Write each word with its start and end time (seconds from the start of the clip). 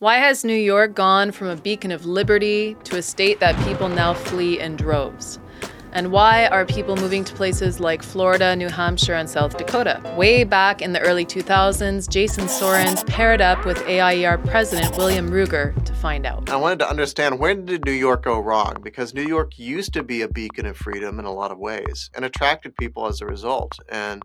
Why 0.00 0.18
has 0.18 0.44
New 0.44 0.54
York 0.54 0.94
gone 0.94 1.32
from 1.32 1.48
a 1.48 1.56
beacon 1.56 1.90
of 1.90 2.06
liberty 2.06 2.76
to 2.84 2.98
a 2.98 3.02
state 3.02 3.40
that 3.40 3.58
people 3.66 3.88
now 3.88 4.14
flee 4.14 4.60
in 4.60 4.76
droves? 4.76 5.40
And 5.90 6.12
why 6.12 6.46
are 6.46 6.64
people 6.64 6.94
moving 6.94 7.24
to 7.24 7.34
places 7.34 7.80
like 7.80 8.04
Florida, 8.04 8.54
New 8.54 8.68
Hampshire, 8.68 9.14
and 9.14 9.28
South 9.28 9.58
Dakota? 9.58 10.00
Way 10.16 10.44
back 10.44 10.80
in 10.82 10.92
the 10.92 11.00
early 11.00 11.26
2000s, 11.26 12.08
Jason 12.08 12.44
Sorens 12.44 13.04
paired 13.08 13.40
up 13.40 13.66
with 13.66 13.84
AIER 13.88 14.38
president 14.38 14.96
William 14.96 15.30
Ruger 15.30 15.74
to 15.84 15.92
find 15.94 16.26
out. 16.26 16.48
I 16.48 16.54
wanted 16.54 16.78
to 16.78 16.88
understand 16.88 17.40
where 17.40 17.56
did 17.56 17.84
New 17.84 17.90
York 17.90 18.22
go 18.22 18.38
wrong? 18.38 18.76
Because 18.80 19.14
New 19.14 19.26
York 19.26 19.58
used 19.58 19.92
to 19.94 20.04
be 20.04 20.22
a 20.22 20.28
beacon 20.28 20.66
of 20.66 20.76
freedom 20.76 21.18
in 21.18 21.24
a 21.24 21.32
lot 21.32 21.50
of 21.50 21.58
ways 21.58 22.08
and 22.14 22.24
attracted 22.24 22.76
people 22.76 23.08
as 23.08 23.20
a 23.20 23.26
result. 23.26 23.76
And 23.88 24.22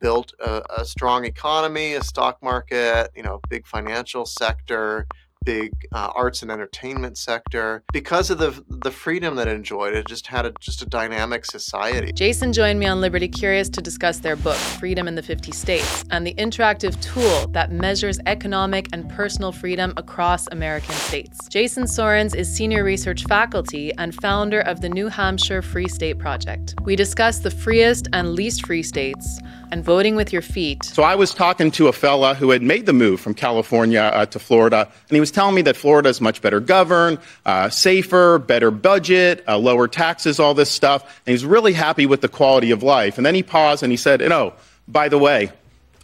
built 0.00 0.32
a, 0.40 0.62
a 0.78 0.84
strong 0.84 1.24
economy, 1.24 1.94
a 1.94 2.02
stock 2.02 2.42
market, 2.42 3.10
you 3.14 3.22
know, 3.22 3.40
big 3.48 3.66
financial 3.66 4.24
sector, 4.26 5.06
big 5.44 5.72
uh, 5.92 6.10
arts 6.14 6.42
and 6.42 6.50
entertainment 6.50 7.18
sector. 7.18 7.82
Because 7.92 8.30
of 8.30 8.38
the 8.38 8.62
the 8.68 8.90
freedom 8.90 9.36
that 9.36 9.48
it 9.48 9.54
enjoyed 9.54 9.94
it 9.94 10.06
just 10.06 10.26
had 10.26 10.46
a, 10.46 10.52
just 10.60 10.82
a 10.82 10.86
dynamic 10.86 11.44
society. 11.44 12.12
Jason 12.12 12.52
joined 12.52 12.78
me 12.78 12.86
on 12.86 13.00
liberty 13.00 13.28
curious 13.28 13.68
to 13.70 13.80
discuss 13.80 14.18
their 14.18 14.36
book 14.36 14.56
freedom 14.56 15.08
in 15.08 15.14
the 15.14 15.22
50 15.22 15.52
states 15.52 16.04
and 16.10 16.26
the 16.26 16.34
interactive 16.34 17.00
tool 17.00 17.46
that 17.48 17.72
measures 17.72 18.18
economic 18.26 18.88
and 18.92 19.08
personal 19.10 19.52
freedom 19.52 19.92
across 19.96 20.46
american 20.52 20.94
states. 20.94 21.48
Jason 21.48 21.84
sorens 21.84 22.34
is 22.34 22.52
senior 22.52 22.84
research 22.84 23.24
faculty 23.24 23.92
and 23.98 24.14
founder 24.14 24.60
of 24.60 24.80
the 24.80 24.88
new 24.88 25.08
hampshire 25.08 25.62
free 25.62 25.88
state 25.88 26.18
project. 26.18 26.74
We 26.84 26.96
discuss 26.96 27.40
the 27.40 27.50
freest 27.50 28.08
and 28.12 28.34
least 28.34 28.66
free 28.66 28.82
states 28.82 29.40
and 29.70 29.84
voting 29.84 30.16
with 30.16 30.32
your 30.32 30.42
feet. 30.42 30.84
So 30.84 31.02
I 31.02 31.14
was 31.14 31.34
talking 31.34 31.70
to 31.72 31.88
a 31.88 31.92
fella 31.92 32.34
who 32.34 32.50
had 32.50 32.62
made 32.62 32.86
the 32.86 32.92
move 32.92 33.20
from 33.20 33.34
California 33.34 34.00
uh, 34.00 34.26
to 34.26 34.38
Florida, 34.38 34.88
and 35.08 35.14
he 35.14 35.20
was 35.20 35.27
telling 35.30 35.54
me 35.54 35.62
that 35.62 35.76
Florida 35.76 36.08
is 36.08 36.20
much 36.20 36.42
better 36.42 36.60
governed, 36.60 37.18
uh, 37.46 37.68
safer, 37.68 38.38
better 38.38 38.70
budget, 38.70 39.44
uh, 39.48 39.58
lower 39.58 39.88
taxes, 39.88 40.40
all 40.40 40.54
this 40.54 40.70
stuff. 40.70 41.02
And 41.26 41.32
he's 41.32 41.44
really 41.44 41.72
happy 41.72 42.06
with 42.06 42.20
the 42.20 42.28
quality 42.28 42.70
of 42.70 42.82
life. 42.82 43.16
And 43.16 43.26
then 43.26 43.34
he 43.34 43.42
paused 43.42 43.82
and 43.82 43.92
he 43.92 43.96
said, 43.96 44.20
"You 44.20 44.28
know, 44.28 44.52
by 44.86 45.08
the 45.08 45.18
way, 45.18 45.50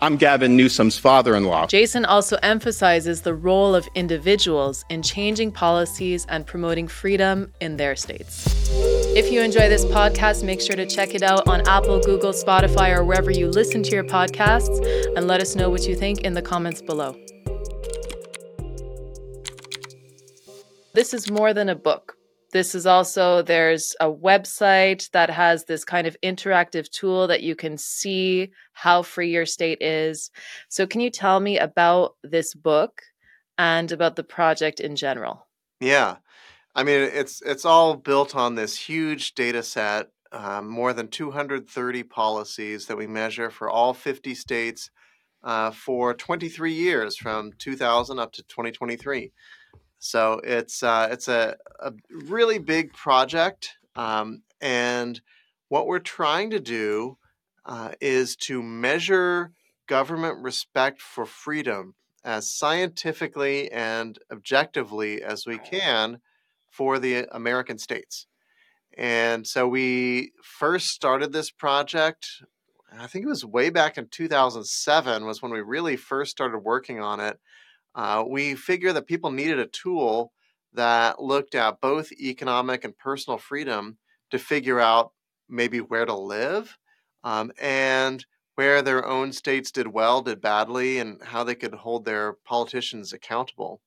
I'm 0.00 0.16
Gavin 0.16 0.56
Newsom's 0.56 0.98
father 0.98 1.34
in 1.34 1.44
law. 1.44 1.66
Jason 1.66 2.04
also 2.04 2.36
emphasizes 2.42 3.22
the 3.22 3.32
role 3.32 3.74
of 3.74 3.88
individuals 3.94 4.84
in 4.90 5.02
changing 5.02 5.52
policies 5.52 6.26
and 6.28 6.46
promoting 6.46 6.88
freedom 6.88 7.52
in 7.60 7.78
their 7.78 7.96
states. 7.96 8.44
If 9.16 9.32
you 9.32 9.40
enjoy 9.40 9.68
this 9.68 9.84
podcast, 9.86 10.44
make 10.44 10.60
sure 10.60 10.76
to 10.76 10.84
check 10.84 11.14
it 11.14 11.22
out 11.22 11.46
on 11.48 11.66
Apple, 11.68 12.00
Google, 12.00 12.32
Spotify, 12.32 12.94
or 12.94 13.04
wherever 13.04 13.30
you 13.30 13.48
listen 13.48 13.82
to 13.84 13.90
your 13.90 14.04
podcasts, 14.04 14.84
and 15.16 15.26
let 15.26 15.40
us 15.40 15.54
know 15.54 15.70
what 15.70 15.86
you 15.86 15.94
think 15.94 16.20
in 16.20 16.34
the 16.34 16.42
comments 16.42 16.82
below. 16.82 17.16
This 20.94 21.12
is 21.12 21.28
more 21.28 21.52
than 21.52 21.68
a 21.68 21.74
book. 21.74 22.16
This 22.52 22.72
is 22.72 22.86
also, 22.86 23.42
there's 23.42 23.96
a 23.98 24.08
website 24.08 25.10
that 25.10 25.28
has 25.28 25.64
this 25.64 25.84
kind 25.84 26.06
of 26.06 26.16
interactive 26.22 26.88
tool 26.88 27.26
that 27.26 27.42
you 27.42 27.56
can 27.56 27.76
see 27.76 28.52
how 28.74 29.02
free 29.02 29.32
your 29.32 29.44
state 29.44 29.82
is. 29.82 30.30
So, 30.68 30.86
can 30.86 31.00
you 31.00 31.10
tell 31.10 31.40
me 31.40 31.58
about 31.58 32.14
this 32.22 32.54
book 32.54 33.02
and 33.58 33.90
about 33.90 34.14
the 34.14 34.22
project 34.22 34.78
in 34.78 34.94
general? 34.94 35.48
Yeah. 35.80 36.18
I 36.76 36.84
mean, 36.84 37.00
it's 37.00 37.42
it's 37.42 37.64
all 37.64 37.96
built 37.96 38.36
on 38.36 38.54
this 38.54 38.76
huge 38.76 39.34
data 39.34 39.64
set, 39.64 40.10
um, 40.30 40.68
more 40.68 40.92
than 40.92 41.08
230 41.08 42.04
policies 42.04 42.86
that 42.86 42.96
we 42.96 43.08
measure 43.08 43.50
for 43.50 43.68
all 43.68 43.94
50 43.94 44.32
states 44.36 44.90
uh, 45.42 45.72
for 45.72 46.14
23 46.14 46.72
years, 46.72 47.16
from 47.16 47.50
2000 47.58 48.20
up 48.20 48.32
to 48.32 48.44
2023. 48.44 49.32
So 50.04 50.38
it's 50.44 50.82
uh, 50.82 51.08
it's 51.10 51.28
a, 51.28 51.56
a 51.80 51.94
really 52.10 52.58
big 52.58 52.92
project, 52.92 53.70
um, 53.96 54.42
and 54.60 55.18
what 55.68 55.86
we're 55.86 55.98
trying 55.98 56.50
to 56.50 56.60
do 56.60 57.16
uh, 57.64 57.92
is 58.02 58.36
to 58.36 58.62
measure 58.62 59.52
government 59.86 60.42
respect 60.42 61.00
for 61.00 61.24
freedom 61.24 61.94
as 62.22 62.52
scientifically 62.52 63.72
and 63.72 64.18
objectively 64.30 65.22
as 65.22 65.46
we 65.46 65.56
can 65.56 66.20
for 66.70 66.98
the 66.98 67.26
American 67.34 67.78
states. 67.78 68.26
And 68.98 69.46
so 69.46 69.66
we 69.66 70.32
first 70.42 70.88
started 70.88 71.32
this 71.32 71.50
project. 71.50 72.28
I 72.92 73.06
think 73.06 73.24
it 73.24 73.28
was 73.28 73.42
way 73.42 73.70
back 73.70 73.96
in 73.96 74.08
2007 74.08 75.24
was 75.24 75.40
when 75.40 75.50
we 75.50 75.62
really 75.62 75.96
first 75.96 76.30
started 76.30 76.58
working 76.58 77.00
on 77.00 77.20
it 77.20 77.40
uh, 77.94 78.24
we 78.26 78.54
figured 78.54 78.96
that 78.96 79.06
people 79.06 79.30
needed 79.30 79.58
a 79.58 79.66
tool 79.66 80.32
that 80.72 81.22
looked 81.22 81.54
at 81.54 81.80
both 81.80 82.12
economic 82.12 82.84
and 82.84 82.98
personal 82.98 83.38
freedom 83.38 83.98
to 84.30 84.38
figure 84.38 84.80
out 84.80 85.12
maybe 85.48 85.78
where 85.78 86.04
to 86.04 86.14
live 86.14 86.76
um, 87.22 87.52
and 87.60 88.26
where 88.56 88.82
their 88.82 89.06
own 89.06 89.32
states 89.32 89.70
did 89.70 89.88
well, 89.88 90.22
did 90.22 90.40
badly, 90.40 90.98
and 90.98 91.22
how 91.22 91.44
they 91.44 91.54
could 91.54 91.74
hold 91.74 92.04
their 92.04 92.34
politicians 92.44 93.12
accountable. 93.12 93.80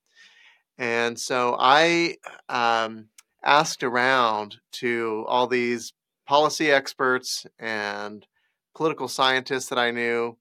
And 0.78 1.20
so 1.20 1.56
I 1.60 2.18
um, 2.50 3.08
asked 3.44 3.84
around 3.84 4.58
to 4.74 5.26
all 5.28 5.48
these 5.48 5.94
policy 6.28 6.72
experts 6.72 7.46
and 7.58 8.26
political 8.76 9.08
scientists 9.08 9.70
that 9.70 9.80
I 9.80 9.92
knew 9.92 10.38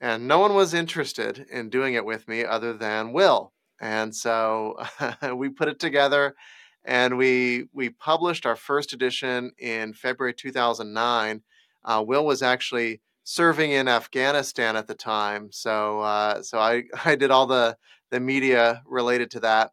and 0.00 0.28
no 0.28 0.38
one 0.38 0.54
was 0.54 0.74
interested 0.74 1.46
in 1.50 1.70
doing 1.70 1.94
it 1.94 2.04
with 2.04 2.28
me 2.28 2.44
other 2.44 2.72
than 2.72 3.12
Will. 3.12 3.52
And 3.80 4.14
so 4.14 4.76
we 5.34 5.48
put 5.48 5.68
it 5.68 5.78
together 5.78 6.34
and 6.84 7.16
we 7.16 7.64
we 7.72 7.88
published 7.90 8.46
our 8.46 8.56
first 8.56 8.92
edition 8.92 9.52
in 9.58 9.94
February 9.94 10.34
2009. 10.34 11.42
Uh, 11.84 12.04
Will 12.06 12.24
was 12.24 12.42
actually 12.42 13.00
serving 13.24 13.72
in 13.72 13.88
Afghanistan 13.88 14.76
at 14.76 14.86
the 14.86 14.94
time, 14.94 15.48
so 15.50 16.00
uh, 16.00 16.42
so 16.42 16.58
I 16.58 16.84
I 17.04 17.16
did 17.16 17.30
all 17.30 17.46
the 17.46 17.76
the 18.10 18.20
media 18.20 18.82
related 18.86 19.30
to 19.32 19.40
that. 19.40 19.72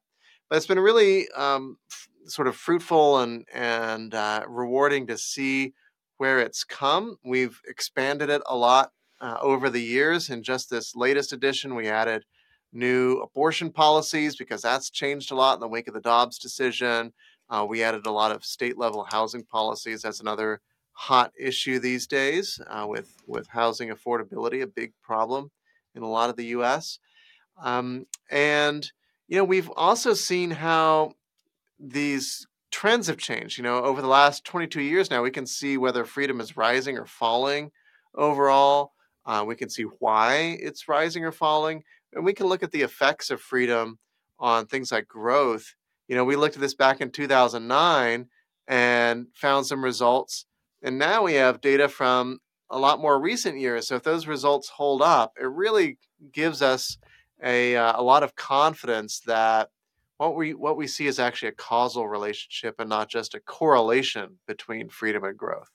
But 0.49 0.57
it's 0.57 0.67
been 0.67 0.79
really 0.79 1.29
um, 1.31 1.77
f- 1.91 2.07
sort 2.27 2.47
of 2.47 2.55
fruitful 2.55 3.19
and 3.19 3.45
and 3.53 4.13
uh, 4.13 4.43
rewarding 4.47 5.07
to 5.07 5.17
see 5.17 5.73
where 6.17 6.39
it's 6.39 6.63
come. 6.63 7.17
We've 7.25 7.59
expanded 7.67 8.29
it 8.29 8.41
a 8.47 8.55
lot 8.55 8.91
uh, 9.21 9.37
over 9.41 9.69
the 9.69 9.81
years. 9.81 10.29
In 10.29 10.43
just 10.43 10.69
this 10.69 10.95
latest 10.95 11.31
edition, 11.31 11.75
we 11.75 11.87
added 11.87 12.25
new 12.73 13.19
abortion 13.19 13.71
policies 13.71 14.35
because 14.35 14.61
that's 14.61 14.89
changed 14.89 15.31
a 15.31 15.35
lot 15.35 15.55
in 15.55 15.59
the 15.59 15.67
wake 15.67 15.87
of 15.87 15.93
the 15.93 16.01
Dobbs 16.01 16.37
decision. 16.37 17.13
Uh, 17.49 17.65
we 17.67 17.83
added 17.83 18.05
a 18.05 18.11
lot 18.11 18.31
of 18.31 18.43
state 18.43 18.77
level 18.77 19.05
housing 19.09 19.43
policies. 19.43 20.01
That's 20.01 20.21
another 20.21 20.61
hot 20.93 21.31
issue 21.39 21.79
these 21.79 22.07
days 22.07 22.59
uh, 22.67 22.85
with, 22.87 23.15
with 23.27 23.47
housing 23.47 23.89
affordability, 23.89 24.61
a 24.61 24.67
big 24.67 24.93
problem 25.01 25.51
in 25.95 26.03
a 26.03 26.09
lot 26.09 26.29
of 26.29 26.38
the 26.38 26.45
US. 26.47 26.99
Um, 27.61 28.05
and, 28.29 28.89
you 29.27 29.38
know, 29.38 29.43
we've 29.43 29.69
also 29.75 30.13
seen 30.13 30.51
how 30.51 31.13
these 31.79 32.47
trends 32.71 33.07
have 33.07 33.17
changed. 33.17 33.57
You 33.57 33.63
know, 33.63 33.83
over 33.83 34.01
the 34.01 34.07
last 34.07 34.45
22 34.45 34.81
years 34.81 35.11
now, 35.11 35.21
we 35.21 35.31
can 35.31 35.45
see 35.45 35.77
whether 35.77 36.05
freedom 36.05 36.39
is 36.39 36.57
rising 36.57 36.97
or 36.97 37.05
falling 37.05 37.71
overall. 38.15 38.93
Uh, 39.25 39.43
we 39.45 39.55
can 39.55 39.69
see 39.69 39.83
why 39.99 40.57
it's 40.59 40.87
rising 40.87 41.23
or 41.23 41.31
falling, 41.31 41.83
and 42.13 42.25
we 42.25 42.33
can 42.33 42.47
look 42.47 42.63
at 42.63 42.71
the 42.71 42.81
effects 42.81 43.29
of 43.29 43.41
freedom 43.41 43.99
on 44.39 44.65
things 44.65 44.91
like 44.91 45.07
growth. 45.07 45.75
You 46.07 46.15
know, 46.15 46.25
we 46.25 46.35
looked 46.35 46.55
at 46.55 46.61
this 46.61 46.73
back 46.73 47.01
in 47.01 47.11
2009 47.11 48.27
and 48.67 49.27
found 49.33 49.65
some 49.65 49.83
results, 49.83 50.45
and 50.81 50.97
now 50.97 51.23
we 51.23 51.33
have 51.33 51.61
data 51.61 51.87
from 51.87 52.39
a 52.69 52.79
lot 52.79 52.99
more 52.99 53.19
recent 53.19 53.59
years. 53.59 53.87
So 53.87 53.95
if 53.95 54.03
those 54.03 54.27
results 54.27 54.69
hold 54.69 55.01
up, 55.01 55.33
it 55.39 55.45
really 55.45 55.97
gives 56.31 56.61
us 56.61 56.97
a, 57.43 57.75
uh, 57.75 57.99
a 57.99 58.03
lot 58.03 58.23
of 58.23 58.35
confidence 58.35 59.19
that 59.25 59.69
what 60.17 60.35
we 60.35 60.53
what 60.53 60.77
we 60.77 60.85
see 60.85 61.07
is 61.07 61.17
actually 61.17 61.50
a 61.50 61.53
causal 61.53 62.07
relationship 62.07 62.75
and 62.77 62.88
not 62.88 63.09
just 63.09 63.33
a 63.33 63.39
correlation 63.39 64.38
between 64.47 64.88
freedom 64.88 65.24
and 65.24 65.35
growth. 65.35 65.71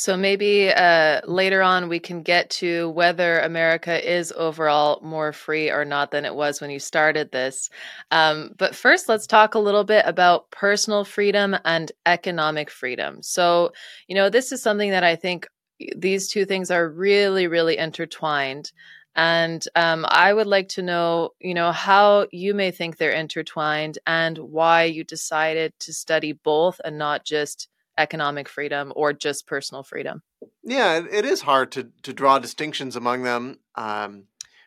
So 0.00 0.16
maybe 0.16 0.70
uh, 0.70 1.20
later 1.26 1.60
on 1.60 1.90
we 1.90 2.00
can 2.00 2.22
get 2.22 2.48
to 2.52 2.88
whether 2.88 3.38
America 3.40 4.00
is 4.00 4.32
overall 4.34 4.98
more 5.02 5.30
free 5.34 5.70
or 5.70 5.84
not 5.84 6.10
than 6.10 6.24
it 6.24 6.34
was 6.34 6.58
when 6.58 6.70
you 6.70 6.78
started 6.78 7.30
this. 7.30 7.68
Um, 8.10 8.54
but 8.56 8.74
first, 8.74 9.10
let's 9.10 9.26
talk 9.26 9.54
a 9.54 9.58
little 9.58 9.84
bit 9.84 10.04
about 10.06 10.50
personal 10.50 11.04
freedom 11.04 11.54
and 11.66 11.92
economic 12.06 12.70
freedom. 12.70 13.22
So, 13.22 13.72
you 14.08 14.14
know, 14.14 14.30
this 14.30 14.52
is 14.52 14.62
something 14.62 14.90
that 14.90 15.04
I 15.04 15.16
think 15.16 15.46
these 15.94 16.28
two 16.28 16.46
things 16.46 16.70
are 16.70 16.88
really, 16.88 17.46
really 17.46 17.76
intertwined. 17.76 18.72
And 19.14 19.62
um, 19.76 20.06
I 20.08 20.32
would 20.32 20.46
like 20.46 20.68
to 20.70 20.82
know, 20.82 21.34
you 21.40 21.52
know, 21.52 21.72
how 21.72 22.26
you 22.32 22.54
may 22.54 22.70
think 22.70 22.96
they're 22.96 23.12
intertwined 23.12 23.98
and 24.06 24.38
why 24.38 24.84
you 24.84 25.04
decided 25.04 25.74
to 25.80 25.92
study 25.92 26.32
both 26.32 26.80
and 26.82 26.96
not 26.96 27.26
just 27.26 27.68
economic 28.00 28.48
freedom 28.48 28.92
or 28.96 29.12
just 29.12 29.46
personal 29.46 29.82
freedom. 29.82 30.22
Yeah, 30.64 31.02
it 31.10 31.24
is 31.24 31.42
hard 31.42 31.72
to 31.72 31.90
to 32.02 32.12
draw 32.12 32.38
distinctions 32.38 32.96
among 32.96 33.22
them. 33.22 33.60
Um, 33.74 34.24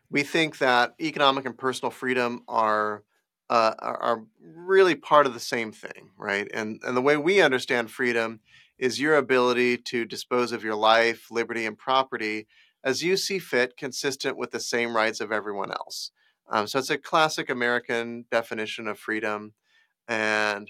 we 0.09 0.23
think 0.23 0.59
that 0.59 0.93
economic 1.01 1.45
and 1.45 1.57
personal 1.57 1.91
freedom 1.91 2.43
are 2.47 3.03
uh, 3.49 3.73
are 3.79 4.23
really 4.41 4.95
part 4.95 5.25
of 5.25 5.33
the 5.33 5.39
same 5.39 5.71
thing, 5.71 6.11
right? 6.17 6.47
And 6.53 6.81
and 6.85 6.95
the 6.95 7.01
way 7.01 7.17
we 7.17 7.41
understand 7.41 7.91
freedom 7.91 8.39
is 8.77 8.99
your 8.99 9.15
ability 9.15 9.77
to 9.77 10.05
dispose 10.05 10.51
of 10.51 10.63
your 10.63 10.75
life, 10.75 11.27
liberty, 11.31 11.65
and 11.65 11.77
property 11.77 12.47
as 12.83 13.01
you 13.01 13.15
see 13.15 13.39
fit, 13.39 13.77
consistent 13.77 14.37
with 14.37 14.51
the 14.51 14.59
same 14.59 14.95
rights 14.95 15.21
of 15.21 15.31
everyone 15.31 15.71
else. 15.71 16.11
Um, 16.49 16.67
so 16.67 16.79
it's 16.79 16.89
a 16.89 16.97
classic 16.97 17.49
American 17.49 18.25
definition 18.29 18.87
of 18.87 18.99
freedom, 18.99 19.53
and 20.07 20.69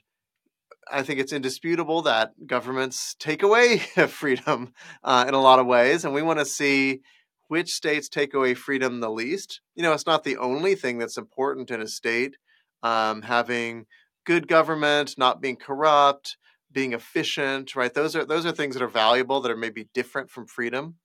I 0.92 1.04
think 1.04 1.20
it's 1.20 1.34
indisputable 1.34 2.02
that 2.04 2.48
governments 2.48 3.16
take 3.20 3.44
away 3.44 3.78
freedom 4.08 4.74
uh, 5.04 5.26
in 5.28 5.34
a 5.34 5.42
lot 5.42 5.60
of 5.60 5.66
ways, 5.66 6.06
and 6.06 6.14
we 6.14 6.22
want 6.22 6.40
to 6.40 6.46
see 6.46 7.02
which 7.48 7.72
states 7.72 8.10
take 8.10 8.34
away 8.34 8.54
freedom 8.54 9.00
the 9.00 9.12
least. 9.12 9.62
You 9.76 9.84
know, 9.84 9.94
it's 9.94 10.08
not 10.08 10.24
the 10.24 10.38
only 10.38 10.76
thing 10.76 10.98
that's 10.98 11.18
important 11.18 11.72
in 11.72 11.82
a 11.82 11.88
state. 11.88 12.38
Um, 12.82 13.22
having 13.22 13.86
good 14.26 14.48
government, 14.48 15.16
not 15.18 15.42
being 15.42 15.56
corrupt, 15.56 16.38
being 16.72 16.94
efficient, 16.94 17.76
right? 17.76 17.94
Those 17.94 18.16
are 18.16 18.26
those 18.26 18.46
are 18.46 18.52
things 18.52 18.76
that 18.76 18.84
are 18.84 18.88
valuable 18.88 19.40
that 19.42 19.52
are 19.52 19.58
maybe 19.58 19.88
different 19.94 20.30
from 20.30 20.48
freedom. 20.48 20.96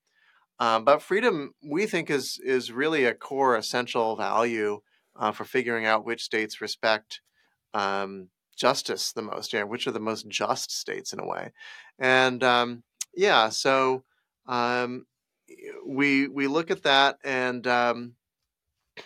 Um, 0.61 0.85
but 0.85 1.03
freedom, 1.03 1.53
we 1.63 1.87
think, 1.87 2.11
is 2.11 2.41
is 2.45 2.73
really 2.73 3.05
a 3.05 3.15
core 3.15 3.57
essential 3.57 4.17
value 4.17 4.81
uh, 5.17 5.33
for 5.33 5.45
figuring 5.45 5.87
out 5.87 6.05
which 6.05 6.23
states 6.23 6.61
respect 6.61 7.21
um, 7.75 8.29
justice 8.59 9.13
the 9.13 9.23
most. 9.23 9.53
Yeah, 9.53 9.63
which 9.65 9.87
are 9.87 9.93
the 9.93 10.01
most 10.01 10.29
just 10.29 10.71
states 10.71 11.13
in 11.13 11.21
a 11.21 11.27
way, 11.27 11.53
and 11.99 12.43
um, 12.45 12.83
yeah, 13.15 13.49
so 13.51 14.05
um, 14.47 15.07
we 15.87 16.29
we 16.29 16.47
look 16.47 16.71
at 16.71 16.83
that 16.85 17.19
and. 17.25 17.67
Um, 17.67 18.15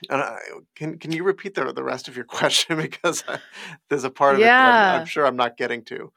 uh, 0.08 0.36
can 0.74 0.98
can 0.98 1.12
you 1.12 1.22
repeat 1.22 1.54
the 1.54 1.70
the 1.72 1.84
rest 1.84 2.08
of 2.08 2.16
your 2.16 2.24
question 2.38 2.78
because 2.78 3.22
I, 3.28 3.38
there's 3.88 4.04
a 4.04 4.10
part 4.10 4.36
of 4.36 4.44
it 4.44 4.56
that 4.56 4.66
I'm, 4.66 4.86
I'm 4.88 5.04
sure 5.04 5.26
I'm 5.26 5.36
not 5.36 5.56
getting 5.58 5.84
to. 5.84 6.12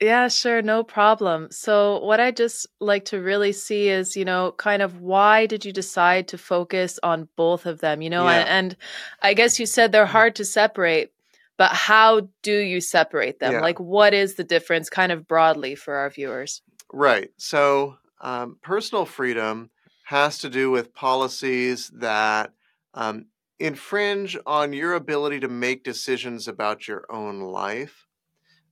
Yeah, 0.00 0.28
sure, 0.28 0.62
no 0.62 0.82
problem. 0.82 1.48
So, 1.50 1.98
what 2.02 2.20
I 2.20 2.30
just 2.30 2.66
like 2.80 3.04
to 3.06 3.20
really 3.20 3.52
see 3.52 3.90
is, 3.90 4.16
you 4.16 4.24
know, 4.24 4.52
kind 4.52 4.80
of 4.80 5.00
why 5.02 5.44
did 5.44 5.62
you 5.66 5.72
decide 5.72 6.26
to 6.28 6.38
focus 6.38 6.98
on 7.02 7.28
both 7.36 7.66
of 7.66 7.80
them? 7.80 8.00
You 8.00 8.08
know, 8.08 8.26
Yeah. 8.26 8.40
and, 8.40 8.48
and 8.48 8.76
I 9.20 9.34
guess 9.34 9.60
you 9.60 9.66
said 9.66 9.92
they're 9.92 10.06
hard 10.06 10.36
to 10.36 10.44
separate, 10.46 11.12
but 11.60 11.72
how 11.72 12.26
do 12.40 12.56
you 12.56 12.80
separate 12.80 13.38
them? 13.38 13.52
Yeah. 13.52 13.60
Like, 13.60 13.78
what 13.78 14.14
is 14.14 14.36
the 14.36 14.44
difference, 14.44 14.88
kind 14.88 15.12
of 15.12 15.28
broadly 15.28 15.74
for 15.74 15.92
our 15.92 16.08
viewers? 16.08 16.62
Right. 16.90 17.28
So, 17.36 17.98
um, 18.22 18.56
personal 18.62 19.04
freedom 19.04 19.68
has 20.04 20.38
to 20.38 20.48
do 20.48 20.70
with 20.70 20.94
policies 20.94 21.90
that 21.96 22.54
um, 22.94 23.26
infringe 23.58 24.38
on 24.46 24.72
your 24.72 24.94
ability 24.94 25.40
to 25.40 25.48
make 25.48 25.84
decisions 25.84 26.48
about 26.48 26.88
your 26.88 27.04
own 27.10 27.40
life. 27.40 28.06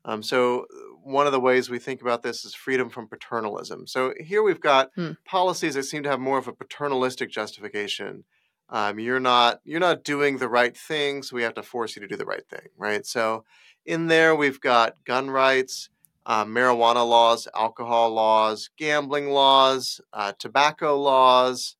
Um, 0.06 0.22
so, 0.22 0.64
one 1.04 1.26
of 1.26 1.32
the 1.32 1.40
ways 1.40 1.68
we 1.68 1.78
think 1.78 2.00
about 2.00 2.22
this 2.22 2.46
is 2.46 2.54
freedom 2.54 2.88
from 2.88 3.06
paternalism. 3.06 3.86
So, 3.86 4.14
here 4.18 4.42
we've 4.42 4.62
got 4.62 4.92
Hmm. 4.94 5.10
policies 5.26 5.74
that 5.74 5.82
seem 5.82 6.04
to 6.04 6.08
have 6.08 6.20
more 6.20 6.38
of 6.38 6.48
a 6.48 6.54
paternalistic 6.54 7.30
justification. 7.30 8.24
Um, 8.70 8.98
you're 8.98 9.20
not 9.20 9.60
you're 9.64 9.80
not 9.80 10.04
doing 10.04 10.38
the 10.38 10.48
right 10.48 10.76
thing, 10.76 11.22
so 11.22 11.36
we 11.36 11.42
have 11.42 11.54
to 11.54 11.62
force 11.62 11.96
you 11.96 12.00
to 12.02 12.08
do 12.08 12.16
the 12.16 12.26
right 12.26 12.46
thing, 12.48 12.68
right? 12.76 13.04
So, 13.06 13.44
in 13.86 14.08
there 14.08 14.34
we've 14.36 14.60
got 14.60 15.02
gun 15.04 15.30
rights, 15.30 15.88
uh, 16.26 16.44
marijuana 16.44 17.08
laws, 17.08 17.48
alcohol 17.54 18.10
laws, 18.10 18.68
gambling 18.76 19.30
laws, 19.30 20.00
uh, 20.12 20.32
tobacco 20.38 20.98
laws, 21.00 21.76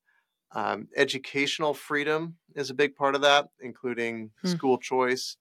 um, 0.52 0.88
educational 0.96 1.74
freedom 1.74 2.38
is 2.56 2.70
a 2.70 2.74
big 2.74 2.96
part 2.96 3.14
of 3.14 3.22
that, 3.22 3.50
including 3.60 4.32
Hmm. 4.42 4.58
school 4.58 4.78
choice, 4.78 5.36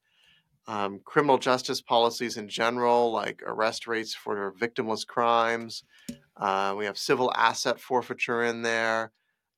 um, 0.67 0.99
criminal 0.99 1.37
justice 1.37 1.81
policies 1.81 2.37
in 2.37 2.49
general, 2.49 3.11
like 3.11 3.41
arrest 3.45 3.87
rates 3.87 4.13
for 4.13 4.53
victimless 4.53 5.05
crimes. 5.07 5.83
Uh, 6.37 6.75
we 6.77 6.85
have 6.85 6.97
civil 6.97 7.31
asset 7.35 7.79
forfeiture 7.79 8.43
in 8.43 8.63
there. 8.63 9.13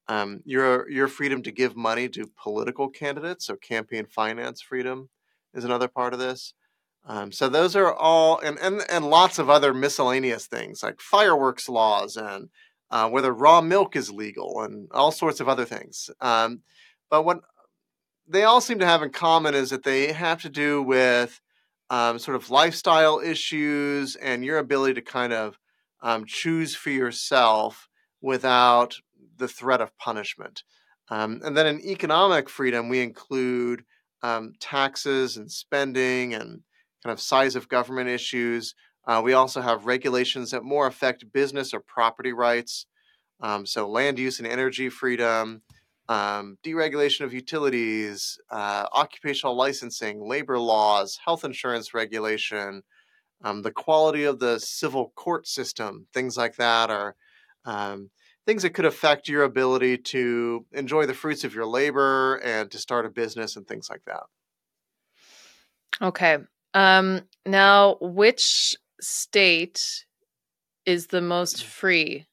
Um, 0.09 0.41
your 0.43 0.89
your 0.89 1.07
freedom 1.07 1.43
to 1.43 1.51
give 1.51 1.75
money 1.77 2.09
to 2.09 2.31
political 2.35 2.89
candidates, 2.89 3.45
so 3.45 3.55
campaign 3.55 4.07
finance 4.07 4.59
freedom 4.59 5.09
is 5.53 5.63
another 5.63 5.87
part 5.87 6.13
of 6.13 6.19
this. 6.19 6.55
Um, 7.05 7.31
so 7.31 7.47
those 7.47 7.75
are 7.75 7.93
all, 7.93 8.39
and, 8.39 8.59
and 8.59 8.81
and 8.89 9.05
lots 9.09 9.39
of 9.39 9.49
other 9.49 9.73
miscellaneous 9.73 10.47
things 10.47 10.81
like 10.81 10.99
fireworks 10.99 11.69
laws 11.69 12.17
and 12.17 12.49
uh, 12.91 13.07
whether 13.07 13.31
raw 13.31 13.61
milk 13.61 13.95
is 13.95 14.11
legal 14.11 14.61
and 14.63 14.89
all 14.91 15.11
sorts 15.11 15.39
of 15.39 15.47
other 15.47 15.65
things. 15.65 16.09
Um, 16.19 16.61
but 17.09 17.23
what 17.23 17.41
they 18.27 18.43
all 18.43 18.61
seem 18.61 18.79
to 18.79 18.85
have 18.87 19.03
in 19.03 19.11
common 19.11 19.53
is 19.53 19.69
that 19.69 19.83
they 19.83 20.11
have 20.11 20.41
to 20.41 20.49
do 20.49 20.81
with 20.81 21.39
um, 21.91 22.19
sort 22.19 22.35
of 22.35 22.49
lifestyle 22.49 23.19
issues 23.19 24.15
and 24.15 24.43
your 24.43 24.57
ability 24.57 24.95
to 24.95 25.01
kind 25.01 25.33
of 25.33 25.59
um, 26.01 26.25
choose 26.25 26.75
for 26.75 26.89
yourself 26.89 27.87
without 28.21 28.97
the 29.39 29.47
threat 29.47 29.81
of 29.81 29.97
punishment. 29.97 30.63
Um, 31.09 31.41
and 31.43 31.57
then 31.57 31.65
in 31.65 31.81
economic 31.81 32.49
freedom, 32.49 32.87
we 32.89 33.01
include 33.01 33.83
um, 34.21 34.53
taxes 34.59 35.37
and 35.37 35.51
spending 35.51 36.33
and 36.33 36.61
kind 37.03 37.13
of 37.13 37.19
size 37.19 37.55
of 37.55 37.69
government 37.69 38.09
issues. 38.09 38.75
Uh, 39.07 39.21
we 39.23 39.33
also 39.33 39.61
have 39.61 39.85
regulations 39.85 40.51
that 40.51 40.63
more 40.63 40.85
affect 40.85 41.31
business 41.33 41.73
or 41.73 41.79
property 41.79 42.33
rights. 42.33 42.85
Um, 43.41 43.65
so, 43.65 43.89
land 43.89 44.19
use 44.19 44.39
and 44.39 44.47
energy 44.47 44.89
freedom, 44.89 45.61
um, 46.09 46.57
deregulation 46.63 47.21
of 47.21 47.33
utilities, 47.33 48.37
uh, 48.51 48.85
occupational 48.93 49.55
licensing, 49.55 50.27
labor 50.27 50.59
laws, 50.59 51.17
health 51.23 51.45
insurance 51.45 51.93
regulation, 51.93 52.83
um, 53.43 53.61
the 53.61 53.71
quality 53.71 54.25
of 54.25 54.39
the 54.39 54.59
civil 54.59 55.13
court 55.15 55.47
system, 55.47 56.07
things 56.13 56.35
like 56.35 56.57
that 56.57 56.89
are 56.89 57.15
um, 57.65 58.09
things 58.49 58.63
that 58.63 58.73
could 58.73 58.85
affect 58.85 59.27
your 59.27 59.43
ability 59.43 59.95
to 59.95 60.65
enjoy 60.71 61.05
the 61.05 61.13
fruits 61.13 61.43
of 61.43 61.53
your 61.53 61.67
labor 61.67 62.37
and 62.37 62.71
to 62.71 62.79
start 62.79 63.05
a 63.05 63.09
business 63.09 63.55
and 63.55 63.67
things 63.67 63.91
like 63.91 64.03
that. 64.05 64.23
Okay. 66.01 66.39
Um, 66.73 67.21
now, 67.45 67.97
which 68.01 68.75
state 68.99 70.03
is 70.87 71.05
the 71.07 71.21
most 71.21 71.63
free 71.63 72.25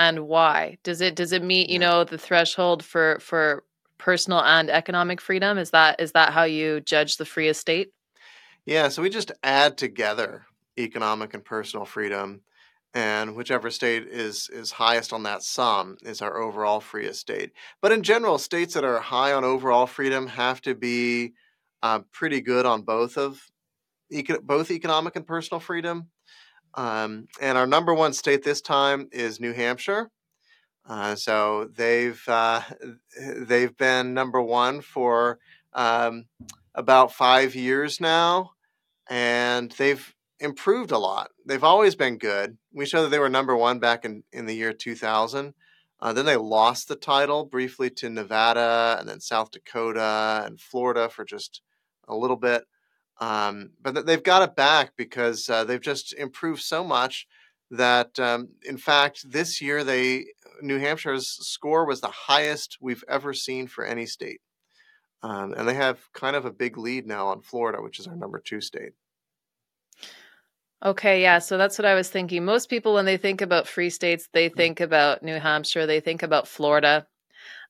and 0.00 0.26
why? 0.26 0.78
Does 0.82 1.00
it 1.00 1.14
does 1.14 1.30
it 1.30 1.44
meet, 1.44 1.70
you 1.70 1.78
know, 1.78 2.02
the 2.02 2.18
threshold 2.18 2.84
for 2.84 3.18
for 3.20 3.62
personal 3.98 4.42
and 4.42 4.68
economic 4.68 5.20
freedom? 5.20 5.58
Is 5.58 5.70
that 5.70 6.00
is 6.00 6.10
that 6.10 6.32
how 6.32 6.42
you 6.42 6.80
judge 6.80 7.18
the 7.18 7.24
freest 7.24 7.60
state? 7.60 7.92
Yeah, 8.64 8.88
so 8.88 9.00
we 9.00 9.10
just 9.10 9.30
add 9.44 9.78
together 9.78 10.44
economic 10.76 11.34
and 11.34 11.44
personal 11.44 11.86
freedom, 11.86 12.40
and 12.96 13.36
whichever 13.36 13.70
state 13.70 14.06
is 14.08 14.48
is 14.50 14.70
highest 14.70 15.12
on 15.12 15.22
that 15.24 15.42
sum 15.42 15.98
is 16.00 16.22
our 16.22 16.38
overall 16.38 16.80
freest 16.80 17.20
state. 17.20 17.52
But 17.82 17.92
in 17.92 18.02
general, 18.02 18.38
states 18.38 18.72
that 18.72 18.84
are 18.84 19.00
high 19.00 19.34
on 19.34 19.44
overall 19.44 19.86
freedom 19.86 20.26
have 20.28 20.62
to 20.62 20.74
be 20.74 21.34
uh, 21.82 22.00
pretty 22.10 22.40
good 22.40 22.64
on 22.64 22.82
both 22.82 23.18
of 23.18 23.38
both 24.42 24.70
economic 24.70 25.14
and 25.14 25.26
personal 25.26 25.60
freedom. 25.60 26.08
Um, 26.72 27.28
and 27.38 27.58
our 27.58 27.66
number 27.66 27.92
one 27.92 28.14
state 28.14 28.42
this 28.42 28.62
time 28.62 29.08
is 29.12 29.40
New 29.40 29.52
Hampshire. 29.52 30.10
Uh, 30.88 31.16
so 31.16 31.68
they've 31.76 32.22
uh, 32.26 32.62
they've 33.36 33.76
been 33.76 34.14
number 34.14 34.40
one 34.40 34.80
for 34.80 35.38
um, 35.74 36.24
about 36.74 37.12
five 37.12 37.54
years 37.54 38.00
now, 38.00 38.52
and 39.10 39.70
they've 39.72 40.15
improved 40.40 40.90
a 40.90 40.98
lot. 40.98 41.30
They've 41.44 41.64
always 41.64 41.94
been 41.94 42.18
good. 42.18 42.58
We 42.72 42.86
show 42.86 43.02
that 43.02 43.08
they 43.08 43.18
were 43.18 43.28
number 43.28 43.56
one 43.56 43.78
back 43.78 44.04
in, 44.04 44.22
in 44.32 44.46
the 44.46 44.54
year 44.54 44.72
2000. 44.72 45.54
Uh, 45.98 46.12
then 46.12 46.26
they 46.26 46.36
lost 46.36 46.88
the 46.88 46.96
title 46.96 47.44
briefly 47.44 47.88
to 47.88 48.10
Nevada 48.10 48.96
and 49.00 49.08
then 49.08 49.20
South 49.20 49.50
Dakota 49.50 50.42
and 50.44 50.60
Florida 50.60 51.08
for 51.08 51.24
just 51.24 51.62
a 52.06 52.14
little 52.14 52.36
bit. 52.36 52.64
Um, 53.18 53.70
but 53.80 54.04
they've 54.04 54.22
got 54.22 54.42
it 54.42 54.56
back 54.56 54.92
because 54.96 55.48
uh, 55.48 55.64
they've 55.64 55.80
just 55.80 56.12
improved 56.14 56.60
so 56.60 56.84
much 56.84 57.26
that, 57.70 58.18
um, 58.20 58.50
in 58.62 58.76
fact, 58.76 59.30
this 59.30 59.60
year 59.60 59.82
they 59.82 60.26
New 60.60 60.78
Hampshire's 60.78 61.28
score 61.28 61.86
was 61.86 62.00
the 62.00 62.08
highest 62.08 62.78
we've 62.80 63.04
ever 63.08 63.34
seen 63.34 63.66
for 63.66 63.84
any 63.84 64.06
state, 64.06 64.40
um, 65.22 65.52
and 65.56 65.66
they 65.68 65.74
have 65.74 66.12
kind 66.12 66.36
of 66.36 66.44
a 66.44 66.52
big 66.52 66.78
lead 66.78 67.06
now 67.06 67.28
on 67.28 67.40
Florida, 67.40 67.82
which 67.82 67.98
is 67.98 68.06
our 68.06 68.16
number 68.16 68.38
two 68.38 68.60
state. 68.60 68.92
Okay, 70.84 71.22
yeah, 71.22 71.38
so 71.38 71.56
that's 71.56 71.78
what 71.78 71.86
I 71.86 71.94
was 71.94 72.10
thinking. 72.10 72.44
Most 72.44 72.68
people 72.68 72.94
when 72.94 73.06
they 73.06 73.16
think 73.16 73.40
about 73.40 73.66
free 73.66 73.90
states, 73.90 74.28
they 74.32 74.48
think 74.48 74.80
about 74.80 75.22
New 75.22 75.38
Hampshire, 75.38 75.86
they 75.86 76.00
think 76.00 76.22
about 76.22 76.46
Florida. 76.46 77.06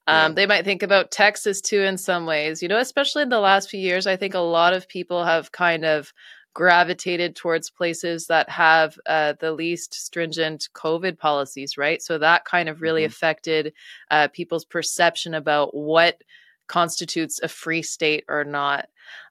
Yeah. 0.09 0.25
Um, 0.25 0.35
they 0.35 0.47
might 0.47 0.65
think 0.65 0.83
about 0.83 1.11
Texas 1.11 1.61
too 1.61 1.83
in 1.83 1.99
some 1.99 2.27
ways, 2.27 2.63
you 2.63 2.69
know, 2.69 2.79
especially 2.79 3.23
in 3.23 3.29
the 3.29 3.41
last 3.41 3.71
few 3.71 3.81
years. 3.81 4.07
I 4.07 4.17
think 4.17 4.35
a 4.35 4.41
lot 4.41 4.73
of 4.73 4.89
people 4.89 5.25
have 5.25 5.53
kind 5.53 5.85
of 5.85 6.13
gravitated 6.55 7.37
towards 7.37 7.71
places 7.71 8.29
that 8.29 8.49
have 8.49 8.99
uh, 9.07 9.35
the 9.41 9.53
least 9.53 9.93
stringent 9.93 10.69
COVID 10.75 11.19
policies, 11.19 11.77
right? 11.77 12.01
So 12.01 12.19
that 12.19 12.45
kind 12.45 12.69
of 12.69 12.81
really 12.81 13.03
mm-hmm. 13.03 13.09
affected 13.09 13.73
uh, 14.11 14.29
people's 14.29 14.65
perception 14.65 15.35
about 15.35 15.75
what 15.75 16.23
constitutes 16.67 17.41
a 17.43 17.49
free 17.49 17.83
state 17.83 18.25
or 18.29 18.43
not. 18.43 18.89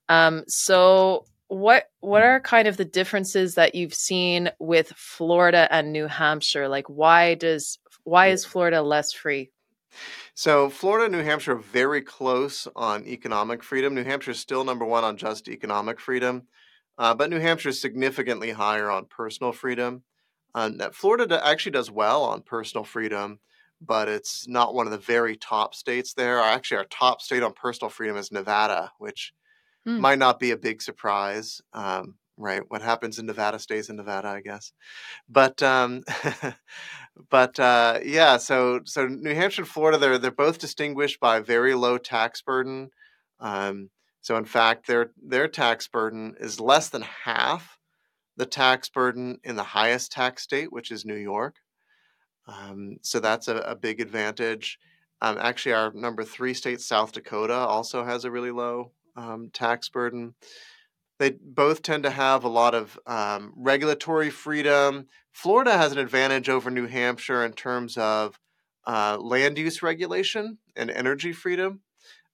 Um, 0.07 0.43
so 0.47 1.25
what 1.47 1.89
what 1.99 2.23
are 2.23 2.39
kind 2.39 2.67
of 2.67 2.77
the 2.77 2.85
differences 2.85 3.55
that 3.55 3.75
you've 3.75 3.93
seen 3.93 4.49
with 4.59 4.89
Florida 4.95 5.67
and 5.71 5.91
New 5.91 6.07
Hampshire? 6.07 6.67
Like 6.67 6.87
why 6.87 7.35
does 7.35 7.79
why 8.03 8.27
is 8.27 8.45
Florida 8.45 8.81
less 8.81 9.13
free? 9.13 9.51
So 10.33 10.69
Florida 10.69 11.05
and 11.05 11.13
New 11.13 11.23
Hampshire 11.23 11.53
are 11.53 11.59
very 11.59 12.01
close 12.01 12.67
on 12.75 13.07
economic 13.07 13.63
freedom. 13.63 13.95
New 13.95 14.03
Hampshire 14.03 14.31
is 14.31 14.39
still 14.39 14.63
number 14.63 14.85
one 14.85 15.03
on 15.03 15.17
just 15.17 15.47
economic 15.47 15.99
freedom, 15.99 16.43
uh, 16.97 17.13
but 17.13 17.29
New 17.29 17.39
Hampshire 17.39 17.69
is 17.69 17.79
significantly 17.79 18.51
higher 18.51 18.89
on 18.89 19.05
personal 19.05 19.53
freedom. 19.53 20.03
Uh, 20.53 20.71
Florida 20.91 21.45
actually 21.45 21.73
does 21.73 21.91
well 21.91 22.23
on 22.23 22.41
personal 22.41 22.83
freedom, 22.83 23.39
but 23.81 24.07
it's 24.07 24.47
not 24.47 24.73
one 24.73 24.87
of 24.87 24.91
the 24.91 24.97
very 24.97 25.35
top 25.35 25.75
states 25.75 26.13
there. 26.13 26.39
Actually, 26.39 26.77
our 26.77 26.85
top 26.85 27.21
state 27.21 27.43
on 27.43 27.53
personal 27.53 27.89
freedom 27.89 28.17
is 28.17 28.31
Nevada, 28.31 28.91
which 28.97 29.33
mm. 29.87 29.99
might 29.99 30.19
not 30.19 30.39
be 30.39 30.51
a 30.51 30.57
big 30.57 30.81
surprise. 30.81 31.61
Um, 31.73 32.15
right, 32.37 32.63
what 32.67 32.81
happens 32.81 33.19
in 33.19 33.25
Nevada 33.25 33.59
stays 33.59 33.89
in 33.89 33.95
Nevada, 33.95 34.29
I 34.29 34.41
guess. 34.41 34.71
But 35.29 35.61
um, 35.63 36.03
but 37.29 37.59
uh, 37.59 37.99
yeah, 38.03 38.37
so 38.37 38.81
so 38.85 39.07
New 39.07 39.35
Hampshire 39.35 39.63
and 39.63 39.69
Florida, 39.69 39.97
they're 39.97 40.17
they're 40.17 40.31
both 40.31 40.59
distinguished 40.59 41.19
by 41.19 41.39
very 41.39 41.73
low 41.73 41.97
tax 41.97 42.41
burden. 42.41 42.89
Um, 43.39 43.89
so 44.21 44.37
in 44.37 44.45
fact, 44.45 44.87
their 44.87 45.11
their 45.21 45.47
tax 45.47 45.87
burden 45.87 46.35
is 46.39 46.59
less 46.59 46.89
than 46.89 47.03
half 47.23 47.77
the 48.37 48.45
tax 48.45 48.89
burden 48.89 49.39
in 49.43 49.55
the 49.55 49.63
highest 49.63 50.11
tax 50.11 50.43
state, 50.43 50.71
which 50.71 50.91
is 50.91 51.05
New 51.05 51.15
York. 51.15 51.55
Um, 52.47 52.97
so 53.01 53.19
that's 53.19 53.47
a, 53.47 53.57
a 53.57 53.75
big 53.75 54.01
advantage. 54.01 54.77
Um, 55.21 55.37
actually, 55.39 55.73
our 55.73 55.91
number 55.93 56.23
three 56.23 56.53
state, 56.53 56.81
South 56.81 57.13
Dakota, 57.13 57.55
also 57.55 58.03
has 58.03 58.25
a 58.25 58.31
really 58.31 58.51
low 58.51 58.91
um, 59.15 59.49
tax 59.53 59.89
burden. 59.89 60.35
They 61.19 61.31
both 61.41 61.81
tend 61.81 62.03
to 62.03 62.09
have 62.09 62.43
a 62.43 62.49
lot 62.49 62.75
of 62.75 62.99
um, 63.05 63.53
regulatory 63.55 64.29
freedom. 64.29 65.07
Florida 65.31 65.77
has 65.77 65.91
an 65.91 65.97
advantage 65.97 66.49
over 66.49 66.69
New 66.69 66.87
Hampshire 66.87 67.45
in 67.45 67.53
terms 67.53 67.97
of 67.97 68.37
uh, 68.85 69.17
land 69.19 69.57
use 69.57 69.81
regulation 69.81 70.57
and 70.75 70.91
energy 70.91 71.31
freedom. 71.31 71.81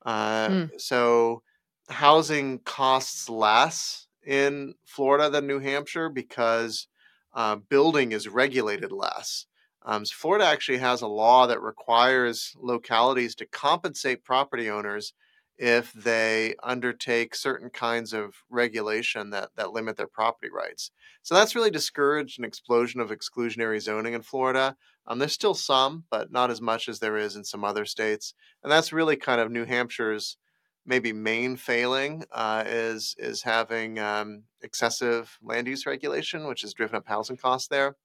Uh, 0.04 0.48
mm. 0.48 0.82
So, 0.82 1.44
housing 1.90 2.60
costs 2.60 3.30
less 3.30 4.08
in 4.26 4.74
Florida 4.86 5.30
than 5.30 5.48
New 5.48 5.60
Hampshire 5.60 6.10
because 6.10 6.88
uh, 7.34 7.56
building 7.56 8.12
is 8.12 8.28
regulated 8.28 8.92
less. 8.92 9.46
Um, 9.84 10.06
so 10.06 10.14
Florida 10.16 10.46
actually 10.46 10.78
has 10.78 11.02
a 11.02 11.08
law 11.08 11.48
that 11.48 11.62
requires 11.62 12.56
localities 12.60 13.36
to 13.36 13.46
compensate 13.46 14.24
property 14.24 14.70
owners 14.70 15.14
if 15.58 15.94
they 15.94 16.56
undertake 16.64 17.36
certain 17.36 17.70
kinds 17.70 18.14
of 18.14 18.36
regulation 18.50 19.30
that, 19.30 19.50
that 19.56 19.74
limit 19.74 19.98
their 19.98 20.08
property 20.08 20.50
rights. 20.52 20.92
So 21.22 21.36
that's 21.36 21.56
really 21.56 21.70
discouraged 21.70 22.40
an 22.40 22.46
explosion 22.46 23.00
of 23.00 23.12
exclusionary 23.12 23.80
zoning 23.80 24.14
in 24.14 24.24
Florida. 24.24 24.76
Um, 25.06 25.20
there's 25.20 25.34
still 25.34 25.54
some, 25.54 26.06
but 26.10 26.32
not 26.32 26.52
as 26.52 26.62
much 26.62 26.90
as 26.90 27.00
there 27.00 27.18
is 27.18 27.36
in 27.36 27.44
some 27.44 27.64
other 27.64 27.86
states. 27.86 28.34
And 28.64 28.72
that's 28.72 28.94
really 28.94 29.16
kind 29.16 29.40
of 29.40 29.52
New 29.52 29.66
Hampshire's 29.66 30.38
maybe 30.86 31.14
main 31.14 31.56
failing 31.58 32.24
uh, 32.32 32.64
is 32.66 33.16
is 33.20 33.44
having 33.44 34.00
um, 34.00 34.44
excessive 34.62 35.38
land 35.44 35.68
use 35.68 35.86
regulation, 35.86 36.48
which 36.48 36.62
has 36.62 36.74
driven 36.74 36.96
up 36.96 37.08
housing 37.08 37.38
costs 37.38 37.68
there. 37.68 37.96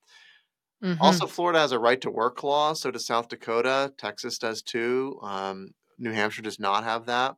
Mm-hmm. 0.82 1.00
Also, 1.00 1.26
Florida 1.26 1.58
has 1.58 1.72
a 1.72 1.78
right 1.78 2.00
to 2.02 2.10
work 2.10 2.42
law. 2.42 2.74
So 2.74 2.90
does 2.90 3.06
South 3.06 3.28
Dakota. 3.28 3.92
Texas 3.96 4.38
does 4.38 4.62
too. 4.62 5.18
Um, 5.22 5.70
New 5.98 6.12
Hampshire 6.12 6.42
does 6.42 6.58
not 6.58 6.84
have 6.84 7.06
that. 7.06 7.36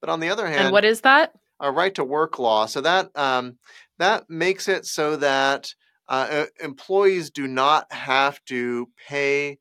But 0.00 0.10
on 0.10 0.20
the 0.20 0.30
other 0.30 0.46
hand, 0.46 0.64
and 0.64 0.72
what 0.72 0.84
is 0.84 1.02
that? 1.02 1.34
A 1.60 1.70
right 1.70 1.94
to 1.94 2.04
work 2.04 2.38
law. 2.38 2.66
So 2.66 2.80
that 2.80 3.16
um, 3.16 3.58
that 3.98 4.28
makes 4.28 4.68
it 4.68 4.84
so 4.84 5.16
that 5.16 5.74
uh, 6.08 6.46
employees 6.60 7.30
do 7.30 7.46
not 7.46 7.92
have 7.92 8.44
to 8.46 8.88
pay 9.08 9.58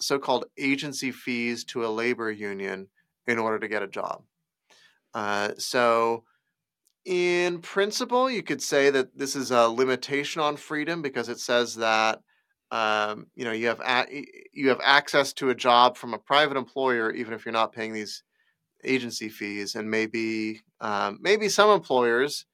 so-called 0.00 0.46
agency 0.58 1.12
fees 1.12 1.64
to 1.64 1.86
a 1.86 1.88
labor 1.88 2.30
union 2.30 2.88
in 3.26 3.38
order 3.38 3.58
to 3.58 3.68
get 3.68 3.82
a 3.82 3.88
job. 3.88 4.22
Uh, 5.14 5.52
so 5.58 6.24
in 7.04 7.60
principle, 7.60 8.30
you 8.30 8.42
could 8.42 8.62
say 8.62 8.90
that 8.90 9.16
this 9.16 9.36
is 9.36 9.50
a 9.50 9.68
limitation 9.68 10.42
on 10.42 10.56
freedom 10.56 11.02
because 11.02 11.28
it 11.28 11.38
says 11.38 11.76
that 11.76 12.20
um, 12.72 13.28
you 13.36 13.44
know 13.46 13.52
you 13.52 13.68
have 13.68 13.80
a- 13.86 14.26
you 14.52 14.70
have 14.70 14.80
access 14.84 15.34
to 15.34 15.50
a 15.50 15.56
job 15.56 15.98
from 15.98 16.14
a 16.14 16.18
private 16.20 16.58
employer 16.58 17.12
even 17.12 17.34
if 17.34 17.46
you're 17.46 17.52
not 17.52 17.72
paying 17.74 17.94
these 17.94 18.24
agency 18.84 19.28
fees 19.28 19.74
and 19.76 19.90
maybe 19.90 20.62
um, 20.80 21.18
maybe 21.22 21.48
some 21.48 21.70
employers 21.70 22.46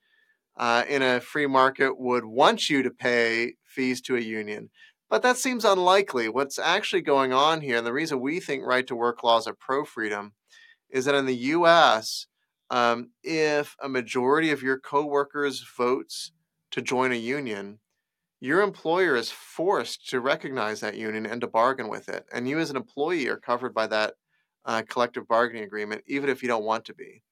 uh, 0.56 0.84
in 0.88 1.02
a 1.02 1.20
free 1.20 1.46
market 1.46 1.98
would 1.98 2.24
want 2.24 2.68
you 2.68 2.82
to 2.82 2.90
pay 2.90 3.54
fees 3.64 4.00
to 4.02 4.16
a 4.16 4.20
union. 4.20 4.70
But 5.10 5.22
that 5.22 5.36
seems 5.38 5.64
unlikely. 5.64 6.28
What's 6.28 6.58
actually 6.58 7.02
going 7.02 7.32
on 7.32 7.60
here 7.60 7.78
and 7.78 7.86
the 7.86 7.92
reason 7.92 8.20
we 8.20 8.40
think 8.40 8.64
right 8.64 8.86
to 8.88 8.96
work 8.96 9.22
laws 9.24 9.46
are 9.46 9.54
pro 9.54 9.84
freedom 9.84 10.34
is 10.90 11.04
that 11.06 11.14
in 11.14 11.26
the 11.26 11.34
us 11.36 12.26
um, 12.70 13.10
if 13.22 13.76
a 13.82 13.88
majority 13.88 14.50
of 14.50 14.62
your 14.62 14.78
coworkers 14.78 15.64
votes 15.76 16.32
to 16.72 16.82
join 16.82 17.12
a 17.12 17.16
union 17.16 17.78
your 18.40 18.62
employer 18.62 19.16
is 19.16 19.30
forced 19.30 20.08
to 20.10 20.20
recognize 20.20 20.80
that 20.80 20.96
union 20.96 21.26
and 21.26 21.40
to 21.40 21.46
bargain 21.46 21.88
with 21.88 22.08
it. 22.08 22.24
And 22.32 22.48
you, 22.48 22.58
as 22.58 22.70
an 22.70 22.76
employee, 22.76 23.28
are 23.28 23.36
covered 23.36 23.74
by 23.74 23.86
that 23.88 24.14
uh, 24.64 24.82
collective 24.88 25.26
bargaining 25.26 25.64
agreement, 25.64 26.02
even 26.06 26.28
if 26.28 26.42
you 26.42 26.48
don't 26.48 26.64
want 26.64 26.84
to 26.86 26.94
be. 26.94 27.22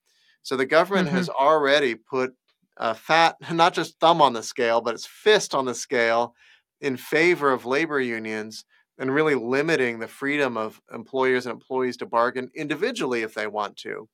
So 0.43 0.57
the 0.57 0.67
government 0.67 1.09
mm-hmm. 1.09 1.17
has 1.17 1.29
already 1.29 1.95
put 1.95 2.35
a 2.77 2.95
fat, 2.95 3.37
not 3.53 3.75
just 3.75 4.01
thumb 4.01 4.21
on 4.21 4.33
the 4.33 4.43
scale, 4.43 4.81
but 4.81 4.95
its 4.95 5.07
fist 5.07 5.55
on 5.55 5.65
the 5.65 5.75
scale 5.75 6.35
in 6.81 6.97
favor 6.97 7.53
of 7.53 7.67
labor 7.67 8.01
unions 8.01 8.65
and 8.99 9.15
really 9.15 9.35
limiting 9.35 9.99
the 9.99 10.09
freedom 10.09 10.57
of 10.57 10.81
employers 10.93 11.47
and 11.47 11.53
employees 11.53 11.97
to 11.99 12.07
bargain 12.07 12.51
individually 12.55 13.23
if 13.23 13.35
they 13.35 13.47
want 13.47 13.77
to. 13.77 14.09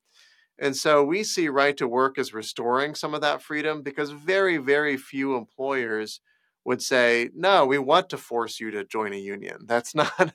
And 0.58 0.76
so 0.76 1.02
we 1.02 1.24
see 1.24 1.48
right 1.48 1.76
to 1.76 1.88
work 1.88 2.18
as 2.18 2.34
restoring 2.34 2.94
some 2.94 3.14
of 3.14 3.20
that 3.22 3.42
freedom 3.42 3.82
because 3.82 4.10
very, 4.10 4.58
very 4.58 4.96
few 4.96 5.36
employers 5.36 6.20
would 6.64 6.82
say, 6.82 7.30
"No, 7.34 7.66
we 7.66 7.78
want 7.78 8.10
to 8.10 8.18
force 8.18 8.60
you 8.60 8.70
to 8.72 8.84
join 8.84 9.12
a 9.12 9.16
union." 9.16 9.66
That's 9.66 9.94
not 9.94 10.34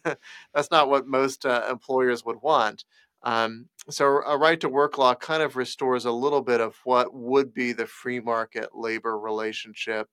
that's 0.53 0.71
not 0.71 0.89
what 0.89 1.07
most 1.07 1.45
uh, 1.45 1.65
employers 1.69 2.25
would 2.25 2.41
want. 2.41 2.85
Um, 3.23 3.67
so 3.89 4.05
a 4.25 4.37
right 4.37 4.59
to 4.61 4.69
work 4.69 4.97
law 4.97 5.15
kind 5.15 5.41
of 5.43 5.55
restores 5.55 6.05
a 6.05 6.11
little 6.11 6.41
bit 6.41 6.61
of 6.61 6.77
what 6.83 7.13
would 7.13 7.53
be 7.53 7.73
the 7.73 7.87
free 7.87 8.19
market 8.19 8.69
labor 8.75 9.19
relationship 9.19 10.07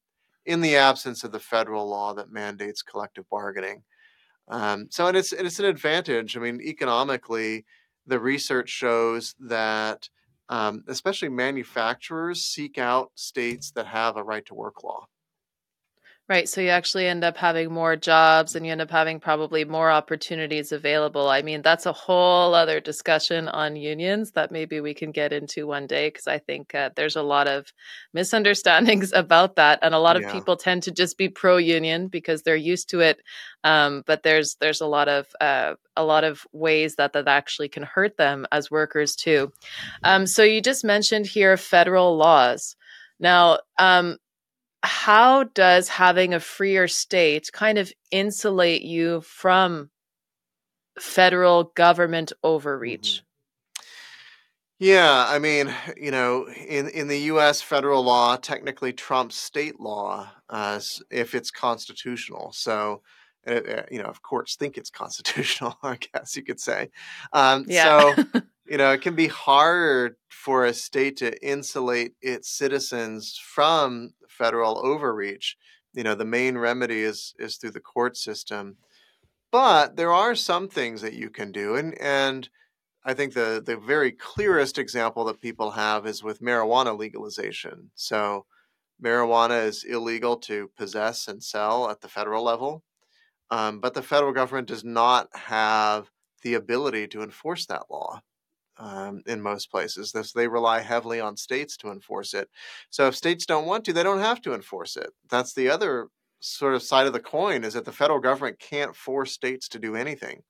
in 0.46 0.60
the 0.60 0.76
absence 0.76 1.24
of 1.24 1.32
the 1.32 1.40
federal 1.40 1.88
law 1.88 2.14
that 2.14 2.32
mandates 2.32 2.82
collective 2.82 3.28
bargaining. 3.30 3.82
Um, 4.48 4.88
so 4.90 5.06
and 5.06 5.16
it's 5.16 5.32
it's 5.32 5.58
an 5.58 5.66
advantage. 5.66 6.36
I 6.36 6.40
mean, 6.40 6.60
economically, 6.60 7.64
the 8.06 8.20
research 8.20 8.68
shows 8.68 9.34
that 9.40 10.08
um, 10.48 10.84
especially 10.88 11.30
manufacturers 11.30 12.44
seek 12.44 12.78
out 12.78 13.10
states 13.14 13.70
that 13.72 13.86
have 13.86 14.16
a 14.16 14.22
right 14.22 14.44
to 14.46 14.54
work 14.54 14.84
law. 14.84 15.06
Right. 16.26 16.48
So 16.48 16.62
you 16.62 16.70
actually 16.70 17.06
end 17.06 17.22
up 17.22 17.36
having 17.36 17.70
more 17.70 17.96
jobs 17.96 18.56
and 18.56 18.64
you 18.64 18.72
end 18.72 18.80
up 18.80 18.90
having 18.90 19.20
probably 19.20 19.66
more 19.66 19.90
opportunities 19.90 20.72
available. 20.72 21.28
I 21.28 21.42
mean, 21.42 21.60
that's 21.60 21.84
a 21.84 21.92
whole 21.92 22.54
other 22.54 22.80
discussion 22.80 23.46
on 23.46 23.76
unions 23.76 24.30
that 24.30 24.50
maybe 24.50 24.80
we 24.80 24.94
can 24.94 25.10
get 25.10 25.34
into 25.34 25.66
one 25.66 25.86
day 25.86 26.08
because 26.08 26.26
I 26.26 26.38
think 26.38 26.74
uh, 26.74 26.88
there's 26.96 27.16
a 27.16 27.22
lot 27.22 27.46
of 27.46 27.70
misunderstandings 28.14 29.12
about 29.14 29.56
that. 29.56 29.80
And 29.82 29.94
a 29.94 29.98
lot 29.98 30.16
of 30.16 30.22
yeah. 30.22 30.32
people 30.32 30.56
tend 30.56 30.84
to 30.84 30.92
just 30.92 31.18
be 31.18 31.28
pro 31.28 31.58
union 31.58 32.08
because 32.08 32.40
they're 32.40 32.56
used 32.56 32.88
to 32.90 33.00
it. 33.00 33.20
Um, 33.62 34.02
but 34.06 34.22
there's 34.22 34.56
there's 34.62 34.80
a 34.80 34.86
lot 34.86 35.08
of 35.08 35.26
uh, 35.42 35.74
a 35.94 36.04
lot 36.04 36.24
of 36.24 36.46
ways 36.52 36.96
that 36.96 37.12
that 37.12 37.28
actually 37.28 37.68
can 37.68 37.82
hurt 37.82 38.16
them 38.16 38.46
as 38.50 38.70
workers 38.70 39.14
too. 39.14 39.52
Um, 40.02 40.26
so 40.26 40.42
you 40.42 40.62
just 40.62 40.84
mentioned 40.84 41.26
here 41.26 41.58
federal 41.58 42.16
laws. 42.16 42.76
Now, 43.20 43.58
um, 43.78 44.16
how 44.84 45.44
does 45.44 45.88
having 45.88 46.34
a 46.34 46.40
freer 46.40 46.88
state 46.88 47.50
kind 47.52 47.78
of 47.78 47.92
insulate 48.10 48.82
you 48.82 49.22
from 49.22 49.90
federal 50.98 51.64
government 51.74 52.32
overreach? 52.42 53.16
Mm-hmm. 53.16 53.24
Yeah, 54.80 55.26
I 55.28 55.38
mean, 55.38 55.72
you 55.96 56.10
know, 56.10 56.48
in 56.48 56.88
in 56.88 57.08
the 57.08 57.18
U.S. 57.20 57.62
federal 57.62 58.02
law, 58.02 58.36
technically 58.36 58.92
trumps 58.92 59.36
state 59.36 59.80
law 59.80 60.28
uh, 60.50 60.80
if 61.10 61.34
it's 61.34 61.50
constitutional. 61.50 62.52
So, 62.52 63.00
uh, 63.46 63.52
uh, 63.52 63.82
you 63.90 64.02
know, 64.02 64.10
if 64.10 64.20
courts 64.20 64.56
think 64.56 64.76
it's 64.76 64.90
constitutional, 64.90 65.78
I 65.82 65.96
guess 65.96 66.36
you 66.36 66.42
could 66.42 66.60
say. 66.60 66.90
Um, 67.32 67.64
yeah. 67.68 68.14
so, 68.14 68.24
you 68.66 68.78
know, 68.78 68.92
it 68.92 69.02
can 69.02 69.14
be 69.14 69.28
hard 69.28 70.16
for 70.28 70.64
a 70.64 70.72
state 70.72 71.16
to 71.18 71.46
insulate 71.46 72.14
its 72.20 72.50
citizens 72.50 73.38
from 73.38 74.10
federal 74.28 74.84
overreach. 74.84 75.56
You 75.92 76.02
know, 76.02 76.14
the 76.14 76.24
main 76.24 76.58
remedy 76.58 77.02
is 77.02 77.34
is 77.38 77.56
through 77.56 77.72
the 77.72 77.80
court 77.80 78.16
system. 78.16 78.76
But 79.52 79.96
there 79.96 80.12
are 80.12 80.34
some 80.34 80.68
things 80.68 81.02
that 81.02 81.14
you 81.14 81.30
can 81.30 81.52
do 81.52 81.76
and 81.76 81.98
and 82.00 82.48
I 83.04 83.14
think 83.14 83.34
the 83.34 83.62
the 83.64 83.76
very 83.76 84.12
clearest 84.12 84.78
example 84.78 85.24
that 85.26 85.40
people 85.40 85.72
have 85.72 86.06
is 86.06 86.22
with 86.22 86.40
marijuana 86.40 86.98
legalization. 86.98 87.90
So 87.94 88.46
marijuana 89.02 89.66
is 89.66 89.84
illegal 89.84 90.36
to 90.38 90.70
possess 90.76 91.28
and 91.28 91.42
sell 91.42 91.90
at 91.90 92.00
the 92.00 92.08
federal 92.08 92.44
level. 92.44 92.84
Um, 93.50 93.80
but 93.80 93.94
the 93.94 94.02
federal 94.02 94.32
government 94.32 94.68
does 94.68 94.84
not 94.84 95.28
have 95.34 96.10
the 96.42 96.54
ability 96.54 97.08
to 97.08 97.22
enforce 97.22 97.66
that 97.66 97.90
law 97.90 98.22
um, 98.78 99.22
in 99.26 99.40
most 99.40 99.70
places. 99.70 100.12
This, 100.12 100.32
they 100.32 100.48
rely 100.48 100.80
heavily 100.80 101.20
on 101.20 101.36
states 101.36 101.76
to 101.78 101.90
enforce 101.90 102.34
it. 102.34 102.48
So 102.90 103.06
if 103.06 103.16
states 103.16 103.46
don't 103.46 103.66
want 103.66 103.84
to, 103.84 103.92
they 103.92 104.02
don't 104.02 104.20
have 104.20 104.40
to 104.42 104.54
enforce 104.54 104.96
it. 104.96 105.10
That's 105.30 105.54
the 105.54 105.68
other 105.68 106.08
sort 106.40 106.74
of 106.74 106.82
side 106.82 107.06
of 107.06 107.12
the 107.12 107.20
coin 107.20 107.64
is 107.64 107.74
that 107.74 107.84
the 107.84 107.92
federal 107.92 108.20
government 108.20 108.58
can't 108.58 108.94
force 108.94 109.32
states 109.32 109.68
to 109.68 109.78
do 109.78 109.96
anything. 109.96 110.42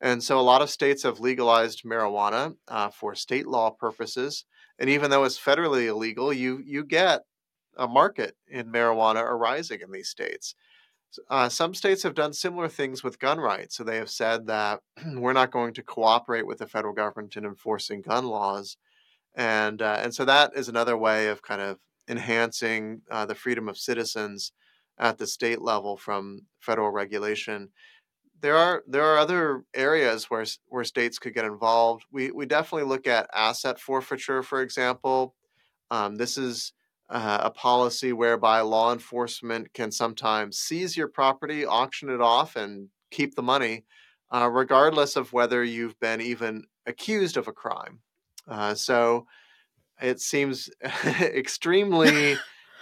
And 0.00 0.22
so 0.22 0.38
a 0.38 0.42
lot 0.42 0.62
of 0.62 0.70
states 0.70 1.02
have 1.04 1.20
legalized 1.20 1.84
marijuana 1.84 2.54
uh, 2.68 2.90
for 2.90 3.14
state 3.14 3.46
law 3.46 3.70
purposes. 3.70 4.44
And 4.78 4.90
even 4.90 5.10
though 5.10 5.24
it's 5.24 5.38
federally 5.38 5.86
illegal, 5.86 6.32
you 6.32 6.60
you 6.64 6.84
get 6.84 7.22
a 7.76 7.88
market 7.88 8.36
in 8.48 8.70
marijuana 8.70 9.22
arising 9.22 9.80
in 9.80 9.90
these 9.90 10.08
states. 10.08 10.54
Uh, 11.28 11.48
some 11.48 11.74
states 11.74 12.02
have 12.02 12.14
done 12.14 12.32
similar 12.32 12.68
things 12.68 13.02
with 13.02 13.18
gun 13.18 13.38
rights. 13.38 13.76
So 13.76 13.84
they 13.84 13.96
have 13.96 14.10
said 14.10 14.46
that 14.46 14.80
we're 15.14 15.32
not 15.32 15.50
going 15.50 15.74
to 15.74 15.82
cooperate 15.82 16.46
with 16.46 16.58
the 16.58 16.66
federal 16.66 16.94
government 16.94 17.36
in 17.36 17.44
enforcing 17.44 18.02
gun 18.02 18.26
laws, 18.26 18.76
and 19.34 19.82
uh, 19.82 19.98
and 20.00 20.14
so 20.14 20.24
that 20.24 20.52
is 20.56 20.68
another 20.68 20.96
way 20.96 21.28
of 21.28 21.42
kind 21.42 21.60
of 21.60 21.78
enhancing 22.08 23.02
uh, 23.10 23.26
the 23.26 23.34
freedom 23.34 23.68
of 23.68 23.78
citizens 23.78 24.52
at 24.98 25.18
the 25.18 25.26
state 25.26 25.60
level 25.60 25.96
from 25.96 26.42
federal 26.60 26.90
regulation. 26.90 27.70
There 28.40 28.56
are 28.56 28.82
there 28.86 29.04
are 29.04 29.18
other 29.18 29.64
areas 29.74 30.30
where 30.30 30.44
where 30.66 30.84
states 30.84 31.18
could 31.18 31.34
get 31.34 31.44
involved. 31.44 32.04
We 32.12 32.30
we 32.30 32.46
definitely 32.46 32.88
look 32.88 33.06
at 33.06 33.30
asset 33.34 33.80
forfeiture, 33.80 34.42
for 34.42 34.60
example. 34.62 35.34
Um, 35.90 36.16
this 36.16 36.36
is 36.38 36.72
uh, 37.10 37.38
a 37.42 37.50
policy 37.50 38.12
whereby 38.12 38.60
law 38.60 38.92
enforcement 38.92 39.72
can 39.74 39.90
sometimes 39.90 40.58
seize 40.58 40.96
your 40.96 41.08
property, 41.08 41.64
auction 41.64 42.08
it 42.08 42.20
off, 42.20 42.56
and 42.56 42.88
keep 43.10 43.34
the 43.34 43.42
money, 43.42 43.84
uh, 44.30 44.48
regardless 44.50 45.16
of 45.16 45.32
whether 45.32 45.62
you've 45.62 45.98
been 46.00 46.20
even 46.20 46.64
accused 46.86 47.36
of 47.36 47.48
a 47.48 47.52
crime. 47.52 48.00
Uh, 48.48 48.74
so 48.74 49.26
it 50.00 50.20
seems 50.20 50.70
extremely 51.20 52.36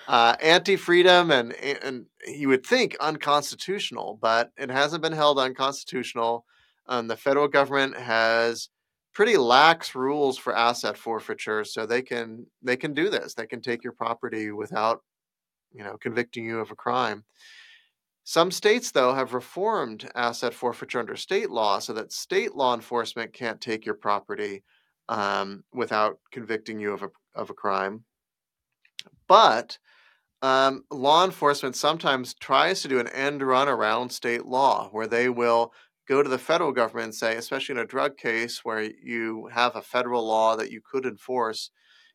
uh, 0.09 0.37
anti-freedom 0.41 1.31
and 1.31 1.53
and 1.55 2.07
you 2.27 2.49
would 2.49 2.65
think 2.65 2.97
unconstitutional, 3.01 4.19
but 4.21 4.51
it 4.57 4.71
hasn't 4.71 5.03
been 5.03 5.13
held 5.13 5.39
unconstitutional. 5.39 6.45
Um, 6.87 7.09
the 7.09 7.17
federal 7.17 7.49
government 7.49 7.97
has 7.97 8.69
pretty 9.13 9.37
lax 9.37 9.95
rules 9.95 10.39
for 10.39 10.57
asset 10.57 10.97
forfeiture, 10.97 11.65
so 11.65 11.87
they 11.87 12.03
can 12.03 12.47
they 12.63 12.77
can 12.77 12.95
do 12.95 13.11
this. 13.11 13.35
They 13.35 13.47
can 13.47 13.61
take 13.61 13.85
your 13.85 13.93
property 13.93 14.51
without, 14.51 15.03
you 15.73 15.85
know, 15.85 15.97
convicting 15.99 16.45
you 16.45 16.61
of 16.61 16.71
a 16.71 16.77
crime. 16.77 17.25
Some 18.25 18.51
states, 18.51 18.93
though, 18.93 19.15
have 19.15 19.35
reformed 19.35 20.09
asset 20.15 20.55
forfeiture 20.55 21.01
under 21.01 21.17
state 21.17 21.51
law 21.51 21.81
so 21.81 21.93
that 21.95 22.13
state 22.13 22.55
law 22.55 22.75
enforcement 22.75 23.33
can't 23.33 23.61
take 23.61 23.85
your 23.85 23.97
property 23.97 24.63
um, 25.09 25.65
without 25.75 26.21
convicting 26.31 26.79
you 26.79 26.93
of 26.93 27.03
a, 27.03 27.11
of 27.35 27.51
a 27.51 27.55
crime. 27.55 28.05
But 29.27 29.77
um, 30.41 30.85
law 30.91 31.25
enforcement 31.25 31.75
sometimes 31.75 32.35
tries 32.35 32.83
to 32.83 32.89
do 32.89 33.01
an 33.01 33.09
end 33.09 33.43
run 33.43 33.69
around 33.69 34.11
state 34.11 34.47
law 34.47 34.89
where 34.93 35.09
they 35.09 35.29
will 35.29 35.73
go 36.13 36.23
to 36.23 36.29
the 36.29 36.39
federal 36.39 36.73
government 36.73 37.07
and 37.07 37.15
say, 37.15 37.37
especially 37.37 37.75
in 37.75 37.81
a 37.81 37.87
drug 37.87 38.19
case 38.19 38.61
where 38.63 38.83
you 38.83 39.49
have 39.53 39.75
a 39.75 39.81
federal 39.81 40.27
law 40.27 40.55
that 40.57 40.71
you 40.71 40.81
could 40.85 41.07
enforce, 41.07 41.71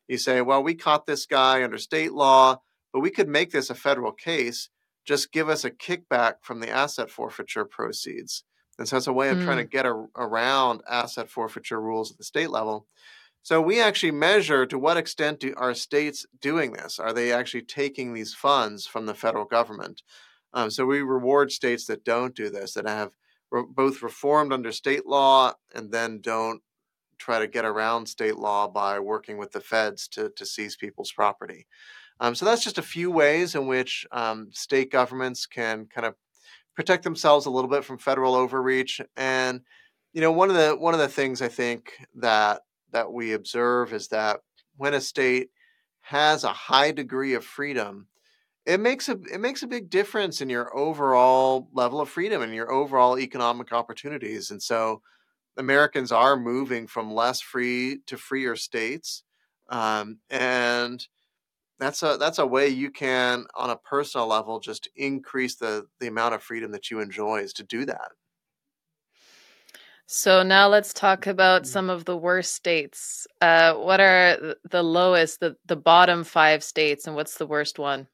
you 0.06 0.16
say, 0.16 0.40
well, 0.40 0.62
we 0.62 0.74
caught 0.74 1.04
this 1.06 1.26
guy 1.26 1.64
under 1.64 1.78
state 1.78 2.12
law, 2.12 2.60
but 2.92 3.00
we 3.00 3.10
could 3.10 3.28
make 3.28 3.50
this 3.50 3.70
a 3.70 3.74
federal 3.74 4.12
case. 4.12 4.68
Just 5.04 5.32
give 5.32 5.48
us 5.48 5.64
a 5.64 5.70
kickback 5.70 6.34
from 6.42 6.60
the 6.60 6.70
asset 6.70 7.10
forfeiture 7.10 7.64
proceeds. 7.64 8.44
And 8.78 8.86
so 8.86 8.98
it's 8.98 9.08
a 9.08 9.12
way 9.12 9.30
of 9.30 9.38
mm. 9.38 9.44
trying 9.44 9.58
to 9.58 9.64
mm. 9.64 9.70
get 9.70 9.84
a, 9.84 10.06
around 10.14 10.82
asset 10.88 11.28
forfeiture 11.28 11.80
rules 11.80 12.12
at 12.12 12.18
the 12.18 12.24
state 12.24 12.50
level. 12.50 12.86
So 13.42 13.60
we 13.60 13.80
actually 13.80 14.12
measure 14.12 14.64
to 14.66 14.78
what 14.78 14.96
extent 14.96 15.40
do, 15.40 15.54
are 15.56 15.74
states 15.74 16.24
doing 16.40 16.72
this? 16.72 17.00
Are 17.00 17.12
they 17.12 17.32
actually 17.32 17.62
taking 17.62 18.14
these 18.14 18.32
funds 18.32 18.86
from 18.86 19.06
the 19.06 19.14
federal 19.14 19.44
government? 19.44 20.02
Um, 20.52 20.70
so 20.70 20.86
we 20.86 21.02
reward 21.02 21.50
states 21.50 21.86
that 21.86 22.04
don't 22.04 22.36
do 22.36 22.48
this, 22.48 22.74
that 22.74 22.86
have 22.86 23.10
re- 23.50 23.64
both 23.68 24.02
reformed 24.02 24.52
under 24.52 24.72
state 24.72 25.06
law 25.06 25.52
and 25.74 25.92
then 25.92 26.20
don't 26.20 26.62
try 27.18 27.38
to 27.38 27.46
get 27.46 27.64
around 27.64 28.06
state 28.06 28.36
law 28.36 28.68
by 28.68 28.98
working 28.98 29.38
with 29.38 29.52
the 29.52 29.60
feds 29.60 30.08
to, 30.08 30.30
to 30.36 30.46
seize 30.46 30.76
people's 30.76 31.12
property. 31.12 31.66
Um, 32.20 32.34
so 32.34 32.44
that's 32.44 32.64
just 32.64 32.78
a 32.78 32.82
few 32.82 33.10
ways 33.10 33.54
in 33.54 33.66
which 33.66 34.06
um, 34.12 34.48
state 34.52 34.90
governments 34.90 35.46
can 35.46 35.86
kind 35.86 36.06
of 36.06 36.14
protect 36.74 37.04
themselves 37.04 37.46
a 37.46 37.50
little 37.50 37.70
bit 37.70 37.84
from 37.84 37.98
federal 37.98 38.34
overreach. 38.34 39.00
And 39.16 39.60
you 40.12 40.20
know, 40.20 40.32
one 40.32 40.50
of 40.50 40.56
the 40.56 40.76
one 40.76 40.94
of 40.94 41.00
the 41.00 41.08
things 41.08 41.42
I 41.42 41.48
think 41.48 41.92
that 42.16 42.62
that 42.92 43.12
we 43.12 43.32
observe 43.32 43.92
is 43.92 44.08
that 44.08 44.40
when 44.76 44.94
a 44.94 45.00
state 45.00 45.50
has 46.00 46.44
a 46.44 46.52
high 46.52 46.90
degree 46.90 47.34
of 47.34 47.44
freedom, 47.44 48.06
it 48.68 48.80
makes 48.80 49.08
a 49.08 49.18
it 49.32 49.40
makes 49.40 49.62
a 49.62 49.66
big 49.66 49.88
difference 49.88 50.42
in 50.42 50.50
your 50.50 50.76
overall 50.76 51.68
level 51.72 52.02
of 52.02 52.10
freedom 52.10 52.42
and 52.42 52.54
your 52.54 52.70
overall 52.70 53.18
economic 53.18 53.72
opportunities. 53.72 54.50
And 54.50 54.62
so 54.62 55.00
Americans 55.56 56.12
are 56.12 56.36
moving 56.36 56.86
from 56.86 57.10
less 57.10 57.40
free 57.40 58.00
to 58.06 58.18
freer 58.18 58.56
states. 58.56 59.24
Um, 59.70 60.18
and 60.28 61.04
that's 61.78 62.02
a 62.02 62.18
that's 62.20 62.38
a 62.38 62.46
way 62.46 62.68
you 62.68 62.90
can 62.90 63.46
on 63.56 63.70
a 63.70 63.76
personal 63.76 64.26
level 64.26 64.60
just 64.60 64.90
increase 64.96 65.56
the 65.56 65.86
the 65.98 66.08
amount 66.08 66.34
of 66.34 66.42
freedom 66.42 66.70
that 66.72 66.90
you 66.90 67.00
enjoy 67.00 67.40
is 67.40 67.54
to 67.54 67.64
do 67.64 67.86
that. 67.86 68.10
So 70.04 70.42
now 70.42 70.68
let's 70.68 70.92
talk 70.92 71.26
about 71.26 71.62
mm. 71.62 71.66
some 71.66 71.88
of 71.88 72.04
the 72.04 72.16
worst 72.18 72.54
states. 72.54 73.26
Uh, 73.40 73.74
what 73.74 74.00
are 74.00 74.54
the 74.70 74.82
lowest, 74.82 75.40
the, 75.40 75.56
the 75.66 75.76
bottom 75.76 76.24
five 76.24 76.64
states, 76.64 77.06
and 77.06 77.14
what's 77.14 77.36
the 77.36 77.46
worst 77.46 77.78
one? 77.78 78.08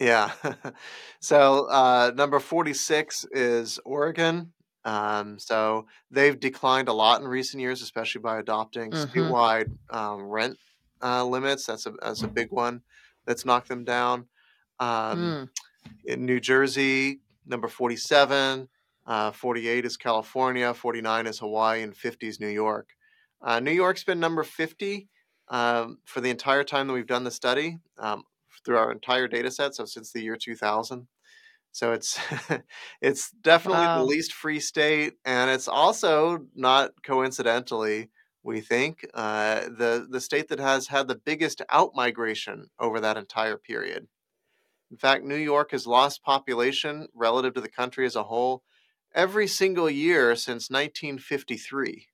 Yeah. 0.00 0.32
so 1.20 1.66
uh, 1.66 2.12
number 2.16 2.40
46 2.40 3.26
is 3.32 3.78
Oregon. 3.84 4.52
Um, 4.84 5.38
so 5.38 5.86
they've 6.10 6.40
declined 6.40 6.88
a 6.88 6.92
lot 6.92 7.20
in 7.20 7.28
recent 7.28 7.60
years, 7.60 7.82
especially 7.82 8.22
by 8.22 8.38
adopting 8.38 8.90
mm-hmm. 8.90 9.18
statewide 9.18 9.70
um, 9.90 10.22
rent 10.22 10.56
uh, 11.02 11.24
limits. 11.24 11.66
That's 11.66 11.84
a 11.84 11.92
that's 12.02 12.22
a 12.22 12.28
big 12.28 12.50
one 12.50 12.80
that's 13.26 13.44
knocked 13.44 13.68
them 13.68 13.84
down. 13.84 14.26
Um, 14.78 14.88
mm. 14.88 15.48
In 16.06 16.24
New 16.24 16.40
Jersey, 16.40 17.20
number 17.46 17.68
47. 17.68 18.68
Uh, 19.06 19.32
48 19.32 19.84
is 19.84 19.96
California, 19.96 20.72
49 20.72 21.26
is 21.26 21.38
Hawaii, 21.40 21.82
and 21.82 21.96
50 21.96 22.28
is 22.28 22.38
New 22.38 22.48
York. 22.48 22.90
Uh, 23.42 23.58
New 23.58 23.72
York's 23.72 24.04
been 24.04 24.20
number 24.20 24.44
50 24.44 25.08
um, 25.48 25.98
for 26.04 26.20
the 26.20 26.30
entire 26.30 26.62
time 26.62 26.86
that 26.86 26.92
we've 26.92 27.06
done 27.06 27.24
the 27.24 27.30
study 27.30 27.78
um, 27.98 28.22
through 28.64 28.76
our 28.76 28.92
entire 28.92 29.28
data 29.28 29.50
set, 29.50 29.74
so 29.74 29.84
since 29.84 30.12
the 30.12 30.22
year 30.22 30.36
2000. 30.36 31.06
So 31.72 31.92
it's 31.92 32.18
it's 33.00 33.30
definitely 33.30 33.84
wow. 33.84 33.98
the 33.98 34.04
least 34.04 34.32
free 34.32 34.60
state, 34.60 35.14
and 35.24 35.50
it's 35.50 35.68
also 35.68 36.46
not 36.54 36.90
coincidentally, 37.04 38.10
we 38.42 38.60
think, 38.60 39.06
uh, 39.14 39.60
the 39.60 40.06
the 40.08 40.20
state 40.20 40.48
that 40.48 40.58
has 40.58 40.88
had 40.88 41.08
the 41.08 41.14
biggest 41.14 41.62
outmigration 41.70 42.64
over 42.78 43.00
that 43.00 43.16
entire 43.16 43.56
period. 43.56 44.08
In 44.90 44.96
fact, 44.96 45.24
New 45.24 45.36
York 45.36 45.70
has 45.70 45.86
lost 45.86 46.24
population 46.24 47.06
relative 47.14 47.54
to 47.54 47.60
the 47.60 47.68
country 47.68 48.04
as 48.04 48.16
a 48.16 48.24
whole 48.24 48.64
every 49.14 49.46
single 49.46 49.88
year 49.88 50.34
since 50.34 50.70
1953. 50.70 52.08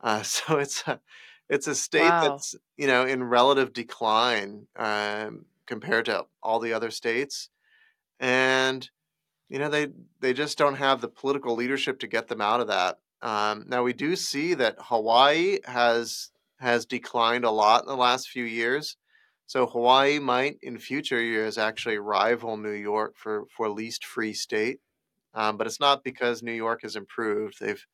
Uh, 0.00 0.22
so 0.22 0.58
it's 0.58 0.82
a 0.86 1.00
it's 1.48 1.66
a 1.66 1.74
state 1.74 2.02
wow. 2.08 2.28
that's 2.28 2.54
you 2.76 2.86
know 2.86 3.04
in 3.04 3.24
relative 3.24 3.72
decline 3.72 4.66
um, 4.76 5.44
compared 5.68 6.06
to 6.06 6.24
all 6.42 6.58
the 6.58 6.72
other 6.72 6.90
states, 6.90 7.50
and 8.18 8.90
you 9.48 9.60
know 9.60 9.68
they 9.68 9.88
they 10.18 10.32
just 10.32 10.58
don't 10.58 10.76
have 10.76 11.00
the 11.00 11.08
political 11.08 11.54
leadership 11.54 12.00
to 12.00 12.08
get 12.08 12.26
them 12.26 12.40
out 12.40 12.60
of 12.60 12.66
that. 12.66 12.98
Um, 13.22 13.64
now 13.68 13.84
we 13.84 13.92
do 13.92 14.16
see 14.16 14.54
that 14.54 14.76
Hawaii 14.78 15.58
has 15.66 16.32
has 16.58 16.86
declined 16.86 17.44
a 17.44 17.50
lot 17.50 17.82
in 17.82 17.88
the 17.88 17.96
last 17.96 18.28
few 18.28 18.44
years. 18.44 18.96
So 19.46 19.66
Hawaii 19.66 20.18
might 20.18 20.58
in 20.60 20.78
future 20.78 21.22
years 21.22 21.56
actually 21.56 21.98
rival 21.98 22.58
New 22.58 22.72
York 22.72 23.14
for, 23.16 23.44
for 23.48 23.70
least 23.70 24.04
free 24.04 24.34
state. 24.34 24.80
Um, 25.32 25.56
but 25.56 25.66
it's 25.66 25.80
not 25.80 26.04
because 26.04 26.42
New 26.42 26.52
York 26.52 26.82
has 26.82 26.96
improved. 26.96 27.58
They've 27.60 27.84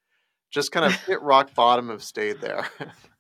just 0.51 0.73
kind 0.73 0.87
of 0.87 0.95
hit 1.07 1.23
rock 1.23 1.55
bottom 1.55 1.91
have 1.91 2.03
stayed 2.03 2.41
there. 2.41 2.69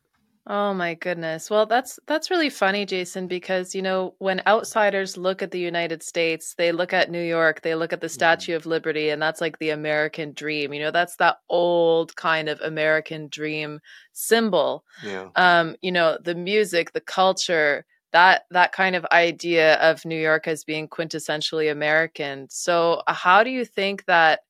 Oh 0.46 0.74
my 0.74 0.92
goodness. 0.94 1.48
Well, 1.48 1.64
that's 1.64 1.98
that's 2.06 2.30
really 2.30 2.50
funny, 2.50 2.84
Jason, 2.84 3.26
because 3.28 3.74
you 3.74 3.80
know, 3.80 4.14
when 4.18 4.42
outsiders 4.46 5.16
look 5.16 5.40
at 5.40 5.50
the 5.52 5.58
United 5.58 6.02
States, 6.02 6.54
they 6.58 6.70
look 6.70 6.92
at 6.92 7.10
New 7.10 7.22
York, 7.22 7.62
they 7.62 7.74
look 7.74 7.94
at 7.94 8.02
the 8.02 8.08
Mhm. 8.08 8.10
Statue 8.10 8.54
of 8.56 8.66
Liberty, 8.66 9.08
and 9.08 9.22
that's 9.22 9.40
like 9.40 9.58
the 9.58 9.70
American 9.70 10.34
dream. 10.34 10.74
You 10.74 10.80
know, 10.80 10.90
that's 10.90 11.16
that 11.16 11.38
old 11.48 12.14
kind 12.16 12.50
of 12.50 12.60
American 12.60 13.28
dream 13.28 13.80
symbol. 14.12 14.84
Yeah. 15.00 15.30
Um, 15.34 15.76
you 15.80 15.90
know, 15.92 16.18
the 16.22 16.34
music, 16.34 16.92
the 16.92 17.00
culture, 17.00 17.86
that 18.12 18.44
that 18.50 18.72
kind 18.72 18.96
of 18.96 19.06
idea 19.12 19.76
of 19.76 20.04
New 20.04 20.20
York 20.20 20.46
as 20.46 20.62
being 20.62 20.88
quintessentially 20.88 21.72
American. 21.72 22.48
So, 22.50 23.02
uh, 23.06 23.14
how 23.14 23.44
do 23.44 23.50
you 23.50 23.64
think 23.64 24.04
that 24.06 24.40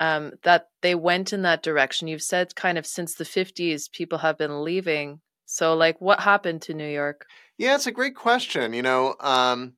um, 0.00 0.32
that 0.42 0.68
they 0.80 0.94
went 0.94 1.32
in 1.32 1.42
that 1.42 1.62
direction. 1.62 2.08
You've 2.08 2.22
said 2.22 2.56
kind 2.56 2.78
of 2.78 2.86
since 2.86 3.14
the 3.14 3.24
50s, 3.24 3.92
people 3.92 4.18
have 4.18 4.38
been 4.38 4.64
leaving. 4.64 5.20
So, 5.44 5.74
like, 5.74 6.00
what 6.00 6.20
happened 6.20 6.62
to 6.62 6.74
New 6.74 6.88
York? 6.88 7.26
Yeah, 7.58 7.74
it's 7.74 7.86
a 7.86 7.92
great 7.92 8.16
question. 8.16 8.72
You 8.72 8.82
know, 8.82 9.14
um, 9.20 9.74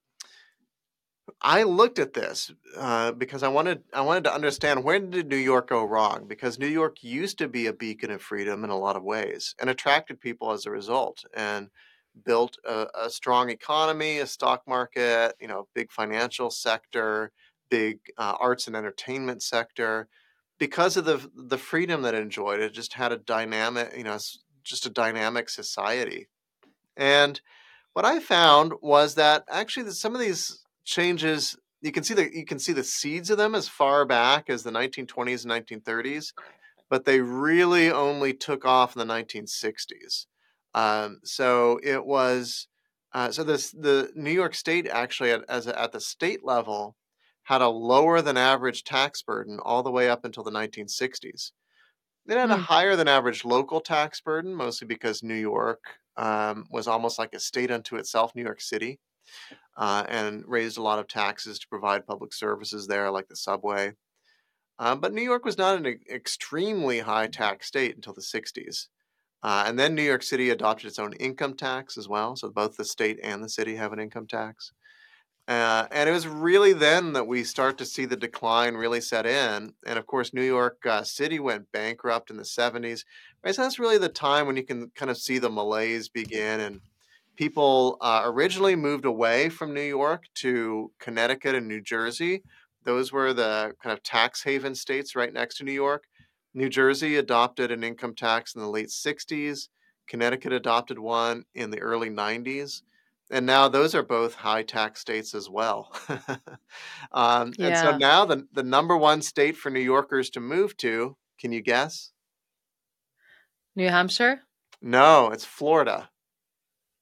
I 1.40 1.64
looked 1.64 1.98
at 1.98 2.12
this 2.12 2.52
uh, 2.76 3.12
because 3.12 3.42
I 3.42 3.48
wanted 3.48 3.82
I 3.92 4.02
wanted 4.02 4.24
to 4.24 4.35
understand 4.35 4.85
where 4.85 4.98
did 4.98 5.28
New 5.28 5.37
York 5.37 5.68
go 5.68 5.85
wrong? 5.85 6.26
Because 6.28 6.58
New 6.58 6.66
York 6.66 7.02
used 7.02 7.38
to 7.38 7.48
be 7.48 7.66
a 7.66 7.72
beacon 7.72 8.11
of 8.11 8.22
freedom 8.22 8.64
in 8.64 8.70
a 8.70 8.78
lot 8.78 8.96
of 8.96 9.02
ways 9.02 9.54
and 9.58 9.68
attracted 9.70 10.20
people 10.20 10.52
as 10.52 10.66
a 10.66 10.70
result, 10.70 11.24
and 11.35 11.68
built 12.24 12.58
a, 12.66 12.87
a 12.94 13.11
strong 13.11 13.50
economy, 13.50 14.18
a 14.18 14.26
stock 14.26 14.62
market, 14.68 15.35
you 15.40 15.48
know, 15.48 15.66
big 15.74 15.90
financial 15.90 16.50
sector, 16.50 17.32
big 17.72 18.00
uh, 18.18 18.35
arts 18.38 18.66
and 18.66 18.76
entertainment 18.76 19.42
sector. 19.42 20.06
Because 20.58 20.96
of 20.96 21.06
the 21.06 21.18
the 21.35 21.58
freedom 21.58 22.02
that 22.02 22.14
it 22.14 22.22
enjoyed, 22.22 22.61
it 22.61 22.72
just 22.72 22.92
had 22.92 23.11
a 23.11 23.16
dynamic, 23.16 23.94
you 23.96 24.04
know, 24.04 24.18
just 24.62 24.87
a 24.87 24.90
dynamic 24.90 25.48
society. 25.48 26.28
And 26.96 27.40
what 27.94 28.04
I 28.04 28.20
found 28.20 28.74
was 28.82 29.14
that 29.14 29.44
actually 29.50 29.90
some 29.90 30.14
of 30.14 30.20
these 30.20 30.61
changes 30.85 31.56
you 31.80 31.90
can 31.90 32.04
see 32.04 32.14
the 32.14 32.30
you 32.32 32.44
can 32.44 32.58
see 32.58 32.72
the 32.72 32.85
seeds 32.85 33.30
of 33.30 33.38
them 33.38 33.54
as 33.54 33.68
far 33.68 34.04
back 34.04 34.50
as 34.50 34.62
the 34.62 34.70
1920s 34.70 35.44
and 35.44 35.85
1930s, 35.85 36.32
but 36.90 37.04
they 37.06 37.20
really 37.20 37.90
only 37.90 38.35
took 38.35 38.64
off 38.64 38.94
in 38.94 39.06
the 39.06 39.12
1960s. 39.12 40.26
Um, 40.74 41.20
so 41.24 41.80
it 41.82 42.04
was 42.04 42.68
uh, 43.14 43.32
so 43.32 43.42
this 43.42 43.72
the 43.72 44.12
New 44.14 44.30
York 44.30 44.54
State 44.54 44.87
actually 44.87 45.32
at, 45.32 45.42
as 45.48 45.66
a, 45.66 45.80
at 45.80 45.92
the 45.92 46.00
state 46.00 46.44
level 46.44 46.94
had 47.44 47.62
a 47.62 47.68
lower 47.68 48.22
than 48.22 48.37
average 48.37 48.85
tax 48.85 49.22
burden 49.22 49.59
all 49.61 49.83
the 49.83 49.90
way 49.90 50.09
up 50.09 50.24
until 50.24 50.44
the 50.44 50.50
1960s. 50.50 51.52
It 52.28 52.37
had 52.38 52.50
a 52.50 52.57
Hmm. 52.57 52.62
higher 52.68 52.96
than 52.96 53.09
average 53.09 53.44
local 53.44 53.81
tax 53.81 54.20
burden, 54.20 54.55
mostly 54.55 54.87
because 54.87 55.22
New 55.22 55.35
York 55.37 55.83
um, 56.16 56.66
was 56.70 56.87
almost 56.87 57.18
like 57.18 57.35
a 57.35 57.40
state 57.40 57.70
unto 57.70 57.96
itself, 57.96 58.35
New 58.35 58.42
York 58.44 58.61
City, 58.61 59.00
uh, 59.76 60.05
and 60.09 60.44
raised 60.46 60.78
a 60.78 60.83
lot 60.83 60.98
of 60.98 61.09
taxes 61.09 61.59
to 61.61 61.68
provide 61.68 62.07
public 62.07 62.33
services 62.35 62.87
there, 62.88 63.11
like 63.11 63.28
the 63.28 63.37
subway. 63.37 63.94
Um, 64.78 65.00
but 65.00 65.12
New 65.12 65.22
York 65.22 65.44
was 65.44 65.59
not 65.59 65.76
an 65.78 65.87
extremely 66.11 67.00
high 67.00 67.28
tax 67.28 67.66
state 67.68 67.94
until 67.94 68.14
the 68.14 68.22
60s. 68.22 68.88
Uh, 69.42 69.64
and 69.66 69.78
then 69.78 69.94
New 69.94 70.02
York 70.02 70.22
City 70.22 70.50
adopted 70.50 70.87
its 70.87 70.98
own 70.98 71.12
income 71.14 71.55
tax 71.57 71.98
as 71.98 72.09
well. 72.09 72.37
So 72.37 72.50
both 72.50 72.76
the 72.76 72.85
state 72.85 73.18
and 73.22 73.42
the 73.42 73.48
city 73.48 73.76
have 73.76 73.92
an 73.92 73.98
income 74.00 74.26
tax. 74.26 74.72
Uh, 75.48 75.87
and 75.90 76.09
it 76.09 76.12
was 76.12 76.28
really 76.28 76.72
then 76.72 77.12
that 77.14 77.26
we 77.26 77.42
start 77.42 77.76
to 77.76 77.85
see 77.85 78.05
the 78.05 78.16
decline 78.16 78.74
really 78.74 79.00
set 79.00 79.26
in. 79.26 79.74
And 79.85 79.98
of 79.98 80.07
course, 80.07 80.33
New 80.33 80.42
York 80.42 80.78
uh, 80.87 81.02
City 81.02 81.40
went 81.40 81.72
bankrupt 81.72 82.31
in 82.31 82.37
the 82.37 82.44
70s. 82.44 83.05
Right? 83.44 83.55
So 83.55 83.62
that's 83.62 83.78
really 83.78 83.98
the 83.98 84.09
time 84.09 84.46
when 84.46 84.57
you 84.57 84.64
can 84.64 84.90
kind 84.94 85.11
of 85.11 85.18
see 85.18 85.38
the 85.38 85.50
malaise 85.50 86.09
begin. 86.09 86.61
And 86.61 86.81
people 87.37 87.96
uh, 88.00 88.22
originally 88.24 88.76
moved 88.76 89.05
away 89.05 89.48
from 89.48 89.74
New 89.74 89.81
York 89.81 90.24
to 90.37 90.92
Connecticut 91.00 91.57
and 91.57 91.66
New 91.66 91.81
Jersey. 91.81 92.44
Those 92.85 93.12
were 93.12 93.33
the 93.33 93.74
kind 93.83 93.92
of 93.92 94.02
tax 94.02 94.42
haven 94.42 94.74
states 94.74 95.16
right 95.16 95.33
next 95.33 95.57
to 95.59 95.64
New 95.64 95.72
York. 95.72 96.05
New 96.55 96.68
Jersey 96.68 97.16
adopted 97.16 97.70
an 97.70 97.83
income 97.83 98.14
tax 98.14 98.55
in 98.55 98.61
the 98.61 98.68
late 98.68 98.88
60s. 98.88 99.68
Connecticut 100.07 100.52
adopted 100.52 100.98
one 100.98 101.44
in 101.55 101.70
the 101.70 101.81
early 101.81 102.11
90s. 102.11 102.83
And 103.32 103.46
now 103.46 103.68
those 103.68 103.94
are 103.94 104.02
both 104.02 104.34
high 104.34 104.62
tax 104.62 105.00
states 105.00 105.34
as 105.34 105.48
well. 105.48 105.90
um, 107.12 107.52
and 107.58 107.76
so 107.78 107.96
now 107.96 108.26
the, 108.26 108.46
the 108.52 108.62
number 108.62 108.96
one 108.96 109.22
state 109.22 109.56
for 109.56 109.70
New 109.70 109.80
Yorkers 109.80 110.28
to 110.30 110.40
move 110.40 110.76
to, 110.76 111.16
can 111.40 111.50
you 111.50 111.62
guess? 111.62 112.12
New 113.74 113.88
Hampshire? 113.88 114.42
No, 114.82 115.30
it's 115.30 115.46
Florida. 115.46 116.10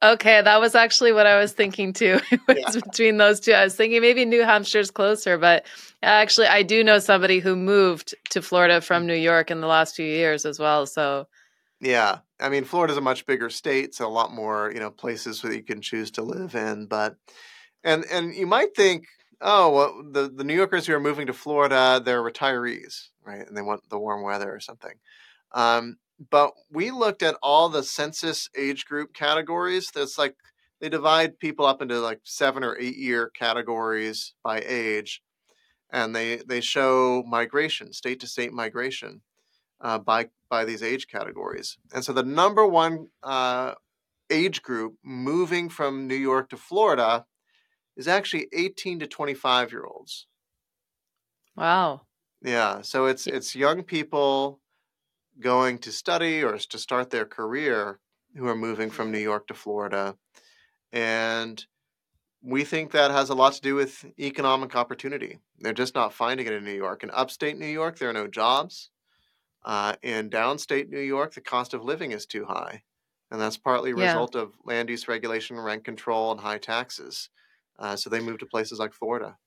Okay, 0.02 0.40
that 0.40 0.60
was 0.60 0.74
actually 0.74 1.12
what 1.12 1.26
I 1.26 1.38
was 1.38 1.52
thinking 1.52 1.92
too. 1.92 2.20
It 2.30 2.40
Yeah. 2.48 2.62
was 2.66 2.76
between 2.82 3.16
those 3.18 3.40
two. 3.40 3.52
I 3.52 3.64
was 3.64 3.74
thinking 3.74 4.00
maybe 4.00 4.24
New 4.24 4.42
Hampshire's 4.42 4.90
closer, 4.90 5.36
but 5.36 5.66
actually, 6.02 6.46
I 6.46 6.62
do 6.62 6.82
know 6.82 6.98
somebody 7.00 7.40
who 7.40 7.54
moved 7.56 8.14
to 8.30 8.40
Florida 8.40 8.80
from 8.80 9.06
New 9.06 9.14
York 9.14 9.50
in 9.50 9.60
the 9.60 9.66
last 9.66 9.96
few 9.96 10.06
years 10.06 10.46
as 10.46 10.58
well. 10.58 10.86
So, 10.86 11.26
Yeah. 11.80 12.18
I 12.38 12.48
mean, 12.48 12.64
Florida's 12.64 12.96
a 12.96 13.02
much 13.02 13.26
bigger 13.26 13.50
state, 13.50 13.94
so 13.94 14.06
a 14.06 14.08
lot 14.08 14.32
more, 14.32 14.70
you 14.72 14.80
know, 14.80 14.90
places 14.90 15.40
that 15.42 15.54
you 15.54 15.62
can 15.62 15.80
choose 15.80 16.10
to 16.12 16.22
live 16.22 16.54
in. 16.54 16.86
But 16.86 17.16
and 17.84 18.04
and 18.10 18.34
you 18.34 18.46
might 18.46 18.74
think, 18.76 19.06
oh, 19.40 19.70
well, 19.70 20.02
the 20.10 20.30
the 20.30 20.44
New 20.44 20.54
Yorkers 20.54 20.86
who 20.86 20.94
are 20.94 21.00
moving 21.00 21.26
to 21.26 21.32
Florida, 21.32 22.00
they're 22.04 22.22
retirees, 22.22 23.08
right? 23.24 23.46
And 23.46 23.56
they 23.56 23.62
want 23.62 23.88
the 23.88 23.98
warm 23.98 24.22
weather 24.22 24.54
or 24.54 24.60
something. 24.60 24.94
Um, 25.52 25.96
but 26.30 26.52
we 26.70 26.90
looked 26.90 27.22
at 27.22 27.36
all 27.42 27.68
the 27.68 27.82
census 27.82 28.48
age 28.56 28.84
group 28.84 29.14
categories. 29.14 29.90
That's 29.94 30.18
like 30.18 30.36
they 30.80 30.88
divide 30.90 31.38
people 31.38 31.66
up 31.66 31.82
into 31.82 31.98
like 32.00 32.20
seven 32.24 32.64
or 32.64 32.78
eight 32.78 32.96
year 32.96 33.30
categories 33.30 34.34
by 34.44 34.62
age, 34.66 35.22
and 35.92 36.14
they 36.14 36.36
they 36.38 36.60
show 36.60 37.24
migration, 37.26 37.92
state 37.92 38.20
to 38.20 38.26
state 38.26 38.52
migration 38.52 39.22
uh, 39.80 39.98
by 39.98 40.28
by 40.48 40.64
these 40.64 40.82
age 40.82 41.08
categories. 41.08 41.78
And 41.94 42.04
so 42.04 42.12
the 42.12 42.22
number 42.22 42.66
one 42.66 43.08
uh, 43.22 43.74
age 44.30 44.62
group 44.62 44.96
moving 45.04 45.68
from 45.68 46.06
New 46.06 46.16
York 46.16 46.50
to 46.50 46.56
Florida 46.56 47.26
is 47.96 48.08
actually 48.08 48.48
18 48.52 49.00
to 49.00 49.06
25 49.06 49.72
year 49.72 49.84
olds. 49.84 50.26
wow. 51.56 52.02
Yeah, 52.42 52.80
so 52.82 53.06
it's 53.06 53.26
it's 53.26 53.54
young 53.54 53.82
people 53.82 54.60
going 55.38 55.78
to 55.80 55.92
study 55.92 56.42
or 56.42 56.56
to 56.56 56.78
start 56.78 57.10
their 57.10 57.26
career 57.26 58.00
who 58.36 58.46
are 58.46 58.56
moving 58.56 58.90
from 58.90 59.10
New 59.10 59.18
York 59.18 59.46
to 59.48 59.54
Florida, 59.54 60.16
and 60.92 61.66
we 62.42 62.64
think 62.64 62.92
that 62.92 63.10
has 63.10 63.28
a 63.28 63.34
lot 63.34 63.52
to 63.54 63.60
do 63.60 63.74
with 63.74 64.06
economic 64.18 64.74
opportunity. 64.74 65.38
They're 65.58 65.74
just 65.74 65.94
not 65.94 66.14
finding 66.14 66.46
it 66.46 66.54
in 66.54 66.64
New 66.64 66.72
York. 66.72 67.02
In 67.02 67.10
upstate 67.10 67.58
New 67.58 67.66
York, 67.66 67.98
there 67.98 68.08
are 68.08 68.14
no 68.14 68.26
jobs. 68.26 68.90
Uh, 69.62 69.96
in 70.03 70.31
downstate 70.31 70.88
New 70.88 71.01
York, 71.01 71.35
the 71.35 71.40
cost 71.40 71.75
of 71.75 71.83
living 71.85 72.12
is 72.12 72.27
too 72.27 72.44
high, 72.46 72.83
and 73.31 73.40
that's 73.40 73.57
partly 73.59 73.90
a 73.92 73.94
Yeah. 73.94 74.25
result 74.25 74.35
of 74.35 74.55
land 74.64 74.88
use 74.88 75.09
regulation, 75.09 75.59
rent 75.61 75.85
control, 75.85 76.33
and 76.33 76.40
high 76.40 76.59
taxes. 76.59 77.31
Uh, 77.79 77.96
so 77.96 78.11
they 78.11 78.20
move 78.20 78.38
to 78.38 78.46
places 78.46 78.79
like 78.79 78.92
Florida. 78.92 79.38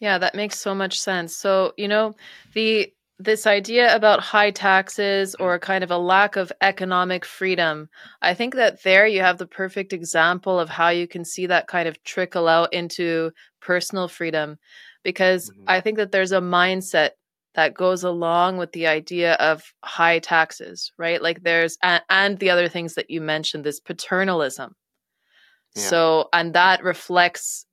Yeah, 0.00 0.18
that 0.18 0.34
makes 0.34 0.58
so 0.58 0.74
much 0.74 0.98
sense. 1.00 1.36
So, 1.36 1.74
you 1.76 1.88
know, 1.88 2.14
the 2.54 2.92
this 3.18 3.46
idea 3.46 3.94
about 3.94 4.20
high 4.20 4.50
taxes 4.50 5.34
or 5.34 5.58
kind 5.58 5.84
of 5.84 5.90
a 5.90 5.98
lack 5.98 6.36
of 6.36 6.50
economic 6.62 7.22
freedom, 7.26 7.90
I 8.22 8.32
think 8.32 8.54
that 8.54 8.82
there 8.82 9.06
you 9.06 9.20
have 9.20 9.36
the 9.36 9.46
perfect 9.46 9.92
example 9.92 10.58
of 10.58 10.70
how 10.70 10.88
you 10.88 11.06
can 11.06 11.26
see 11.26 11.44
that 11.46 11.66
kind 11.66 11.86
of 11.86 12.02
trickle 12.02 12.48
out 12.48 12.72
into 12.72 13.30
personal 13.60 14.08
freedom 14.08 14.58
because 15.02 15.50
Mhm. 15.50 15.66
I 15.66 15.82
think 15.82 15.98
that 15.98 16.12
there's 16.12 16.32
a 16.32 16.40
mindset 16.40 17.10
that 17.54 17.74
goes 17.74 18.04
along 18.04 18.58
with 18.58 18.72
the 18.72 18.86
idea 18.86 19.34
of 19.34 19.62
high 19.84 20.18
taxes, 20.18 20.92
right? 20.98 21.20
Like 21.20 21.42
there's 21.42 21.76
and, 21.82 22.02
and 22.08 22.38
the 22.38 22.50
other 22.50 22.68
things 22.68 22.94
that 22.94 23.10
you 23.10 23.20
mentioned 23.20 23.64
this 23.64 23.80
paternalism. 23.80 24.74
Yeah. 25.74 25.82
So, 25.82 26.28
and 26.32 26.54
that 26.54 26.82
reflects 26.82 27.66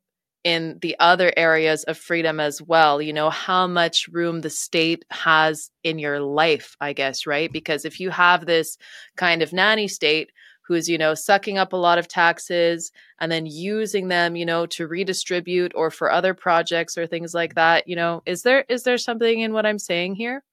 in 0.44 0.78
the 0.82 0.96
other 1.00 1.34
areas 1.36 1.84
of 1.84 1.98
freedom 1.98 2.40
as 2.40 2.62
well, 2.62 3.02
you 3.02 3.12
know, 3.12 3.30
how 3.30 3.68
much 3.68 4.08
room 4.08 4.42
the 4.42 4.50
state 4.50 5.04
has 5.10 5.70
in 5.84 6.00
your 6.00 6.22
life, 6.22 6.76
I 6.80 6.94
guess, 6.94 7.28
right? 7.28 7.52
Because 7.52 7.84
if 7.84 8.00
you 8.00 8.12
have 8.12 8.46
this 8.46 8.78
kind 9.18 9.42
of 9.42 9.52
nanny 9.52 9.88
state 9.90 10.32
who's, 10.68 10.90
you 10.90 10.98
know, 10.98 11.14
sucking 11.14 11.58
up 11.58 11.74
a 11.74 11.78
lot 11.78 11.98
of 11.98 12.08
taxes 12.08 12.92
and 13.20 13.32
then 13.32 13.46
using 13.46 14.08
them, 14.10 14.36
you 14.36 14.46
know, 14.46 14.66
to 14.68 14.88
redistribute 14.88 15.72
or 15.76 15.90
for 15.92 16.12
other 16.12 16.34
projects 16.34 16.98
or 16.98 17.08
things 17.08 17.34
like 17.34 17.56
that, 17.56 17.88
you 17.88 17.96
know, 17.96 18.22
is 18.26 18.44
there 18.44 18.66
is 18.70 18.84
there 18.84 18.98
something 18.98 19.40
in 19.40 19.54
what 19.54 19.66
I'm 19.66 19.80
saying 19.80 20.16
here? 20.16 20.44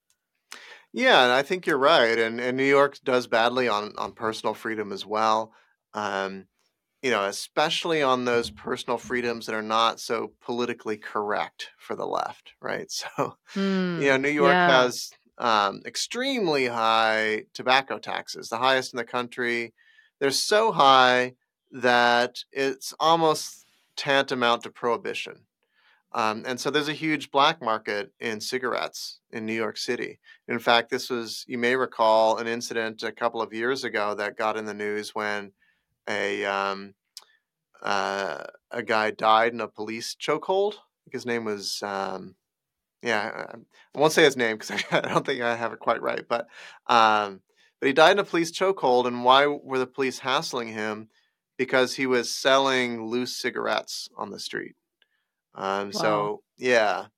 Yeah, 0.92 1.24
and 1.24 1.32
I 1.32 1.42
think 1.42 1.66
you're 1.66 1.78
right. 1.78 2.18
And 2.18 2.40
and 2.40 2.56
New 2.56 2.64
York 2.64 2.98
does 3.04 3.26
badly 3.26 3.68
on 3.68 3.96
on 3.98 4.12
personal 4.12 4.54
freedom 4.54 4.92
as 4.92 5.04
well. 5.06 5.52
Um, 5.94 6.48
you 7.02 7.10
know, 7.12 7.24
especially 7.26 8.02
on 8.02 8.24
those 8.26 8.50
personal 8.50 8.98
freedoms 8.98 9.46
that 9.46 9.54
are 9.56 9.62
not 9.62 10.00
so 10.00 10.34
politically 10.42 10.98
correct 10.98 11.70
for 11.78 11.96
the 11.96 12.06
left, 12.06 12.54
right? 12.62 12.90
So, 13.16 13.38
you 13.96 14.08
Hmm. 14.08 14.10
know, 14.10 14.18
New 14.18 14.30
York 14.30 14.60
Yeah. 14.60 14.66
has 14.66 15.14
um, 15.38 15.82
extremely 15.86 16.66
high 16.66 17.44
tobacco 17.54 17.98
taxes, 17.98 18.48
the 18.50 18.58
highest 18.58 18.94
in 18.94 18.98
the 18.98 19.04
country. 19.04 19.74
They're 20.24 20.30
so 20.30 20.72
high 20.72 21.34
that 21.70 22.44
it's 22.50 22.94
almost 22.98 23.66
tantamount 23.94 24.62
to 24.62 24.70
prohibition. 24.70 25.40
Um, 26.12 26.44
and 26.46 26.58
so 26.58 26.70
there's 26.70 26.88
a 26.88 26.94
huge 26.94 27.30
black 27.30 27.60
market 27.60 28.10
in 28.20 28.40
cigarettes 28.40 29.20
in 29.32 29.44
New 29.44 29.52
York 29.52 29.76
City. 29.76 30.20
In 30.48 30.58
fact, 30.58 30.88
this 30.88 31.10
was, 31.10 31.44
you 31.46 31.58
may 31.58 31.76
recall, 31.76 32.38
an 32.38 32.46
incident 32.46 33.02
a 33.02 33.12
couple 33.12 33.42
of 33.42 33.52
years 33.52 33.84
ago 33.84 34.14
that 34.14 34.38
got 34.38 34.56
in 34.56 34.64
the 34.64 34.72
news 34.72 35.14
when 35.14 35.52
a, 36.08 36.46
um, 36.46 36.94
uh, 37.82 38.44
a 38.70 38.82
guy 38.82 39.10
died 39.10 39.52
in 39.52 39.60
a 39.60 39.68
police 39.68 40.16
chokehold. 40.18 40.76
His 41.12 41.26
name 41.26 41.44
was, 41.44 41.82
um, 41.82 42.34
yeah, 43.02 43.58
I 43.94 43.98
won't 43.98 44.14
say 44.14 44.24
his 44.24 44.38
name 44.38 44.56
because 44.56 44.82
I 44.90 45.02
don't 45.02 45.26
think 45.26 45.42
I 45.42 45.54
have 45.54 45.74
it 45.74 45.80
quite 45.80 46.00
right, 46.00 46.24
but 46.26 46.46
um, 46.86 47.42
but 47.84 47.88
he 47.88 47.92
died 47.92 48.12
in 48.12 48.18
a 48.18 48.24
police 48.24 48.50
chokehold. 48.50 49.06
And 49.06 49.24
why 49.24 49.46
were 49.46 49.78
the 49.78 49.86
police 49.86 50.20
hassling 50.20 50.68
him? 50.68 51.10
Because 51.58 51.94
he 51.94 52.06
was 52.06 52.32
selling 52.32 53.04
loose 53.04 53.36
cigarettes 53.36 54.08
on 54.16 54.30
the 54.30 54.40
street. 54.40 54.74
Um, 55.54 55.92
Wow. 55.92 56.00
so 56.00 56.42
yeah, 56.56 57.08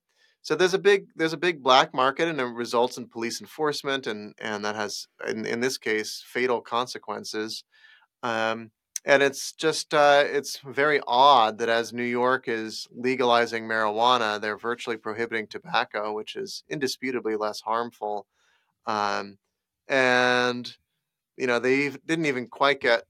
so 0.42 0.56
there's 0.56 0.74
a 0.74 0.78
big 0.80 1.06
there's 1.14 1.32
a 1.32 1.36
big 1.36 1.62
black 1.62 1.94
market, 1.94 2.26
and 2.26 2.40
it 2.40 2.44
results 2.46 2.98
in 2.98 3.08
police 3.08 3.40
enforcement, 3.40 4.08
and 4.08 4.34
and 4.38 4.64
that 4.64 4.74
has 4.74 5.06
in 5.28 5.46
in 5.46 5.60
this 5.60 5.78
case 5.78 6.24
fatal 6.26 6.60
consequences. 6.60 7.62
Um, 8.24 8.72
and 9.04 9.22
it's 9.22 9.52
just 9.52 9.94
uh, 9.94 10.24
it's 10.26 10.58
very 10.58 11.00
odd 11.06 11.58
that 11.58 11.68
as 11.68 11.92
New 11.92 12.02
York 12.04 12.48
is 12.48 12.88
legalizing 12.90 13.68
marijuana, 13.68 14.40
they're 14.40 14.58
virtually 14.58 14.96
prohibiting 14.96 15.46
tobacco, 15.46 16.12
which 16.12 16.34
is 16.34 16.64
indisputably 16.68 17.36
less 17.36 17.60
harmful. 17.60 18.26
Um, 18.86 19.38
and 19.88 20.76
you 21.36 21.46
know 21.46 21.58
they 21.58 21.90
didn't 21.90 22.26
even 22.26 22.48
quite 22.48 22.80
get 22.80 23.04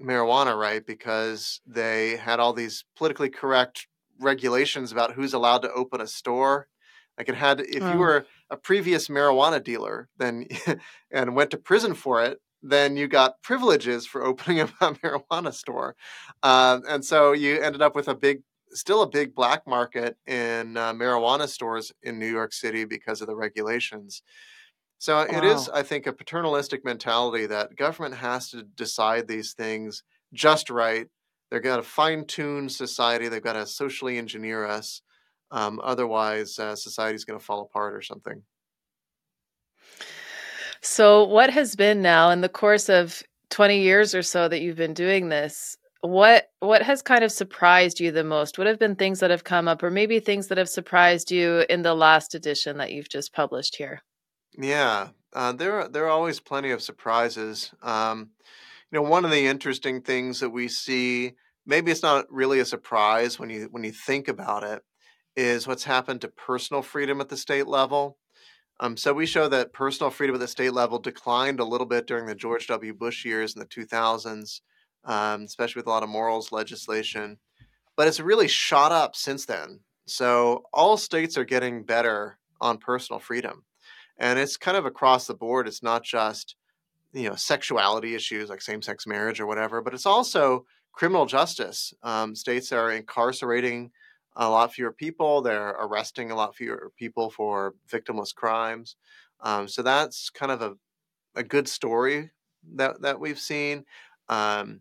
marijuana 0.00 0.58
right 0.58 0.86
because 0.86 1.60
they 1.66 2.16
had 2.16 2.40
all 2.40 2.52
these 2.52 2.84
politically 2.96 3.30
correct 3.30 3.86
regulations 4.18 4.92
about 4.92 5.12
who's 5.14 5.34
allowed 5.34 5.62
to 5.62 5.72
open 5.72 6.00
a 6.00 6.06
store. 6.06 6.68
Like 7.18 7.28
it 7.28 7.34
had, 7.34 7.60
if 7.60 7.90
you 7.90 7.98
Oh. 7.98 7.98
were 7.98 8.26
a 8.50 8.56
previous 8.56 9.08
marijuana 9.08 9.62
dealer, 9.62 10.08
then 10.16 10.46
and 11.10 11.34
went 11.34 11.50
to 11.50 11.58
prison 11.58 11.94
for 11.94 12.22
it, 12.24 12.40
then 12.62 12.96
you 12.96 13.08
got 13.08 13.42
privileges 13.42 14.06
for 14.06 14.22
opening 14.26 14.60
a 14.60 14.66
marijuana 14.66 15.52
store, 15.52 15.96
um, 16.42 16.82
and 16.88 17.04
so 17.04 17.32
you 17.32 17.60
ended 17.60 17.82
up 17.82 17.94
with 17.94 18.08
a 18.08 18.14
big, 18.14 18.42
still 18.70 19.02
a 19.02 19.08
big 19.08 19.34
black 19.34 19.66
market 19.66 20.16
in 20.26 20.76
uh, 20.76 20.92
marijuana 20.92 21.48
stores 21.48 21.92
in 22.02 22.18
New 22.18 22.30
York 22.30 22.52
City 22.52 22.84
because 22.84 23.20
of 23.20 23.26
the 23.26 23.36
regulations. 23.36 24.22
So 25.00 25.20
it 25.20 25.44
is, 25.44 25.70
I 25.70 25.82
think, 25.82 26.06
a 26.06 26.12
paternalistic 26.12 26.84
mentality 26.84 27.46
that 27.46 27.74
government 27.74 28.14
has 28.16 28.50
to 28.50 28.64
decide 28.64 29.26
these 29.26 29.54
things 29.54 30.02
just 30.34 30.68
right. 30.68 31.06
They're 31.50 31.60
going 31.60 31.82
to 31.82 31.88
fine 31.88 32.26
tune 32.26 32.68
society. 32.68 33.28
They've 33.28 33.42
got 33.42 33.54
to 33.54 33.66
socially 33.66 34.18
engineer 34.18 34.66
us. 34.66 35.00
Um, 35.52 35.80
otherwise, 35.82 36.58
uh, 36.58 36.76
society's 36.76 37.24
going 37.24 37.40
to 37.40 37.44
fall 37.44 37.62
apart 37.62 37.94
or 37.94 38.02
something. 38.02 38.42
So, 40.82 41.24
what 41.24 41.48
has 41.48 41.76
been 41.76 42.02
now 42.02 42.28
in 42.28 42.42
the 42.42 42.50
course 42.50 42.90
of 42.90 43.22
20 43.48 43.80
years 43.80 44.14
or 44.14 44.22
so 44.22 44.48
that 44.48 44.60
you've 44.60 44.76
been 44.76 44.92
doing 44.92 45.30
this? 45.30 45.78
What 46.02 46.50
what 46.60 46.82
has 46.82 47.00
kind 47.00 47.24
of 47.24 47.32
surprised 47.32 48.00
you 48.00 48.12
the 48.12 48.22
most? 48.22 48.58
What 48.58 48.66
have 48.66 48.78
been 48.78 48.96
things 48.96 49.20
that 49.20 49.30
have 49.30 49.44
come 49.44 49.66
up, 49.66 49.82
or 49.82 49.90
maybe 49.90 50.20
things 50.20 50.48
that 50.48 50.58
have 50.58 50.68
surprised 50.68 51.30
you 51.30 51.64
in 51.70 51.80
the 51.80 51.94
last 51.94 52.34
edition 52.34 52.76
that 52.76 52.92
you've 52.92 53.08
just 53.08 53.32
published 53.32 53.76
here? 53.76 54.02
Yeah, 54.60 55.08
uh, 55.32 55.52
there 55.52 55.80
are, 55.80 55.88
there 55.88 56.04
are 56.06 56.10
always 56.10 56.40
plenty 56.40 56.70
of 56.70 56.82
surprises. 56.82 57.72
Um, 57.82 58.30
you 58.90 59.00
know, 59.00 59.08
one 59.08 59.24
of 59.24 59.30
the 59.30 59.46
interesting 59.46 60.02
things 60.02 60.40
that 60.40 60.50
we 60.50 60.68
see, 60.68 61.32
maybe 61.66 61.90
it's 61.90 62.02
not 62.02 62.26
really 62.30 62.60
a 62.60 62.64
surprise 62.64 63.38
when 63.38 63.50
you 63.50 63.68
when 63.70 63.84
you 63.84 63.92
think 63.92 64.28
about 64.28 64.64
it, 64.64 64.82
is 65.36 65.66
what's 65.66 65.84
happened 65.84 66.20
to 66.22 66.28
personal 66.28 66.82
freedom 66.82 67.20
at 67.20 67.28
the 67.28 67.36
state 67.36 67.66
level. 67.66 68.18
Um, 68.80 68.96
so 68.96 69.12
we 69.14 69.26
show 69.26 69.48
that 69.48 69.72
personal 69.72 70.10
freedom 70.10 70.34
at 70.36 70.40
the 70.40 70.48
state 70.48 70.74
level 70.74 70.98
declined 70.98 71.60
a 71.60 71.64
little 71.64 71.86
bit 71.86 72.06
during 72.06 72.26
the 72.26 72.34
George 72.34 72.66
W. 72.68 72.94
Bush 72.94 73.24
years 73.24 73.54
in 73.54 73.60
the 73.60 73.66
2000s, 73.66 74.62
um, 75.04 75.42
especially 75.44 75.80
with 75.80 75.86
a 75.86 75.90
lot 75.90 76.02
of 76.02 76.08
morals 76.10 76.52
legislation. 76.52 77.38
But 77.96 78.08
it's 78.08 78.20
really 78.20 78.48
shot 78.48 78.92
up 78.92 79.16
since 79.16 79.46
then. 79.46 79.80
So 80.06 80.64
all 80.72 80.96
states 80.96 81.38
are 81.38 81.44
getting 81.44 81.84
better 81.84 82.38
on 82.60 82.78
personal 82.78 83.20
freedom, 83.20 83.64
and 84.20 84.38
it's 84.38 84.56
kind 84.56 84.76
of 84.76 84.86
across 84.86 85.26
the 85.26 85.34
board. 85.34 85.66
It's 85.66 85.82
not 85.82 86.04
just 86.04 86.54
you 87.12 87.28
know 87.28 87.34
sexuality 87.34 88.14
issues 88.14 88.48
like 88.48 88.62
same-sex 88.62 89.06
marriage 89.06 89.40
or 89.40 89.46
whatever, 89.46 89.80
but 89.82 89.94
it's 89.94 90.06
also 90.06 90.64
criminal 90.92 91.26
justice. 91.26 91.92
Um, 92.02 92.36
states 92.36 92.70
are 92.72 92.92
incarcerating 92.92 93.90
a 94.36 94.48
lot 94.48 94.72
fewer 94.72 94.92
people. 94.92 95.42
They're 95.42 95.70
arresting 95.70 96.30
a 96.30 96.36
lot 96.36 96.54
fewer 96.54 96.92
people 96.96 97.30
for 97.30 97.74
victimless 97.90 98.34
crimes. 98.34 98.96
Um, 99.40 99.66
so 99.66 99.82
that's 99.82 100.30
kind 100.30 100.52
of 100.52 100.62
a, 100.62 100.74
a 101.34 101.42
good 101.42 101.66
story 101.66 102.30
that 102.74 103.00
that 103.02 103.18
we've 103.18 103.38
seen. 103.40 103.84
Um, 104.28 104.80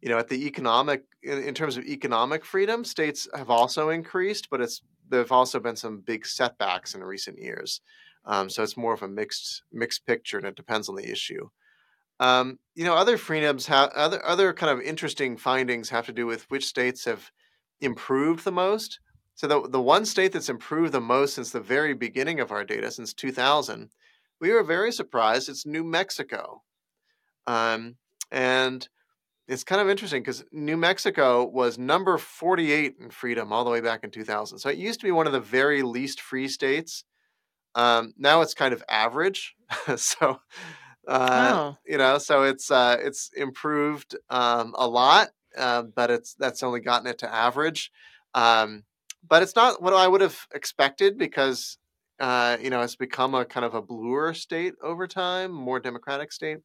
you 0.00 0.08
know, 0.08 0.18
at 0.18 0.28
the 0.28 0.46
economic 0.46 1.02
in, 1.22 1.42
in 1.42 1.54
terms 1.54 1.76
of 1.76 1.84
economic 1.84 2.44
freedom, 2.44 2.84
states 2.84 3.28
have 3.34 3.50
also 3.50 3.90
increased, 3.90 4.48
but 4.50 4.60
it's 4.60 4.82
there've 5.08 5.32
also 5.32 5.58
been 5.58 5.76
some 5.76 6.00
big 6.00 6.24
setbacks 6.24 6.94
in 6.94 7.02
recent 7.02 7.38
years. 7.38 7.80
Um, 8.28 8.50
so 8.50 8.62
it's 8.62 8.76
more 8.76 8.92
of 8.92 9.02
a 9.02 9.08
mixed 9.08 9.62
mixed 9.72 10.06
picture, 10.06 10.38
and 10.38 10.46
it 10.46 10.54
depends 10.56 10.88
on 10.88 10.94
the 10.96 11.10
issue. 11.10 11.48
Um, 12.20 12.58
you 12.74 12.84
know, 12.84 12.94
other 12.94 13.16
freedoms 13.16 13.66
have 13.66 13.90
other 13.90 14.24
other 14.24 14.52
kind 14.52 14.70
of 14.70 14.84
interesting 14.84 15.36
findings 15.36 15.88
have 15.90 16.06
to 16.06 16.12
do 16.12 16.26
with 16.26 16.48
which 16.50 16.66
states 16.66 17.04
have 17.06 17.30
improved 17.80 18.44
the 18.44 18.52
most. 18.52 19.00
So 19.34 19.46
the 19.46 19.68
the 19.68 19.80
one 19.80 20.04
state 20.04 20.32
that's 20.32 20.48
improved 20.50 20.92
the 20.92 21.00
most 21.00 21.34
since 21.34 21.50
the 21.50 21.60
very 21.60 21.94
beginning 21.94 22.40
of 22.40 22.52
our 22.52 22.64
data, 22.64 22.90
since 22.90 23.14
2000, 23.14 23.90
we 24.40 24.52
were 24.52 24.64
very 24.64 24.92
surprised. 24.92 25.48
It's 25.48 25.64
New 25.64 25.84
Mexico, 25.84 26.62
um, 27.46 27.96
and 28.30 28.86
it's 29.48 29.64
kind 29.64 29.80
of 29.80 29.88
interesting 29.88 30.22
because 30.22 30.44
New 30.52 30.76
Mexico 30.76 31.44
was 31.46 31.78
number 31.78 32.18
48 32.18 32.96
in 33.00 33.10
freedom 33.10 33.52
all 33.52 33.64
the 33.64 33.70
way 33.70 33.80
back 33.80 34.04
in 34.04 34.10
2000. 34.10 34.58
So 34.58 34.68
it 34.68 34.76
used 34.76 35.00
to 35.00 35.06
be 35.06 35.12
one 35.12 35.26
of 35.26 35.32
the 35.32 35.40
very 35.40 35.82
least 35.82 36.20
free 36.20 36.48
states. 36.48 37.04
Um, 37.78 38.14
now 38.18 38.40
it's 38.42 38.54
kind 38.54 38.74
of 38.74 38.82
average. 38.88 39.54
so, 39.96 40.40
uh, 41.06 41.54
Oh, 41.54 41.78
you 41.86 41.98
know, 41.98 42.18
so 42.18 42.42
it's 42.44 42.70
uh, 42.70 42.96
it's 43.00 43.30
improved 43.36 44.16
um, 44.30 44.74
a 44.76 44.86
lot, 44.86 45.30
uh, 45.56 45.82
but 45.82 46.10
it's 46.10 46.34
that's 46.34 46.62
only 46.62 46.80
gotten 46.80 47.06
it 47.06 47.18
to 47.18 47.34
average. 47.34 47.92
Um, 48.34 48.84
but 49.26 49.42
it's 49.42 49.56
not 49.56 49.82
what 49.82 49.94
I 49.94 50.08
would 50.08 50.20
have 50.22 50.38
expected 50.54 51.18
because 51.18 51.78
uh, 52.20 52.56
you 52.60 52.70
know 52.70 52.82
it's 52.82 52.96
become 52.96 53.34
a 53.34 53.44
kind 53.44 53.66
of 53.66 53.74
a 53.74 53.82
bluer 53.82 54.34
state 54.34 54.74
over 54.82 55.06
time, 55.06 55.52
more 55.52 55.80
democratic 55.80 56.32
state 56.32 56.58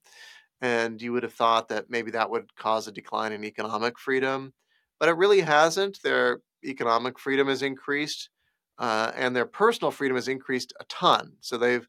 and 0.61 1.01
you 1.01 1.11
would 1.11 1.23
have 1.23 1.33
thought 1.33 1.67
that 1.69 1.89
maybe 1.89 2.11
that 2.11 2.29
would 2.29 2.55
cause 2.55 2.87
a 2.87 2.91
decline 2.91 3.31
in 3.33 3.43
economic 3.43 3.99
freedom, 3.99 4.53
but 4.99 5.09
it 5.09 5.17
really 5.17 5.41
hasn't. 5.41 5.99
Their 6.03 6.39
economic 6.63 7.19
freedom 7.19 7.47
has 7.47 7.61
increased, 7.61 8.29
uh, 8.79 9.11
and 9.15 9.35
their 9.35 9.45
personal 9.45 9.91
freedom 9.91 10.15
has 10.15 10.27
increased 10.27 10.73
a 10.79 10.83
ton. 10.85 11.33
So 11.41 11.57
they've 11.57 11.87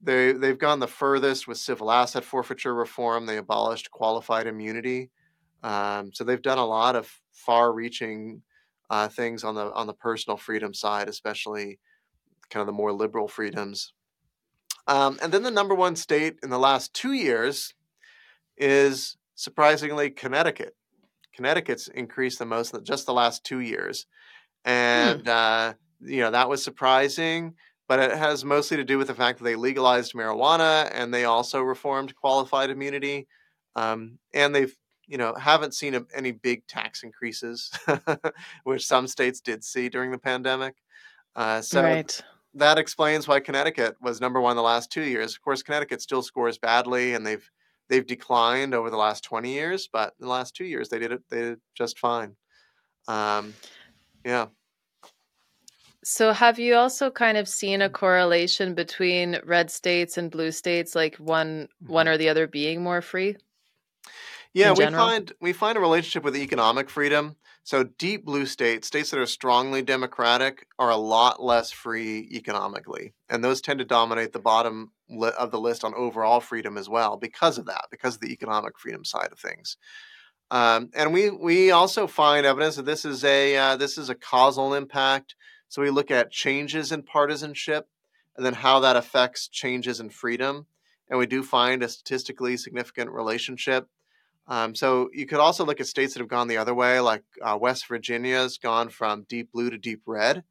they 0.00 0.32
they've 0.32 0.58
gone 0.58 0.80
the 0.80 0.88
furthest 0.88 1.46
with 1.46 1.58
civil 1.58 1.90
asset 1.90 2.24
forfeiture 2.24 2.74
reform. 2.74 3.26
They 3.26 3.36
abolished 3.36 3.90
qualified 3.90 4.46
immunity. 4.46 5.10
Um, 5.62 6.12
so 6.12 6.24
they've 6.24 6.42
done 6.42 6.58
a 6.58 6.66
lot 6.66 6.96
of 6.96 7.08
far-reaching 7.32 8.42
uh, 8.90 9.08
things 9.08 9.44
on 9.44 9.54
the 9.54 9.72
on 9.72 9.86
the 9.86 9.94
personal 9.94 10.36
freedom 10.36 10.74
side, 10.74 11.08
especially 11.08 11.78
kind 12.50 12.62
of 12.62 12.66
the 12.66 12.72
more 12.72 12.92
liberal 12.92 13.28
freedoms. 13.28 13.92
Um, 14.86 15.18
and 15.22 15.32
then 15.32 15.44
the 15.44 15.50
number 15.50 15.74
one 15.74 15.94
state 15.94 16.36
in 16.42 16.50
the 16.50 16.58
last 16.58 16.92
two 16.92 17.12
years 17.12 17.74
is 18.56 19.16
surprisingly 19.36 20.10
Connecticut. 20.10 20.74
Connecticut's 21.34 21.88
increased 21.88 22.38
the 22.38 22.44
most 22.44 22.74
in 22.74 22.84
just 22.84 23.06
the 23.06 23.14
last 23.14 23.44
two 23.44 23.60
years, 23.60 24.06
hmm. 24.64 24.70
and 24.70 25.28
uh, 25.28 25.74
you 26.02 26.20
know 26.20 26.30
that 26.30 26.48
was 26.48 26.62
surprising. 26.62 27.54
But 27.88 27.98
it 27.98 28.16
has 28.16 28.44
mostly 28.44 28.78
to 28.78 28.84
do 28.84 28.96
with 28.96 29.08
the 29.08 29.14
fact 29.14 29.38
that 29.38 29.44
they 29.44 29.56
legalized 29.56 30.14
marijuana 30.14 30.88
and 30.94 31.12
they 31.12 31.24
also 31.24 31.60
reformed 31.60 32.14
qualified 32.14 32.70
immunity, 32.70 33.26
um, 33.76 34.18
and 34.32 34.54
they've 34.54 34.74
you 35.06 35.18
know 35.18 35.34
haven't 35.34 35.74
seen 35.74 35.94
a, 35.94 36.02
any 36.14 36.32
big 36.32 36.66
tax 36.66 37.02
increases, 37.02 37.70
which 38.64 38.86
some 38.86 39.06
states 39.06 39.40
did 39.40 39.64
see 39.64 39.88
during 39.88 40.10
the 40.10 40.18
pandemic. 40.18 40.74
Uh, 41.34 41.60
so 41.60 41.82
Right. 41.82 42.20
that 42.54 42.78
explains 42.78 43.26
why 43.26 43.40
Connecticut 43.40 43.96
was 44.00 44.20
number 44.20 44.40
one 44.40 44.56
the 44.56 44.62
last 44.62 44.90
two 44.90 45.02
years. 45.02 45.34
Of 45.34 45.42
course, 45.42 45.62
Connecticut 45.62 46.02
still 46.02 46.22
scores 46.22 46.58
badly, 46.58 47.14
and 47.14 47.26
they've 47.26 47.48
they've 47.88 48.06
declined 48.06 48.74
over 48.74 48.90
the 48.90 48.96
last 48.96 49.24
twenty 49.24 49.52
years, 49.52 49.88
but 49.92 50.14
in 50.20 50.26
the 50.26 50.30
last 50.32 50.54
two 50.54 50.64
years 50.64 50.88
they 50.88 50.98
did 50.98 51.12
it 51.12 51.22
they 51.30 51.40
did 51.40 51.60
just 51.74 51.98
fine. 51.98 52.36
Um, 53.08 53.54
yeah, 54.24 54.46
So, 56.04 56.32
have 56.32 56.58
you 56.58 56.74
also 56.76 57.10
kind 57.10 57.36
of 57.38 57.48
seen 57.48 57.80
a 57.82 57.88
correlation 57.90 58.74
between 58.74 59.40
red 59.44 59.70
states 59.70 60.16
and 60.18 60.30
blue 60.30 60.50
states, 60.52 60.94
like 60.94 61.16
one 61.16 61.68
one 61.86 62.06
Mhm. 62.06 62.08
or 62.08 62.16
the 62.18 62.28
other 62.28 62.46
being 62.46 62.82
more 62.82 63.02
free 63.02 63.36
Yeah, 64.54 64.72
we 64.72 64.86
find 64.86 65.32
we 65.40 65.52
find 65.52 65.76
a 65.78 65.80
relationship 65.80 66.24
with 66.24 66.36
economic 66.36 66.90
freedom. 66.90 67.36
So 67.64 67.84
deep 67.84 68.24
blue 68.24 68.46
states, 68.46 68.88
states 68.88 69.10
that 69.10 69.20
are 69.20 69.26
strongly 69.26 69.82
democratic, 69.82 70.66
are 70.78 70.90
a 70.90 70.96
lot 70.96 71.42
less 71.42 71.70
free 71.70 72.28
economically, 72.32 73.14
and 73.28 73.42
those 73.42 73.60
tend 73.60 73.78
to 73.78 73.84
dominate 73.84 74.32
the 74.32 74.40
bottom 74.40 74.92
li- 75.08 75.30
of 75.38 75.52
the 75.52 75.60
list 75.60 75.84
on 75.84 75.94
overall 75.94 76.40
freedom 76.40 76.76
as 76.76 76.88
well 76.88 77.16
because 77.16 77.58
of 77.58 77.66
that, 77.66 77.86
because 77.90 78.16
of 78.16 78.20
the 78.20 78.32
economic 78.32 78.78
freedom 78.78 79.04
side 79.04 79.30
of 79.32 79.38
things. 79.38 79.76
Um, 80.50 80.90
and 80.94 81.12
we 81.12 81.30
we 81.30 81.70
also 81.70 82.06
find 82.06 82.44
evidence 82.46 82.76
that 82.76 82.84
this 82.86 83.04
is 83.04 83.24
a 83.24 83.56
uh, 83.56 83.76
this 83.76 83.98
is 83.98 84.10
a 84.10 84.14
causal 84.14 84.74
impact. 84.74 85.34
So 85.72 85.80
we 85.82 85.88
look 85.90 86.10
at 86.10 86.30
changes 86.30 86.92
in 86.92 87.02
partisanship, 87.02 87.88
and 88.36 88.44
then 88.44 88.52
how 88.54 88.80
that 88.80 88.96
affects 88.96 89.48
changes 89.48 90.00
in 90.00 90.10
freedom, 90.10 90.66
and 91.08 91.18
we 91.18 91.26
do 91.26 91.42
find 91.42 91.82
a 91.82 91.88
statistically 91.88 92.58
significant 92.58 93.10
relationship. 93.10 93.88
Um, 94.46 94.74
so 94.74 95.10
you 95.12 95.26
could 95.26 95.40
also 95.40 95.64
look 95.64 95.80
at 95.80 95.86
states 95.86 96.14
that 96.14 96.20
have 96.20 96.28
gone 96.28 96.48
the 96.48 96.58
other 96.58 96.74
way, 96.74 97.00
like 97.00 97.24
uh, 97.42 97.58
West 97.60 97.88
Virginia's 97.88 98.58
gone 98.58 98.90
from 98.90 99.24
deep 99.24 99.52
blue 99.52 99.70
to 99.70 99.78
deep 99.78 100.02
red, 100.06 100.44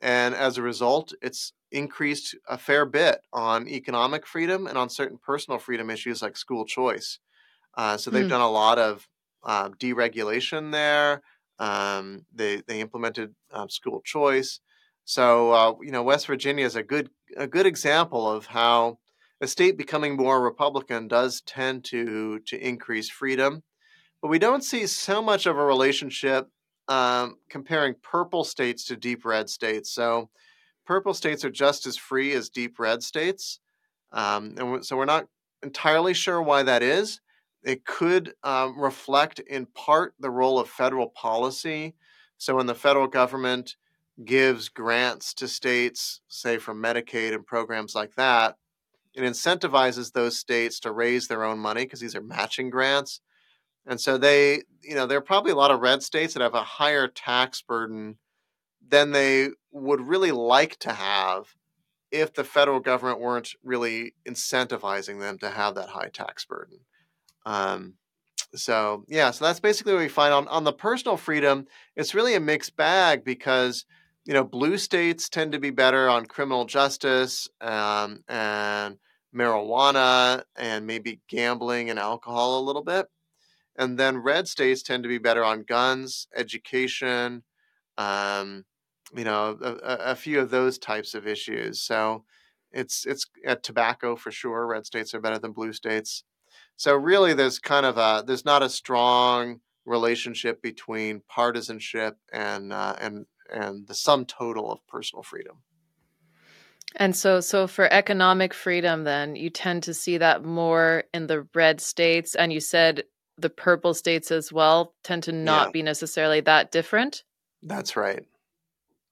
and 0.00 0.34
as 0.34 0.58
a 0.58 0.62
result, 0.62 1.12
it's 1.22 1.52
increased 1.70 2.36
a 2.48 2.58
fair 2.58 2.84
bit 2.84 3.20
on 3.32 3.68
economic 3.68 4.26
freedom 4.26 4.66
and 4.66 4.76
on 4.76 4.90
certain 4.90 5.18
personal 5.18 5.58
freedom 5.58 5.90
issues 5.90 6.22
like 6.22 6.36
school 6.36 6.64
choice. 6.66 7.18
Uh, 7.74 7.96
so 7.96 8.10
they've 8.10 8.26
Hmm. 8.26 8.28
done 8.28 8.42
a 8.42 8.50
lot 8.50 8.78
of 8.78 9.08
um, 9.44 9.74
deregulation 9.74 10.72
there. 10.72 11.22
Um, 11.62 12.26
they 12.34 12.62
they 12.66 12.80
implemented 12.80 13.34
um, 13.52 13.68
school 13.68 14.02
choice. 14.04 14.58
So 15.04 15.52
uh, 15.52 15.74
you 15.80 15.92
know, 15.92 16.02
West 16.02 16.26
Virginia 16.26 16.66
is 16.66 16.74
a 16.74 16.82
good 16.82 17.08
a 17.36 17.46
good 17.46 17.66
example 17.66 18.28
of 18.28 18.46
how 18.46 18.98
a 19.40 19.46
state 19.46 19.78
becoming 19.78 20.16
more 20.16 20.42
Republican 20.42 21.06
does 21.06 21.40
tend 21.42 21.84
to 21.84 22.40
to 22.46 22.56
increase 22.58 23.08
freedom, 23.08 23.62
but 24.20 24.28
we 24.28 24.40
don't 24.40 24.64
see 24.64 24.88
so 24.88 25.22
much 25.22 25.46
of 25.46 25.56
a 25.56 25.64
relationship 25.64 26.48
um, 26.88 27.36
comparing 27.48 27.94
purple 28.02 28.42
states 28.42 28.84
to 28.86 28.96
deep 28.96 29.24
red 29.24 29.48
states. 29.48 29.94
So 29.94 30.30
purple 30.84 31.14
states 31.14 31.44
are 31.44 31.50
just 31.50 31.86
as 31.86 31.96
free 31.96 32.32
as 32.32 32.50
deep 32.50 32.80
red 32.80 33.04
states, 33.04 33.60
um, 34.10 34.54
and 34.58 34.84
so 34.84 34.96
we're 34.96 35.04
not 35.04 35.28
entirely 35.62 36.14
sure 36.14 36.42
why 36.42 36.64
that 36.64 36.82
is. 36.82 37.20
It 37.64 37.84
could 37.84 38.34
um, 38.42 38.78
reflect 38.78 39.38
in 39.40 39.66
part 39.66 40.14
the 40.18 40.30
role 40.30 40.58
of 40.58 40.68
federal 40.68 41.08
policy. 41.08 41.94
So 42.38 42.56
when 42.56 42.66
the 42.66 42.74
federal 42.74 43.06
government 43.06 43.76
gives 44.24 44.68
grants 44.68 45.32
to 45.34 45.48
states, 45.48 46.20
say 46.28 46.58
from 46.58 46.82
Medicaid 46.82 47.34
and 47.34 47.46
programs 47.46 47.94
like 47.94 48.14
that, 48.16 48.56
it 49.14 49.22
incentivizes 49.22 50.12
those 50.12 50.38
states 50.38 50.80
to 50.80 50.92
raise 50.92 51.28
their 51.28 51.44
own 51.44 51.58
money 51.58 51.84
because 51.84 52.00
these 52.00 52.16
are 52.16 52.22
matching 52.22 52.70
grants. 52.70 53.20
And 53.86 54.00
so 54.00 54.16
they, 54.16 54.62
you 54.82 54.94
know, 54.94 55.06
there 55.06 55.18
are 55.18 55.22
probably 55.22 55.52
a 55.52 55.56
lot 55.56 55.70
of 55.70 55.80
red 55.80 56.02
states 56.02 56.34
that 56.34 56.42
have 56.42 56.54
a 56.54 56.62
higher 56.62 57.08
tax 57.08 57.62
burden 57.62 58.16
than 58.86 59.12
they 59.12 59.50
would 59.70 60.00
really 60.00 60.32
like 60.32 60.78
to 60.80 60.92
have 60.92 61.54
if 62.10 62.34
the 62.34 62.44
federal 62.44 62.80
government 62.80 63.20
weren't 63.20 63.54
really 63.62 64.14
incentivizing 64.26 65.18
them 65.18 65.38
to 65.38 65.50
have 65.50 65.74
that 65.74 65.88
high 65.90 66.10
tax 66.12 66.44
burden. 66.44 66.80
Um, 67.46 67.94
so 68.54 69.04
yeah, 69.08 69.30
so 69.30 69.44
that's 69.44 69.60
basically 69.60 69.94
what 69.94 70.00
we 70.00 70.08
find 70.08 70.34
on 70.34 70.48
on 70.48 70.64
the 70.64 70.72
personal 70.72 71.16
freedom. 71.16 71.66
It's 71.96 72.14
really 72.14 72.34
a 72.34 72.40
mixed 72.40 72.76
bag 72.76 73.24
because 73.24 73.84
you 74.24 74.34
know 74.34 74.44
blue 74.44 74.76
states 74.78 75.28
tend 75.28 75.52
to 75.52 75.58
be 75.58 75.70
better 75.70 76.08
on 76.08 76.26
criminal 76.26 76.64
justice 76.64 77.48
um, 77.60 78.22
and 78.28 78.98
marijuana 79.34 80.42
and 80.56 80.86
maybe 80.86 81.20
gambling 81.28 81.88
and 81.88 81.98
alcohol 81.98 82.60
a 82.60 82.66
little 82.66 82.84
bit, 82.84 83.06
and 83.76 83.98
then 83.98 84.18
red 84.18 84.48
states 84.48 84.82
tend 84.82 85.02
to 85.04 85.08
be 85.08 85.18
better 85.18 85.44
on 85.44 85.62
guns, 85.62 86.28
education, 86.36 87.42
um, 87.96 88.64
you 89.16 89.24
know, 89.24 89.58
a, 89.62 90.10
a, 90.10 90.16
few 90.16 90.40
of 90.40 90.50
those 90.50 90.78
types 90.78 91.14
of 91.14 91.26
issues. 91.26 91.80
So 91.80 92.24
it's 92.70 93.06
it's 93.06 93.26
uh, 93.46 93.56
tobacco 93.62 94.16
for 94.16 94.30
sure. 94.30 94.66
Red 94.66 94.86
states 94.86 95.14
are 95.14 95.20
better 95.20 95.38
than 95.38 95.52
blue 95.52 95.72
states. 95.72 96.24
So 96.76 96.94
really, 96.94 97.32
there's 97.34 97.58
kind 97.58 97.86
of 97.86 97.96
a 97.96 98.24
there's 98.26 98.44
not 98.44 98.62
a 98.62 98.68
strong 98.68 99.60
relationship 99.84 100.62
between 100.62 101.20
partisanship 101.28 102.18
and 102.32 102.72
uh, 102.72 102.96
and 103.00 103.26
and 103.50 103.86
the 103.86 103.94
sum 103.94 104.26
total 104.26 104.70
of 104.72 104.86
personal 104.86 105.22
freedom. 105.22 105.62
And 106.96 107.16
so, 107.16 107.40
so 107.40 107.66
for 107.66 107.90
economic 107.92 108.52
freedom, 108.54 109.04
then 109.04 109.34
you 109.36 109.50
tend 109.50 109.82
to 109.84 109.94
see 109.94 110.18
that 110.18 110.44
more 110.44 111.04
in 111.14 111.26
the 111.26 111.46
red 111.54 111.80
states, 111.80 112.34
and 112.34 112.52
you 112.52 112.60
said 112.60 113.04
the 113.38 113.50
purple 113.50 113.94
states 113.94 114.30
as 114.30 114.52
well 114.52 114.94
tend 115.02 115.22
to 115.24 115.32
Yeah, 115.42 115.70
not 115.70 115.72
be 115.72 115.82
necessarily 115.82 116.40
that 116.40 116.70
different. 116.70 117.24
that's 117.62 117.96
right. 117.96 118.26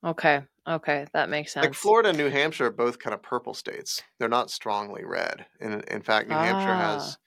Okay, 0.04 0.42
okay, 0.66 1.06
that 1.12 1.28
makes 1.30 1.52
sense. 1.52 1.62
Like. 1.62 1.74
Florida 1.74 2.10
and 2.10 2.18
New 2.18 2.28
Hampshire 2.28 2.66
are 2.66 2.70
both 2.70 2.98
kind 2.98 3.14
of 3.14 3.22
purple 3.22 3.54
states. 3.54 4.02
They're 4.18 4.28
not 4.28 4.50
strongly 4.50 5.04
red. 5.06 5.46
In 5.58 5.80
in 5.84 6.02
fact, 6.02 6.28
New 6.28 6.38
Hampshire 6.38 6.74
Ah, 6.74 6.76
has 6.76 7.18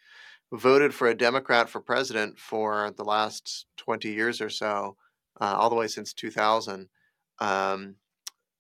voted 0.54 0.94
for 0.94 1.08
a 1.08 1.16
Democrat 1.16 1.70
for 1.70 1.82
president 1.82 2.38
for 2.38 2.94
the 2.96 3.04
last 3.04 3.66
20 3.78 4.10
years 4.10 4.40
or 4.40 4.50
so, 4.50 4.96
uh, 5.42 5.56
all 5.58 5.70
the 5.70 5.76
way 5.76 5.88
since 5.88 6.14
2000. 6.14 6.90
Um, 7.40 7.96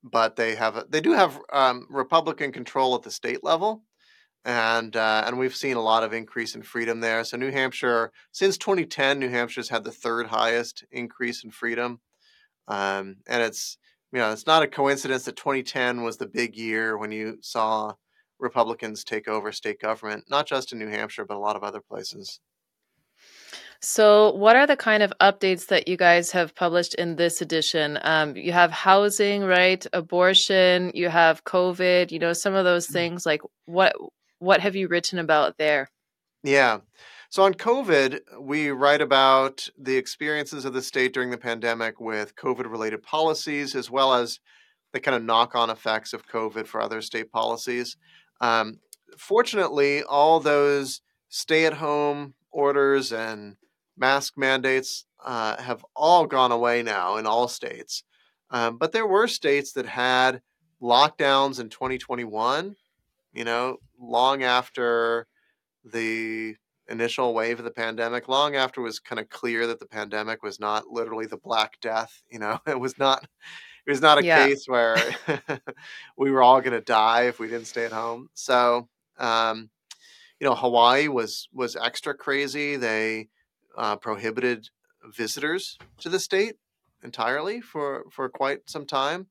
but 0.04 0.36
they 0.36 0.56
have 0.56 0.86
they 0.90 1.00
do 1.00 1.14
have 1.14 1.40
um, 1.52 1.88
Republican 1.90 2.52
control 2.52 2.94
at 2.96 3.04
the 3.04 3.12
state 3.12 3.44
level, 3.44 3.84
and 4.44 4.96
uh, 4.96 5.24
and 5.26 5.40
we've 5.40 5.56
seen 5.56 5.78
a 5.78 5.82
lot 5.82 6.04
of 6.04 6.14
increase 6.14 6.56
in 6.56 6.62
freedom 6.62 7.00
there. 7.00 7.24
So 7.24 7.38
New 7.38 7.52
Hampshire, 7.52 8.12
since 8.32 8.58
2010, 8.58 9.20
New 9.20 9.30
Hampshire's 9.30 9.70
had 9.70 9.86
the 9.86 9.92
third 9.92 10.28
highest 10.28 10.84
increase 10.92 11.44
in 11.44 11.52
freedom, 11.52 12.02
um, 12.68 13.18
and 13.28 13.42
it's 13.42 13.78
you 14.12 14.20
know 14.20 14.32
it's 14.32 14.48
not 14.48 14.64
a 14.64 14.68
coincidence 14.68 15.24
that 15.24 15.38
2010 15.38 16.04
was 16.04 16.18
the 16.18 16.28
big 16.28 16.58
year 16.58 16.98
when 16.98 17.12
you 17.12 17.38
saw 17.42 17.94
Republicans 18.40 19.04
take 19.04 19.28
over 19.28 19.52
state 19.52 19.80
government, 19.80 20.26
not 20.30 20.48
just 20.48 20.72
in 20.72 20.80
New 20.80 20.88
Hampshire 20.88 21.26
but 21.26 21.38
a 21.38 21.40
lot 21.40 21.56
of 21.56 21.64
other 21.64 21.82
places. 21.82 22.40
So, 23.86 24.34
what 24.36 24.56
are 24.56 24.66
the 24.66 24.78
kind 24.78 25.04
of 25.04 25.12
updates 25.20 25.68
that 25.68 25.90
you 25.90 25.98
guys 25.98 26.32
have 26.32 26.56
published 26.56 26.94
in 26.96 27.18
this 27.18 27.42
edition? 27.42 28.00
Um, 28.02 28.34
you 28.38 28.54
have 28.54 28.72
housing, 28.72 29.44
right? 29.44 29.86
Abortion. 29.92 30.92
You 30.94 31.10
have 31.10 31.44
COVID. 31.44 32.10
You 32.10 32.20
know 32.20 32.32
some 32.32 32.54
of 32.54 32.64
those 32.64 32.88
things. 32.88 33.26
Like 33.26 33.42
what? 33.66 33.94
What 34.40 34.62
have 34.62 34.78
you 34.78 34.88
written 34.88 35.20
about 35.20 35.58
there? 35.58 35.90
Yeah. 36.44 36.80
So 37.30 37.44
on 37.44 37.56
COVID, 37.56 38.20
we 38.40 38.70
write 38.70 39.02
about 39.02 39.68
the 39.78 39.98
experiences 39.98 40.64
of 40.64 40.74
the 40.74 40.82
state 40.82 41.14
during 41.14 41.30
the 41.30 41.38
pandemic 41.38 42.00
with 42.00 42.36
COVID 42.36 42.70
related 42.72 43.04
policies, 43.04 43.76
as 43.76 43.92
well 43.92 44.14
as 44.14 44.40
the 44.94 45.02
kind 45.02 45.16
of 45.16 45.24
knock 45.24 45.56
on 45.56 45.70
effects 45.70 46.14
of 46.14 46.28
COVID 46.28 46.68
for 46.68 46.80
other 46.80 47.02
state 47.02 47.32
policies. 47.32 47.98
Um, 48.44 48.80
fortunately, 49.18 50.04
all 50.04 50.42
those 50.42 51.00
stay 51.30 51.66
at 51.66 51.76
home 51.76 52.34
orders 52.52 53.14
and 53.14 53.56
mask 53.98 54.34
mandates 54.38 55.06
uh, 55.24 55.62
have 55.62 55.86
all 55.96 56.26
gone 56.26 56.52
away 56.52 56.84
now 56.84 57.16
in 57.16 57.26
all 57.26 57.48
states. 57.48 58.04
Um, 58.52 58.78
but 58.78 58.92
there 58.92 59.08
were 59.08 59.28
states 59.30 59.72
that 59.74 59.86
had 59.86 60.42
lockdowns 60.82 61.62
in 61.62 61.70
2021, 61.70 62.76
you 63.32 63.46
know, 63.46 63.78
long 63.98 64.44
after 64.44 65.26
the 65.86 66.56
initial 66.90 67.34
wave 67.34 67.60
of 67.60 67.66
the 67.66 67.72
pandemic, 67.72 68.28
long 68.28 68.58
after 68.58 68.82
it 68.82 68.84
was 68.84 69.00
kind 69.00 69.22
of 69.22 69.30
clear 69.30 69.68
that 69.68 69.80
the 69.80 69.86
pandemic 69.86 70.44
was 70.44 70.60
not 70.60 70.88
literally 70.88 71.28
the 71.28 71.38
Black 71.38 71.80
Death. 71.80 72.22
You 72.30 72.40
know, 72.40 72.60
it 72.68 72.80
was 72.80 72.98
not. 72.98 73.26
It 73.86 73.92
was 73.92 74.02
not 74.02 74.18
a 74.18 74.24
Yeah. 74.24 74.48
case 74.48 74.66
where 74.68 74.98
we 76.18 76.32
were 76.32 76.42
all 76.42 76.62
going 76.62 76.74
to 76.74 76.82
die 76.82 77.24
if 77.24 77.40
we 77.40 77.48
didn't 77.48 77.68
stay 77.68 77.86
at 77.86 77.92
home. 77.92 78.30
So, 78.34 78.88
um, 79.18 79.70
you 80.40 80.48
know, 80.48 80.56
Hawaii 80.56 81.08
was 81.08 81.50
was 81.54 81.76
extra 81.76 82.14
crazy. 82.14 82.76
They 82.76 83.30
uh, 83.78 83.98
prohibited 83.98 84.70
visitors 85.16 85.78
to 86.00 86.10
the 86.10 86.20
state 86.20 86.56
entirely 87.04 87.62
for 87.62 88.06
for 88.12 88.30
quite 88.30 88.70
some 88.70 88.86
time. 88.86 89.28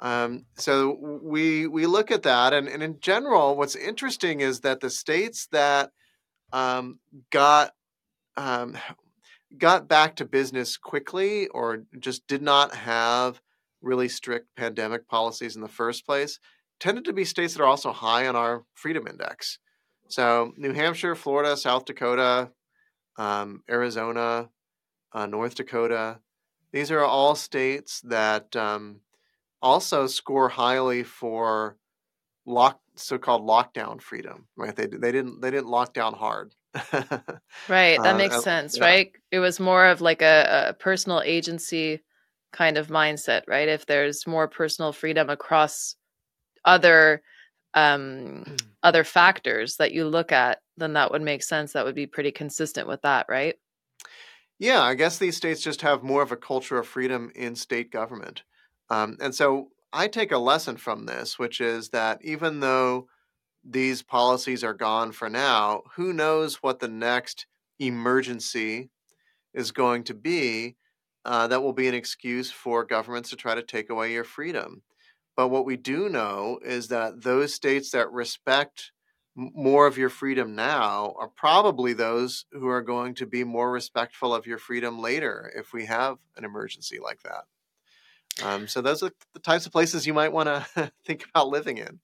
Um, 0.00 0.46
so 0.56 0.98
we 1.22 1.66
we 1.66 1.86
look 1.86 2.10
at 2.10 2.24
that, 2.24 2.52
and, 2.52 2.68
and 2.68 2.82
in 2.82 2.98
general, 3.00 3.56
what's 3.56 3.76
interesting 3.76 4.40
is 4.40 4.60
that 4.60 4.80
the 4.80 4.90
states 4.90 5.46
that 5.52 5.92
um, 6.52 6.98
got 7.30 7.72
um, 8.36 8.76
got 9.58 9.88
back 9.88 10.16
to 10.16 10.24
business 10.24 10.76
quickly, 10.76 11.48
or 11.48 11.84
just 12.00 12.26
did 12.26 12.42
not 12.42 12.74
have 12.74 13.40
really 13.82 14.08
strict 14.08 14.54
pandemic 14.56 15.08
policies 15.08 15.56
in 15.56 15.62
the 15.62 15.68
first 15.68 16.06
place, 16.06 16.38
tended 16.80 17.04
to 17.04 17.12
be 17.12 17.24
states 17.24 17.54
that 17.54 17.62
are 17.62 17.66
also 17.66 17.92
high 17.92 18.26
on 18.26 18.36
our 18.36 18.64
freedom 18.74 19.06
index. 19.06 19.58
So 20.08 20.52
New 20.56 20.72
Hampshire, 20.72 21.14
Florida, 21.14 21.56
South 21.56 21.84
Dakota, 21.84 22.50
um, 23.16 23.62
Arizona, 23.70 24.48
uh, 25.12 25.26
North 25.26 25.54
Dakota, 25.54 26.18
these 26.72 26.90
are 26.90 27.04
all 27.04 27.34
states 27.34 28.00
that 28.02 28.56
um, 28.56 29.00
also 29.60 30.06
score 30.06 30.48
highly 30.48 31.02
for 31.02 31.76
lock 32.46 32.80
so-called 32.94 33.46
lockdown 33.46 34.00
freedom. 34.00 34.48
Right? 34.56 34.74
They 34.74 34.86
they 34.86 35.12
didn't 35.12 35.40
they 35.40 35.50
didn't 35.50 35.68
lock 35.68 35.92
down 35.92 36.14
hard. 36.14 36.54
right. 37.68 37.98
That 38.02 38.14
uh, 38.14 38.16
makes 38.16 38.36
uh, 38.36 38.40
sense. 38.40 38.78
Yeah. 38.78 38.84
Right. 38.84 39.12
It 39.30 39.38
was 39.38 39.60
more 39.60 39.86
of 39.86 40.00
like 40.00 40.22
a, 40.22 40.68
a 40.68 40.72
personal 40.72 41.20
agency 41.22 42.02
kind 42.52 42.76
of 42.76 42.88
mindset, 42.88 43.42
right? 43.48 43.68
If 43.68 43.86
there's 43.86 44.26
more 44.26 44.48
personal 44.48 44.92
freedom 44.92 45.30
across 45.30 45.96
other 46.64 47.22
um 47.74 48.44
other 48.82 49.04
factors 49.04 49.76
that 49.76 49.92
you 49.92 50.06
look 50.06 50.32
at, 50.32 50.60
then 50.76 50.92
that 50.94 51.10
would 51.10 51.22
make 51.22 51.42
sense. 51.42 51.72
That 51.72 51.84
would 51.84 51.94
be 51.94 52.06
pretty 52.06 52.30
consistent 52.30 52.86
with 52.88 53.02
that, 53.02 53.26
right? 53.28 53.56
Yeah, 54.58 54.82
I 54.82 54.94
guess 54.94 55.18
these 55.18 55.36
states 55.36 55.60
just 55.60 55.82
have 55.82 56.02
more 56.02 56.22
of 56.22 56.32
a 56.32 56.36
culture 56.36 56.78
of 56.78 56.86
freedom 56.86 57.32
in 57.34 57.56
state 57.56 57.90
government. 57.90 58.42
Um, 58.90 59.16
and 59.20 59.34
so 59.34 59.70
I 59.92 60.08
take 60.08 60.32
a 60.32 60.38
lesson 60.38 60.76
from 60.76 61.06
this, 61.06 61.38
which 61.38 61.60
is 61.60 61.88
that 61.90 62.24
even 62.24 62.60
though 62.60 63.08
these 63.64 64.02
policies 64.02 64.62
are 64.64 64.74
gone 64.74 65.12
for 65.12 65.28
now, 65.28 65.82
who 65.94 66.12
knows 66.12 66.62
what 66.62 66.80
the 66.80 66.88
next 66.88 67.46
emergency 67.78 68.90
is 69.54 69.72
going 69.72 70.04
to 70.04 70.14
be 70.14 70.76
uh, 71.24 71.46
that 71.48 71.62
will 71.62 71.72
be 71.72 71.88
an 71.88 71.94
excuse 71.94 72.50
for 72.50 72.84
governments 72.84 73.30
to 73.30 73.36
try 73.36 73.54
to 73.54 73.62
take 73.62 73.90
away 73.90 74.12
your 74.12 74.24
freedom. 74.24 74.82
But 75.36 75.48
what 75.48 75.64
we 75.64 75.76
do 75.76 76.08
know 76.08 76.58
is 76.64 76.88
that 76.88 77.22
those 77.22 77.54
states 77.54 77.90
that 77.90 78.12
respect 78.12 78.92
more 79.34 79.86
of 79.86 79.96
your 79.96 80.10
freedom 80.10 80.54
now 80.54 81.14
are 81.18 81.28
probably 81.28 81.94
those 81.94 82.44
who 82.52 82.68
are 82.68 82.82
going 82.82 83.14
to 83.14 83.26
be 83.26 83.44
more 83.44 83.70
respectful 83.70 84.34
of 84.34 84.46
your 84.46 84.58
freedom 84.58 85.00
later 85.00 85.50
if 85.56 85.72
we 85.72 85.86
have 85.86 86.18
an 86.36 86.44
emergency 86.44 86.98
like 86.98 87.20
that. 87.22 87.44
Um, 88.44 88.68
so 88.68 88.80
those 88.80 89.02
are 89.02 89.10
the 89.32 89.40
types 89.40 89.66
of 89.66 89.72
places 89.72 90.06
you 90.06 90.14
might 90.14 90.32
want 90.32 90.48
to 90.48 90.92
think 91.06 91.24
about 91.30 91.48
living 91.48 91.78
in. 91.78 92.00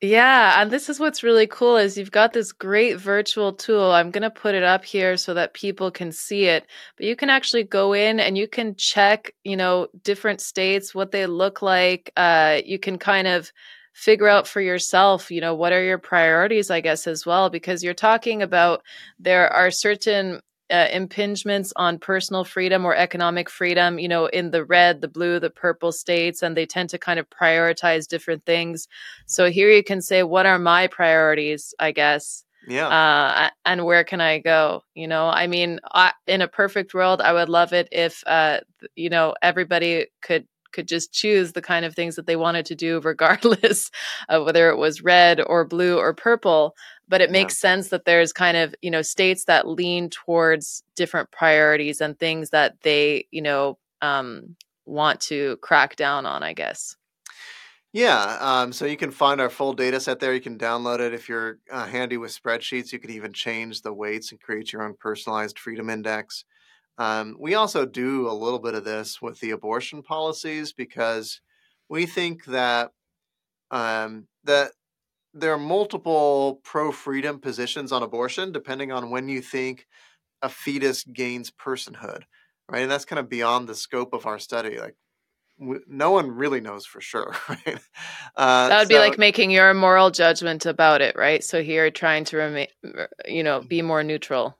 Yeah, 0.00 0.62
and 0.62 0.70
this 0.70 0.88
is 0.88 1.00
what's 1.00 1.24
really 1.24 1.48
cool 1.48 1.76
is 1.76 1.98
you've 1.98 2.12
got 2.12 2.32
this 2.32 2.52
great 2.52 3.00
virtual 3.00 3.52
tool. 3.52 3.90
I'm 3.90 4.12
going 4.12 4.22
to 4.22 4.30
put 4.30 4.54
it 4.54 4.62
up 4.62 4.84
here 4.84 5.16
so 5.16 5.34
that 5.34 5.54
people 5.54 5.90
can 5.90 6.12
see 6.12 6.44
it. 6.44 6.66
But 6.96 7.06
you 7.06 7.16
can 7.16 7.30
actually 7.30 7.64
go 7.64 7.92
in 7.94 8.20
and 8.20 8.38
you 8.38 8.46
can 8.46 8.76
check, 8.76 9.32
you 9.42 9.56
know, 9.56 9.88
different 10.04 10.40
states 10.40 10.94
what 10.94 11.10
they 11.10 11.26
look 11.26 11.62
like. 11.62 12.12
Uh, 12.16 12.60
you 12.64 12.78
can 12.78 12.96
kind 12.96 13.26
of 13.26 13.50
figure 13.92 14.28
out 14.28 14.46
for 14.46 14.60
yourself, 14.60 15.32
you 15.32 15.40
know, 15.40 15.54
what 15.56 15.72
are 15.72 15.82
your 15.82 15.98
priorities, 15.98 16.70
I 16.70 16.80
guess, 16.80 17.08
as 17.08 17.26
well, 17.26 17.50
because 17.50 17.82
you're 17.82 17.92
talking 17.94 18.40
about 18.40 18.82
there 19.18 19.52
are 19.52 19.72
certain 19.72 20.38
uh, 20.70 20.86
impingements 20.88 21.72
on 21.76 21.98
personal 21.98 22.44
freedom 22.44 22.84
or 22.84 22.94
economic 22.94 23.48
freedom, 23.48 23.98
you 23.98 24.08
know, 24.08 24.26
in 24.26 24.50
the 24.50 24.64
red, 24.64 25.00
the 25.00 25.08
blue, 25.08 25.40
the 25.40 25.50
purple 25.50 25.92
states, 25.92 26.42
and 26.42 26.56
they 26.56 26.66
tend 26.66 26.90
to 26.90 26.98
kind 26.98 27.18
of 27.18 27.28
prioritize 27.30 28.06
different 28.06 28.44
things. 28.44 28.88
So 29.26 29.50
here 29.50 29.70
you 29.70 29.82
can 29.82 30.00
say, 30.00 30.22
what 30.22 30.46
are 30.46 30.58
my 30.58 30.86
priorities, 30.86 31.74
I 31.78 31.92
guess? 31.92 32.44
Yeah. 32.66 32.88
Uh, 32.88 33.50
and 33.64 33.84
where 33.86 34.04
can 34.04 34.20
I 34.20 34.40
go? 34.40 34.82
You 34.94 35.08
know, 35.08 35.28
I 35.28 35.46
mean, 35.46 35.80
I, 35.92 36.12
in 36.26 36.42
a 36.42 36.48
perfect 36.48 36.92
world, 36.92 37.20
I 37.22 37.32
would 37.32 37.48
love 37.48 37.72
it 37.72 37.88
if, 37.90 38.22
uh, 38.26 38.60
you 38.94 39.08
know, 39.08 39.34
everybody 39.42 40.06
could 40.22 40.46
could 40.72 40.86
just 40.86 41.12
choose 41.12 41.52
the 41.52 41.62
kind 41.62 41.86
of 41.86 41.94
things 41.94 42.16
that 42.16 42.26
they 42.26 42.36
wanted 42.36 42.66
to 42.66 42.74
do 42.74 43.00
regardless 43.04 43.90
of 44.28 44.44
whether 44.44 44.68
it 44.68 44.76
was 44.76 45.02
red 45.02 45.40
or 45.40 45.64
blue 45.64 45.98
or 45.98 46.12
purple 46.12 46.74
but 47.08 47.20
it 47.20 47.30
makes 47.30 47.54
yeah. 47.54 47.70
sense 47.70 47.88
that 47.88 48.04
there's 48.04 48.32
kind 48.32 48.56
of 48.56 48.74
you 48.82 48.90
know 48.90 49.02
states 49.02 49.44
that 49.44 49.66
lean 49.66 50.10
towards 50.10 50.82
different 50.94 51.30
priorities 51.30 52.00
and 52.00 52.18
things 52.18 52.50
that 52.50 52.80
they 52.82 53.26
you 53.30 53.42
know 53.42 53.78
um, 54.02 54.56
want 54.86 55.20
to 55.20 55.56
crack 55.58 55.96
down 55.96 56.26
on 56.26 56.42
i 56.42 56.52
guess. 56.52 56.96
Yeah 57.92 58.36
um, 58.40 58.72
so 58.72 58.84
you 58.84 58.96
can 58.98 59.10
find 59.10 59.40
our 59.40 59.48
full 59.48 59.72
data 59.72 59.98
set 59.98 60.20
there. 60.20 60.34
You 60.34 60.42
can 60.42 60.58
download 60.58 61.00
it 61.00 61.14
if 61.14 61.28
you're 61.28 61.58
uh, 61.72 61.86
handy 61.86 62.18
with 62.18 62.38
spreadsheets. 62.38 62.92
You 62.92 62.98
could 62.98 63.10
even 63.10 63.32
change 63.32 63.80
the 63.80 63.94
weights 63.94 64.30
and 64.30 64.40
create 64.40 64.72
your 64.72 64.82
own 64.82 64.94
personalized 65.00 65.58
freedom 65.58 65.88
index. 65.88 66.44
Um, 66.98 67.36
we 67.38 67.54
also 67.54 67.86
do 67.86 68.28
a 68.28 68.32
little 68.34 68.58
bit 68.58 68.74
of 68.74 68.84
this 68.84 69.22
with 69.22 69.38
the 69.40 69.52
abortion 69.52 70.02
policies 70.02 70.72
because 70.72 71.40
we 71.88 72.06
think 72.06 72.44
that 72.46 72.90
um, 73.70 74.26
that 74.44 74.72
there 75.40 75.52
are 75.52 75.58
multiple 75.58 76.60
pro 76.64 76.92
freedom 76.92 77.38
positions 77.40 77.92
on 77.92 78.02
abortion 78.02 78.52
depending 78.52 78.92
on 78.92 79.10
when 79.10 79.28
you 79.28 79.40
think 79.40 79.86
a 80.42 80.48
fetus 80.48 81.04
gains 81.04 81.50
personhood, 81.50 82.22
right? 82.68 82.82
And 82.82 82.90
that's 82.90 83.04
kind 83.04 83.18
of 83.18 83.28
beyond 83.28 83.68
the 83.68 83.74
scope 83.74 84.12
of 84.12 84.26
our 84.26 84.38
study. 84.38 84.78
Like, 84.78 84.96
no 85.88 86.12
one 86.12 86.30
really 86.30 86.60
knows 86.60 86.86
for 86.86 87.00
sure, 87.00 87.34
right? 87.48 87.78
Uh, 88.36 88.68
that 88.68 88.78
would 88.78 88.88
so, 88.88 88.94
be 88.94 88.98
like 88.98 89.18
making 89.18 89.50
your 89.50 89.74
moral 89.74 90.10
judgment 90.10 90.66
about 90.66 91.00
it, 91.00 91.16
right? 91.16 91.42
So 91.42 91.62
here, 91.62 91.90
trying 91.90 92.24
to 92.26 92.36
remain, 92.36 92.68
you 93.26 93.42
know, 93.42 93.60
be 93.60 93.82
more 93.82 94.04
neutral. 94.04 94.56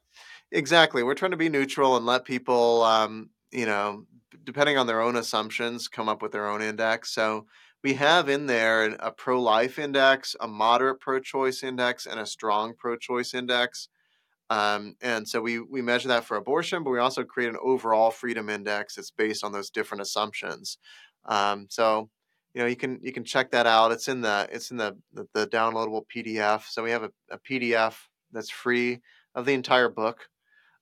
Exactly. 0.51 1.03
We're 1.03 1.15
trying 1.15 1.33
to 1.33 1.37
be 1.37 1.49
neutral 1.49 1.97
and 1.97 2.07
let 2.07 2.25
people, 2.25 2.83
um, 2.83 3.31
you 3.53 3.67
know, 3.67 4.05
depending 4.45 4.79
on 4.79 4.87
their 4.87 5.01
own 5.01 5.17
assumptions, 5.17 5.89
come 5.89 6.09
up 6.09 6.23
with 6.23 6.33
their 6.33 6.49
own 6.49 6.63
index. 6.63 7.13
So 7.13 7.47
we 7.83 7.95
have 7.95 8.29
in 8.29 8.47
there 8.47 8.97
a 8.99 9.11
pro 9.11 9.41
life 9.41 9.79
index, 9.79 10.35
a 10.41 10.49
moderate 10.49 11.01
pro 11.01 11.21
choice 11.21 11.63
index, 11.63 12.07
and 12.07 12.19
a 12.19 12.27
strong 12.27 12.75
pro 12.77 12.97
choice 12.97 13.35
index. 13.35 13.89
Um, 14.51 14.97
and 15.03 15.29
so 15.29 15.41
we, 15.41 15.61
we 15.61 15.83
measure 15.83 16.09
that 16.09 16.25
for 16.25 16.37
abortion, 16.37 16.83
but 16.83 16.91
we 16.91 16.99
also 16.99 17.23
create 17.23 17.51
an 17.51 17.59
overall 17.63 18.11
freedom 18.11 18.49
index 18.49 18.95
that's 18.95 19.11
based 19.11 19.45
on 19.45 19.53
those 19.53 19.71
different 19.71 20.01
assumptions. 20.01 20.79
Um, 21.27 21.67
so 21.69 22.09
you 22.55 22.63
know 22.63 22.67
you 22.67 22.77
can 22.77 22.99
you 23.03 23.13
can 23.13 23.25
check 23.25 23.51
that 23.51 23.67
out. 23.67 23.93
It's 23.93 24.09
in 24.09 24.23
the 24.23 24.49
it's 24.51 24.71
in 24.71 24.79
the 24.79 24.97
the, 25.13 25.29
the 25.35 25.47
downloadable 25.47 26.03
PDF. 26.15 26.63
So 26.69 26.83
we 26.83 26.91
have 26.91 27.05
a, 27.05 27.11
a, 27.31 27.39
PDF 27.39 27.95
that's 28.33 28.51
free 28.51 29.01
of 29.35 29.45
the 29.45 29.53
entire 29.53 29.89
book. 29.89 30.29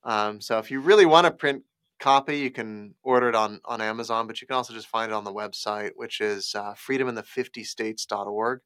Um, 0.03 0.39
so 0.39 0.57
if 0.59 0.71
you 0.71 0.79
really 0.79 1.05
want 1.05 1.25
to 1.25 1.31
print 1.31 1.63
copy. 1.99 2.37
You 2.37 2.51
can 2.51 2.95
order 3.03 3.29
it 3.29 3.35
on, 3.35 3.59
on 3.65 3.81
Amazon, 3.81 4.27
but 4.27 4.41
you 4.41 4.47
can 4.47 4.55
also 4.55 4.73
just 4.73 4.87
find 4.87 5.11
it 5.11 5.15
on 5.15 5.23
the 5.23 5.33
website, 5.33 5.91
which 5.95 6.21
is 6.21 6.53
uh, 6.55 6.73
freedominthe50states.org, 6.73 8.59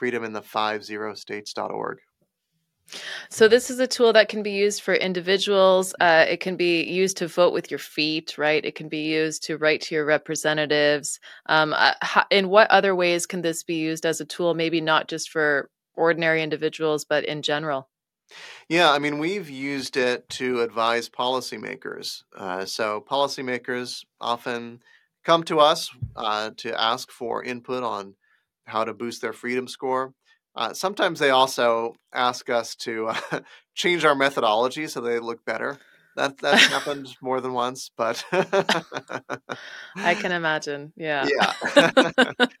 freedominthe50states.org. 0.00 1.98
So 3.28 3.46
this 3.46 3.70
is 3.70 3.78
a 3.78 3.86
tool 3.86 4.12
that 4.14 4.28
can 4.28 4.42
be 4.42 4.50
used 4.50 4.82
for 4.82 4.94
individuals. 4.94 5.94
Uh, 6.00 6.24
it 6.28 6.40
can 6.40 6.56
be 6.56 6.82
used 6.82 7.16
to 7.18 7.28
vote 7.28 7.52
with 7.52 7.70
your 7.70 7.78
feet, 7.78 8.36
right? 8.36 8.64
It 8.64 8.74
can 8.74 8.88
be 8.88 9.02
used 9.02 9.44
to 9.44 9.56
write 9.56 9.82
to 9.82 9.94
your 9.94 10.04
representatives. 10.04 11.20
Um, 11.46 11.72
uh, 11.72 11.92
how, 12.00 12.24
in 12.30 12.48
what 12.48 12.70
other 12.70 12.94
ways 12.96 13.26
can 13.26 13.42
this 13.42 13.62
be 13.62 13.76
used 13.76 14.04
as 14.04 14.20
a 14.20 14.24
tool? 14.24 14.54
Maybe 14.54 14.80
not 14.80 15.08
just 15.08 15.30
for 15.30 15.70
ordinary 15.94 16.42
individuals, 16.42 17.04
but 17.04 17.24
in 17.24 17.42
general. 17.42 17.88
Yeah, 18.68 18.90
I 18.90 18.98
mean, 18.98 19.18
we've 19.18 19.50
used 19.50 19.96
it 19.96 20.28
to 20.30 20.60
advise 20.60 21.08
policymakers. 21.08 22.22
Uh, 22.36 22.64
so, 22.64 23.04
policymakers 23.08 24.04
often 24.20 24.80
come 25.24 25.42
to 25.44 25.58
us 25.60 25.90
uh, 26.16 26.50
to 26.58 26.80
ask 26.80 27.10
for 27.10 27.42
input 27.42 27.82
on 27.82 28.14
how 28.64 28.84
to 28.84 28.94
boost 28.94 29.20
their 29.22 29.32
freedom 29.32 29.66
score. 29.68 30.14
Uh, 30.54 30.72
sometimes 30.72 31.18
they 31.18 31.30
also 31.30 31.94
ask 32.12 32.50
us 32.50 32.74
to 32.74 33.08
uh, 33.08 33.40
change 33.74 34.04
our 34.04 34.14
methodology 34.14 34.86
so 34.86 35.00
they 35.00 35.18
look 35.18 35.44
better. 35.44 35.78
That 36.16 36.38
that's 36.38 36.66
happened 36.66 37.16
more 37.22 37.40
than 37.40 37.52
once, 37.52 37.90
but 37.96 38.24
I 39.96 40.14
can 40.14 40.32
imagine. 40.32 40.92
Yeah. 40.96 41.26
Yeah. 41.26 42.10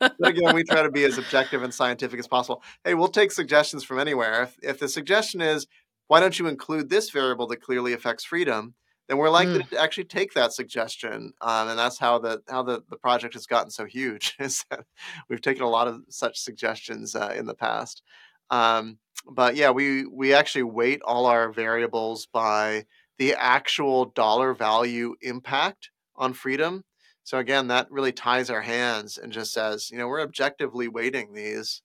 again, 0.22 0.54
we 0.54 0.62
try 0.62 0.82
to 0.82 0.90
be 0.90 1.04
as 1.04 1.18
objective 1.18 1.62
and 1.62 1.74
scientific 1.74 2.18
as 2.20 2.28
possible. 2.28 2.62
Hey, 2.84 2.94
we'll 2.94 3.08
take 3.08 3.32
suggestions 3.32 3.82
from 3.82 3.98
anywhere. 3.98 4.44
If 4.44 4.56
if 4.62 4.78
the 4.78 4.88
suggestion 4.88 5.40
is, 5.40 5.66
why 6.06 6.20
don't 6.20 6.38
you 6.38 6.46
include 6.46 6.90
this 6.90 7.10
variable 7.10 7.46
that 7.48 7.60
clearly 7.60 7.92
affects 7.92 8.24
freedom? 8.24 8.74
Then 9.08 9.18
we're 9.18 9.30
likely 9.30 9.64
mm. 9.64 9.68
to 9.70 9.80
actually 9.80 10.04
take 10.04 10.34
that 10.34 10.52
suggestion, 10.52 11.32
um, 11.40 11.68
and 11.68 11.76
that's 11.76 11.98
how 11.98 12.20
the 12.20 12.42
how 12.48 12.62
the, 12.62 12.84
the 12.88 12.96
project 12.96 13.34
has 13.34 13.44
gotten 13.44 13.70
so 13.70 13.84
huge. 13.84 14.36
Is 14.40 14.64
that 14.70 14.84
we've 15.28 15.40
taken 15.40 15.64
a 15.64 15.68
lot 15.68 15.88
of 15.88 16.02
such 16.08 16.38
suggestions 16.38 17.16
uh, 17.16 17.34
in 17.36 17.46
the 17.46 17.54
past. 17.54 18.02
Um, 18.50 18.98
but 19.28 19.56
yeah, 19.56 19.70
we 19.70 20.06
we 20.06 20.32
actually 20.32 20.62
weight 20.62 21.02
all 21.04 21.26
our 21.26 21.50
variables 21.50 22.26
by 22.32 22.86
the 23.20 23.34
actual 23.34 24.06
dollar 24.06 24.54
value 24.54 25.14
impact 25.20 25.90
on 26.16 26.32
freedom. 26.32 26.84
So 27.22 27.36
again, 27.36 27.68
that 27.68 27.90
really 27.90 28.12
ties 28.12 28.48
our 28.48 28.62
hands 28.62 29.18
and 29.18 29.30
just 29.30 29.52
says, 29.52 29.90
you 29.90 29.98
know, 29.98 30.08
we're 30.08 30.22
objectively 30.22 30.88
weighting 30.88 31.34
these, 31.34 31.82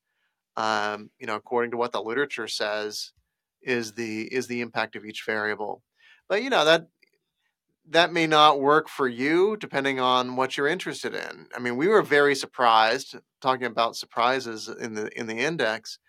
um, 0.56 1.10
you 1.20 1.28
know, 1.28 1.36
according 1.36 1.72
to 1.72 1.78
what 1.78 1.92
the 1.92 2.02
literature 2.02 2.48
says 2.48 3.12
is 3.62 3.94
the 3.96 4.34
is 4.34 4.48
the 4.48 4.62
impact 4.62 4.96
of 4.96 5.04
each 5.04 5.24
variable. 5.26 5.84
But 6.30 6.42
you 6.42 6.50
know 6.50 6.64
that 6.64 6.88
that 7.90 8.14
may 8.14 8.28
not 8.28 8.62
work 8.62 8.88
for 8.88 9.10
you 9.10 9.58
depending 9.58 10.00
on 10.00 10.38
what 10.38 10.56
you're 10.56 10.70
interested 10.70 11.14
in. 11.14 11.48
I 11.54 11.60
mean, 11.60 11.76
we 11.76 11.90
were 11.90 12.02
very 12.02 12.34
surprised 12.34 13.18
talking 13.42 13.68
about 13.68 13.98
surprises 13.98 14.70
in 14.70 14.94
the 14.94 15.10
in 15.20 15.28
the 15.28 15.40
index. 15.40 16.00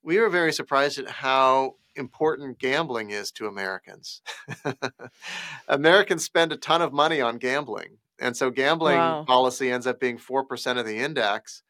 We 0.00 0.20
were 0.20 0.30
very 0.30 0.52
surprised 0.52 1.00
at 1.00 1.10
how 1.10 1.74
important 1.96 2.58
gambling 2.58 3.10
is 3.10 3.30
to 3.32 3.46
Americans. 3.46 4.22
Americans 5.68 6.24
spend 6.24 6.52
a 6.52 6.56
ton 6.56 6.82
of 6.82 6.92
money 6.92 7.20
on 7.20 7.38
gambling. 7.38 7.98
and 8.20 8.36
so 8.36 8.50
gambling 8.50 9.16
Wow. 9.16 9.24
policy 9.26 9.70
ends 9.70 9.86
up 9.86 9.98
being 10.00 10.18
four 10.18 10.44
percent 10.44 10.78
of 10.78 10.86
the 10.86 10.98
index. 10.98 11.62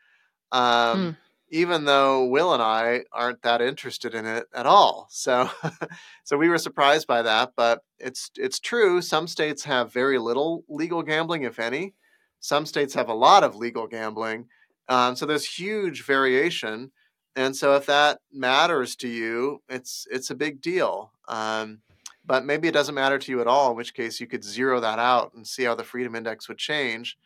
Um, 0.52 1.10
Hmm. 1.10 1.16
even 1.50 1.84
though 1.84 2.26
Will 2.26 2.54
and 2.54 2.62
I 2.62 3.04
aren't 3.12 3.42
that 3.42 3.62
interested 3.62 4.14
in 4.14 4.26
it 4.26 4.46
at 4.54 4.66
all. 4.66 5.08
So 5.10 5.50
so 6.24 6.38
we 6.38 6.48
were 6.48 6.58
surprised 6.58 7.06
by 7.06 7.22
that, 7.22 7.52
but 7.56 7.82
it's 7.98 8.30
it's 8.36 8.60
true 8.60 9.02
some 9.02 9.26
states 9.28 9.64
have 9.64 9.92
very 9.92 10.18
little 10.18 10.64
legal 10.68 11.02
gambling 11.02 11.44
if 11.44 11.58
any. 11.60 11.94
Some 12.40 12.66
states 12.66 12.94
have 12.94 13.08
a 13.08 13.14
lot 13.14 13.44
of 13.44 13.56
legal 13.56 13.86
gambling. 13.88 14.48
Um, 14.88 15.16
so 15.16 15.26
there's 15.26 15.46
huge 15.46 16.04
variation. 16.04 16.92
And 17.36 17.54
so 17.54 17.76
if 17.76 17.86
that 17.86 18.18
matters 18.32 18.96
to 18.96 19.08
you, 19.08 19.62
it's 19.68 20.06
it's 20.10 20.30
a 20.30 20.34
big 20.34 20.60
deal. 20.60 21.12
Um, 21.28 21.80
but 22.24 22.44
maybe 22.44 22.68
it 22.68 22.74
doesn't 22.74 22.94
matter 22.94 23.18
to 23.18 23.32
you 23.32 23.40
at 23.40 23.46
all, 23.46 23.70
in 23.70 23.76
which 23.76 23.94
case 23.94 24.20
you 24.20 24.26
could 24.26 24.44
zero 24.44 24.80
that 24.80 24.98
out 24.98 25.32
and 25.34 25.46
see 25.46 25.64
how 25.64 25.74
the 25.74 25.84
freedom 25.84 26.14
index 26.14 26.48
would 26.48 26.58
change. 26.58 27.16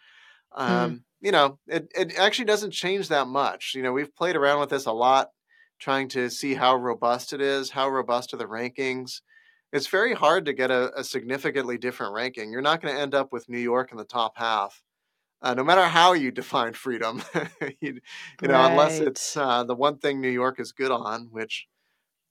Hmm. 0.52 0.72
Um, 0.72 1.04
you 1.20 1.32
know, 1.32 1.58
it, 1.66 1.90
it 1.96 2.18
actually 2.18 2.44
doesn't 2.44 2.70
change 2.70 3.08
that 3.08 3.26
much. 3.26 3.74
You 3.74 3.82
know, 3.82 3.92
we've 3.92 4.14
played 4.14 4.36
around 4.36 4.60
with 4.60 4.70
this 4.70 4.86
a 4.86 4.92
lot, 4.92 5.30
trying 5.78 6.08
to 6.08 6.30
see 6.30 6.54
how 6.54 6.76
robust 6.76 7.32
it 7.32 7.40
is, 7.40 7.70
how 7.70 7.88
robust 7.88 8.34
are 8.34 8.36
the 8.36 8.44
rankings. 8.44 9.22
It's 9.72 9.88
very 9.88 10.14
hard 10.14 10.44
to 10.44 10.52
get 10.52 10.70
a, 10.70 10.92
a 10.94 11.02
significantly 11.02 11.78
different 11.78 12.12
ranking. 12.12 12.52
You're 12.52 12.62
not 12.62 12.80
going 12.80 12.94
to 12.94 13.00
end 13.00 13.14
up 13.14 13.32
with 13.32 13.48
New 13.48 13.58
York 13.58 13.90
in 13.90 13.98
the 13.98 14.04
top 14.04 14.34
half, 14.36 14.82
uh, 15.44 15.52
no 15.54 15.62
matter 15.62 15.84
how 15.84 16.14
you 16.14 16.30
define 16.30 16.72
freedom. 16.72 17.22
you, 17.80 18.00
you 18.40 18.48
know, 18.48 18.64
unless 18.64 18.98
it's 18.98 19.36
uh, 19.36 19.62
the 19.62 19.74
one 19.74 19.98
thing 19.98 20.20
New 20.20 20.30
York 20.30 20.58
is 20.58 20.72
good 20.72 20.90
on, 20.90 21.28
which 21.30 21.68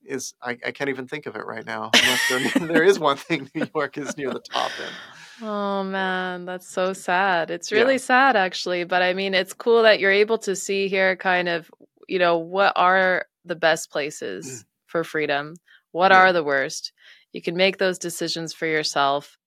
is 0.04 0.34
I, 0.42 0.58
I 0.66 0.72
can't 0.72 0.90
even 0.90 1.08
think 1.08 1.28
of 1.28 1.36
it 1.36 1.46
right 1.46 1.66
now. 1.66 1.94
Unless 2.02 2.26
there, 2.26 2.40
there 2.60 2.84
is 2.84 2.98
one 3.00 3.18
thing 3.18 3.50
New 3.54 3.68
York 3.74 4.00
is 4.00 4.18
near 4.18 4.32
the 4.32 4.40
top 4.40 4.80
in. 4.80 4.98
Oh 5.42 5.84
man, 5.84 6.46
that's 6.46 6.68
so 6.68 6.92
sad. 6.94 7.52
It's 7.52 7.72
Yeah. 7.72 7.82
really 7.82 8.00
sad 8.00 8.36
actually, 8.36 8.84
but 8.84 9.04
I 9.04 9.14
mean, 9.14 9.36
it's 9.36 9.54
cool 9.54 9.84
that 9.84 10.00
you're 10.00 10.12
able 10.12 10.40
to 10.40 10.56
see 10.56 10.88
here 10.88 11.16
kind 11.16 11.48
of, 11.48 11.70
you 12.08 12.18
know, 12.18 12.40
what 12.40 12.74
are 12.76 13.28
the 13.46 13.56
best 13.56 13.92
places 13.92 14.66
for 14.88 15.04
freedom? 15.04 15.56
What 15.92 16.12
Yeah. 16.12 16.18
are 16.20 16.34
the 16.34 16.44
worst? 16.44 16.94
You 17.32 17.44
can 17.44 17.56
make 17.56 17.78
those 17.78 18.00
decisions 18.00 18.54
for 18.54 18.66
yourself. 18.66 19.38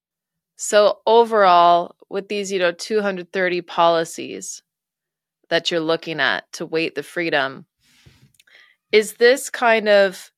So 0.56 1.00
overall, 1.06 1.95
with 2.08 2.28
these, 2.28 2.52
you 2.52 2.58
know, 2.58 2.72
230 2.72 3.62
policies 3.62 4.62
that 5.48 5.70
you're 5.70 5.80
looking 5.80 6.20
at 6.20 6.50
to 6.52 6.66
weight 6.66 6.94
the 6.94 7.02
freedom, 7.02 7.66
is 8.92 9.14
this 9.14 9.50
kind 9.50 9.88
of 9.88 10.30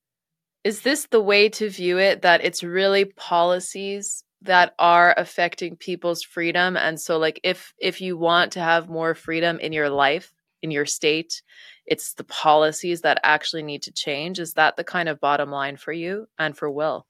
is 0.64 0.82
this 0.82 1.06
the 1.06 1.20
way 1.20 1.48
to 1.48 1.70
view 1.70 1.98
it 1.98 2.22
that 2.22 2.44
it's 2.44 2.64
really 2.64 3.04
policies 3.04 4.24
that 4.42 4.74
are 4.78 5.14
affecting 5.16 5.76
people's 5.76 6.22
freedom? 6.22 6.76
And 6.76 7.00
so 7.00 7.18
like 7.18 7.40
if 7.44 7.74
if 7.78 8.00
you 8.00 8.16
want 8.16 8.52
to 8.52 8.60
have 8.60 8.88
more 8.88 9.14
freedom 9.14 9.58
in 9.60 9.72
your 9.72 9.90
life 9.90 10.32
in 10.62 10.70
your 10.70 10.86
state 10.86 11.42
it's 11.88 12.12
the 12.12 12.24
policies 12.24 13.00
that 13.00 13.18
actually 13.22 13.62
need 13.62 13.82
to 13.82 13.92
change. 13.92 14.38
Is 14.38 14.54
that 14.54 14.76
the 14.76 14.84
kind 14.84 15.08
of 15.08 15.20
bottom 15.20 15.50
line 15.50 15.78
for 15.78 15.92
you 15.92 16.28
and 16.38 16.56
for 16.56 16.70
will? 16.70 17.06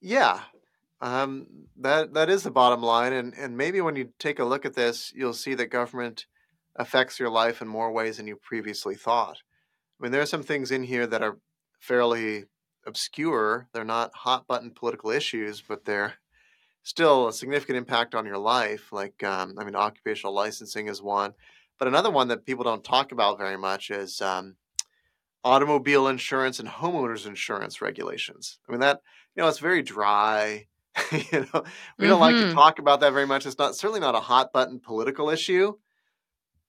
Yeah, 0.00 0.40
um, 1.00 1.46
that 1.78 2.14
that 2.14 2.28
is 2.28 2.42
the 2.42 2.50
bottom 2.50 2.82
line, 2.82 3.12
and 3.12 3.34
and 3.34 3.56
maybe 3.56 3.80
when 3.80 3.96
you 3.96 4.10
take 4.18 4.38
a 4.38 4.44
look 4.44 4.64
at 4.64 4.74
this, 4.74 5.12
you'll 5.14 5.32
see 5.32 5.54
that 5.54 5.66
government 5.66 6.26
affects 6.76 7.18
your 7.18 7.30
life 7.30 7.62
in 7.62 7.68
more 7.68 7.90
ways 7.92 8.18
than 8.18 8.26
you 8.26 8.36
previously 8.36 8.94
thought. 8.94 9.38
I 9.98 10.02
mean, 10.02 10.12
there 10.12 10.22
are 10.22 10.26
some 10.26 10.42
things 10.42 10.70
in 10.70 10.84
here 10.84 11.06
that 11.06 11.22
are 11.22 11.38
fairly 11.78 12.44
obscure. 12.86 13.68
They're 13.72 13.84
not 13.84 14.14
hot 14.14 14.46
button 14.46 14.70
political 14.70 15.10
issues, 15.10 15.62
but 15.66 15.84
they're 15.84 16.14
still 16.82 17.28
a 17.28 17.32
significant 17.32 17.78
impact 17.78 18.14
on 18.14 18.26
your 18.26 18.38
life. 18.38 18.92
Like, 18.92 19.22
um, 19.22 19.56
I 19.58 19.64
mean, 19.64 19.74
occupational 19.74 20.34
licensing 20.34 20.88
is 20.88 21.02
one, 21.02 21.34
but 21.78 21.88
another 21.88 22.10
one 22.10 22.28
that 22.28 22.46
people 22.46 22.64
don't 22.64 22.84
talk 22.84 23.12
about 23.12 23.38
very 23.38 23.58
much 23.58 23.90
is 23.90 24.20
um, 24.20 24.56
automobile 25.44 26.08
insurance 26.08 26.58
and 26.58 26.68
homeowners 26.68 27.26
insurance 27.26 27.80
regulations. 27.80 28.58
I 28.68 28.72
mean, 28.72 28.80
that 28.80 29.00
you 29.34 29.42
know, 29.42 29.48
it's 29.48 29.58
very 29.58 29.82
dry. 29.82 30.66
you 31.32 31.46
know, 31.52 31.64
we 32.00 32.06
don't 32.08 32.20
like 32.20 32.36
to 32.38 32.44
Mhm. 32.44 32.60
talk 32.60 32.78
about 32.78 33.00
that 33.00 33.12
very 33.12 33.26
much. 33.26 33.46
It's 33.46 33.58
not 33.58 33.76
certainly 33.76 34.00
not 34.00 34.14
a 34.14 34.20
hot 34.20 34.52
button 34.52 34.80
political 34.80 35.30
issue, 35.30 35.74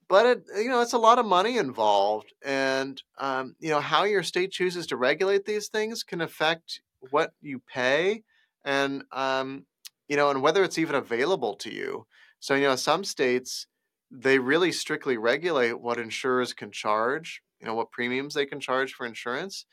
but 0.07 0.26
it 0.26 0.43
you 0.57 0.69
know, 0.69 0.82
it's 0.82 0.93
a 0.93 0.97
lot 0.97 1.19
of 1.19 1.26
money 1.26 1.57
involved, 1.57 2.34
and 2.43 3.01
um, 3.17 3.55
you 3.59 3.69
know, 3.69 3.80
how 3.80 4.03
your 4.03 4.24
state 4.24 4.51
chooses 4.51 4.88
to 4.88 4.97
regulate 4.97 5.45
these 5.45 5.69
things 5.69 6.03
can 6.03 6.22
affect 6.22 6.82
what 6.99 7.34
you 7.41 7.59
pay, 7.59 8.24
and 8.65 9.03
um, 9.11 9.65
you 10.07 10.15
know, 10.17 10.30
and 10.30 10.41
whether 10.41 10.63
it's 10.63 10.78
even 10.78 10.95
available 10.95 11.55
to 11.57 11.74
you. 11.74 12.05
So 12.39 12.55
you 12.55 12.63
know, 12.63 12.76
some 12.76 13.03
states 13.03 13.67
they 14.11 14.39
really 14.39 14.74
strictly 14.74 15.17
regulate 15.17 15.80
what 15.80 15.97
insurers 15.99 16.53
can 16.53 16.72
charge. 16.72 17.41
You 17.61 17.67
know, 17.67 17.76
what 17.76 17.91
premiums 17.91 18.34
they 18.34 18.45
can 18.47 18.59
charge 18.59 18.93
for 18.93 19.05
insurance 19.05 19.65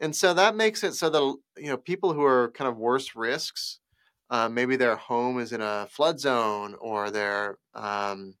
and 0.00 0.14
so 0.14 0.34
that 0.34 0.56
makes 0.56 0.82
it 0.82 0.94
so 0.94 1.10
that 1.10 1.36
you 1.62 1.68
know 1.68 1.76
people 1.76 2.12
who 2.12 2.22
are 2.24 2.50
kind 2.52 2.68
of 2.68 2.76
worse 2.76 3.14
risks 3.14 3.80
uh, 4.34 4.48
maybe 4.48 4.74
their 4.74 4.96
home 4.96 5.38
is 5.38 5.52
in 5.52 5.60
a 5.60 5.86
flood 5.88 6.18
zone 6.18 6.74
or 6.80 7.08
they're 7.08 7.56
um, 7.72 8.34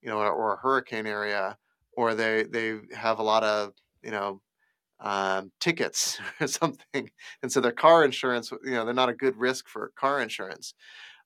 you 0.00 0.08
know 0.08 0.18
or 0.18 0.54
a 0.54 0.56
hurricane 0.58 1.08
area 1.08 1.58
or 1.96 2.14
they 2.14 2.44
they 2.44 2.78
have 2.94 3.18
a 3.18 3.22
lot 3.22 3.42
of 3.42 3.72
you 4.04 4.12
know 4.12 4.40
um, 5.00 5.50
tickets 5.58 6.20
or 6.40 6.46
something. 6.46 7.10
And 7.42 7.50
so 7.50 7.60
their 7.60 7.72
car 7.72 8.04
insurance 8.04 8.52
you 8.64 8.74
know 8.74 8.84
they're 8.84 8.94
not 8.94 9.08
a 9.08 9.14
good 9.24 9.36
risk 9.36 9.68
for 9.68 9.90
car 9.96 10.20
insurance. 10.20 10.72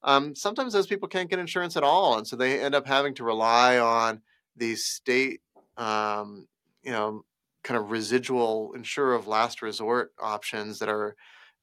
Um, 0.02 0.34
sometimes 0.34 0.72
those 0.72 0.86
people 0.86 1.09
can't 1.09 1.28
get 1.28 1.38
insurance 1.38 1.76
at 1.76 1.82
all 1.82 2.16
and 2.16 2.26
so 2.26 2.34
they 2.34 2.61
end 2.61 2.74
up 2.74 2.86
having 2.86 3.14
to 3.16 3.24
rely 3.24 3.78
on 3.78 4.22
these 4.56 4.86
state 4.86 5.42
um, 5.76 6.46
you 6.82 6.92
know 6.92 7.26
kind 7.62 7.78
of 7.78 7.90
residual 7.90 8.72
insurer 8.74 9.14
of 9.14 9.26
last 9.26 9.61
resort 9.61 10.12
options 10.18 10.78
that 10.78 10.88
are 10.88 11.14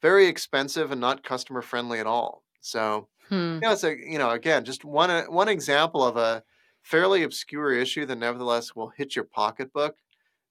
very 0.05 0.27
expensive 0.27 0.91
and 0.91 1.01
not 1.01 1.23
customer 1.23 1.63
friendly 1.63 1.99
at 1.99 2.05
all. 2.05 2.43
So, 2.61 3.07
hmm. 3.27 3.55
you 3.55 3.59
know, 3.61 3.71
it's 3.71 3.83
a, 3.83 3.95
you 3.97 4.19
know, 4.19 4.29
again, 4.29 4.63
just 4.63 4.85
one, 4.85 5.09
uh, 5.09 5.23
one 5.23 5.49
example 5.49 6.05
of 6.05 6.15
a 6.15 6.43
fairly 6.83 7.23
obscure 7.23 7.73
issue 7.73 8.05
that 8.05 8.19
nevertheless 8.19 8.75
will 8.75 8.91
hit 8.95 9.15
your 9.15 9.25
pocketbook. 9.25 9.95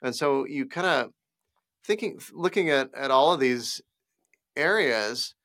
And 0.03 0.13
so 0.13 0.45
you 0.45 0.67
kind 0.67 0.89
of 0.89 1.13
thinking, 1.87 2.19
looking 2.33 2.71
at, 2.71 2.91
at 2.97 3.13
all 3.13 3.33
of 3.33 3.39
these 3.39 3.81
areas, 4.57 5.37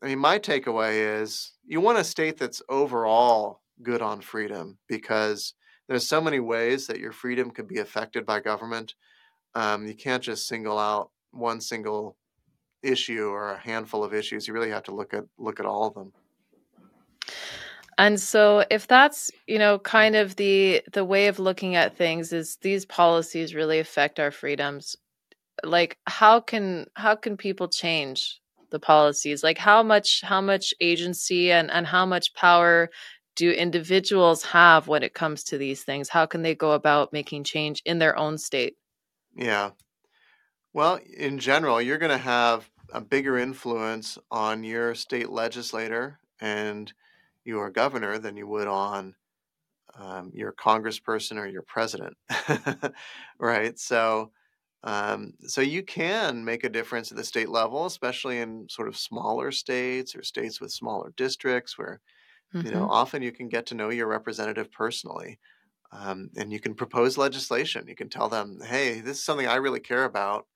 I 0.00 0.06
mean, 0.06 0.20
my 0.20 0.38
takeaway 0.38 1.20
is 1.20 1.52
you 1.66 1.80
want 1.80 1.98
a 1.98 2.04
state 2.04 2.38
that's 2.38 2.62
overall 2.68 3.62
good 3.82 4.00
on 4.00 4.20
freedom 4.20 4.78
because 4.86 5.54
there's 5.88 6.06
so 6.08 6.20
many 6.20 6.38
ways 6.38 6.86
that 6.86 7.00
your 7.00 7.12
freedom 7.12 7.50
could 7.50 7.66
be 7.66 7.80
affected 7.80 8.24
by 8.24 8.38
government 8.38 8.94
um, 9.56 9.86
you 9.86 9.94
can't 9.94 10.22
just 10.22 10.46
single 10.46 10.78
out 10.78 11.10
one 11.32 11.60
single 11.60 12.16
issue 12.82 13.28
or 13.28 13.52
a 13.52 13.58
handful 13.58 14.04
of 14.04 14.14
issues. 14.14 14.46
You 14.46 14.54
really 14.54 14.70
have 14.70 14.84
to 14.84 14.94
look 14.94 15.14
at 15.14 15.24
look 15.38 15.60
at 15.60 15.66
all 15.66 15.86
of 15.86 15.94
them. 15.94 16.12
And 17.98 18.20
so 18.20 18.64
if 18.70 18.86
that's, 18.86 19.30
you 19.46 19.58
know, 19.58 19.78
kind 19.78 20.16
of 20.16 20.36
the 20.36 20.82
the 20.92 21.04
way 21.04 21.28
of 21.28 21.38
looking 21.38 21.76
at 21.76 21.96
things 21.96 22.32
is 22.32 22.56
these 22.56 22.84
policies 22.84 23.54
really 23.54 23.78
affect 23.78 24.20
our 24.20 24.30
freedoms. 24.30 24.96
Like 25.64 25.98
how 26.06 26.40
can 26.40 26.86
how 26.94 27.16
can 27.16 27.36
people 27.36 27.68
change 27.68 28.40
the 28.70 28.78
policies? 28.78 29.42
Like 29.42 29.58
how 29.58 29.82
much 29.82 30.20
how 30.22 30.40
much 30.40 30.74
agency 30.80 31.50
and 31.50 31.70
and 31.70 31.86
how 31.86 32.04
much 32.04 32.34
power 32.34 32.90
do 33.34 33.50
individuals 33.50 34.42
have 34.42 34.88
when 34.88 35.02
it 35.02 35.14
comes 35.14 35.44
to 35.44 35.58
these 35.58 35.82
things? 35.82 36.08
How 36.08 36.26
can 36.26 36.42
they 36.42 36.54
go 36.54 36.72
about 36.72 37.12
making 37.12 37.44
change 37.44 37.82
in 37.86 37.98
their 37.98 38.18
own 38.18 38.36
state? 38.36 38.76
Yeah. 39.34 39.70
Well, 40.76 40.96
in 40.96 41.38
general, 41.38 41.80
you're 41.80 41.96
going 41.98 42.10
to 42.10 42.18
have 42.18 42.70
a 42.92 43.00
bigger 43.00 43.38
influence 43.38 44.18
on 44.30 44.62
your 44.62 44.94
state 44.94 45.30
legislator 45.30 46.20
and 46.38 46.92
your 47.44 47.70
governor 47.70 48.18
than 48.18 48.36
you 48.36 48.46
would 48.46 48.68
on 48.68 49.14
um, 49.94 50.32
your 50.34 50.52
congressperson 50.52 51.38
or 51.38 51.46
your 51.46 51.62
president, 51.62 52.16
right? 53.40 53.78
So, 53.78 54.32
um, 54.84 55.34
so 55.40 55.60
you 55.62 55.82
can 55.84 56.44
make 56.44 56.64
a 56.64 56.70
difference 56.70 57.12
at 57.12 57.18
the 57.18 57.24
state 57.24 57.50
level, 57.50 57.86
especially 57.86 58.38
in 58.40 58.68
sort 58.70 58.88
of 58.88 58.96
smaller 58.98 59.52
states 59.52 60.16
or 60.16 60.22
states 60.24 60.60
with 60.60 60.72
smaller 60.72 61.12
districts, 61.16 61.78
where 61.78 62.02
you 62.62 62.70
know 62.70 62.84
Mhm. 62.84 62.90
often 62.90 63.22
you 63.22 63.32
can 63.32 63.48
get 63.48 63.66
to 63.66 63.74
know 63.74 63.90
your 63.90 64.08
representative 64.08 64.70
personally, 64.72 65.38
um, 65.92 66.30
and 66.36 66.52
you 66.52 66.60
can 66.60 66.74
propose 66.74 67.18
legislation. 67.18 67.88
You 67.88 67.96
can 67.96 68.08
tell 68.10 68.28
them, 68.28 68.60
"Hey, 68.62 69.00
this 69.00 69.18
is 69.18 69.24
something 69.24 69.46
I 69.48 69.56
really 69.56 69.80
care 69.80 70.04
about. 70.04 70.48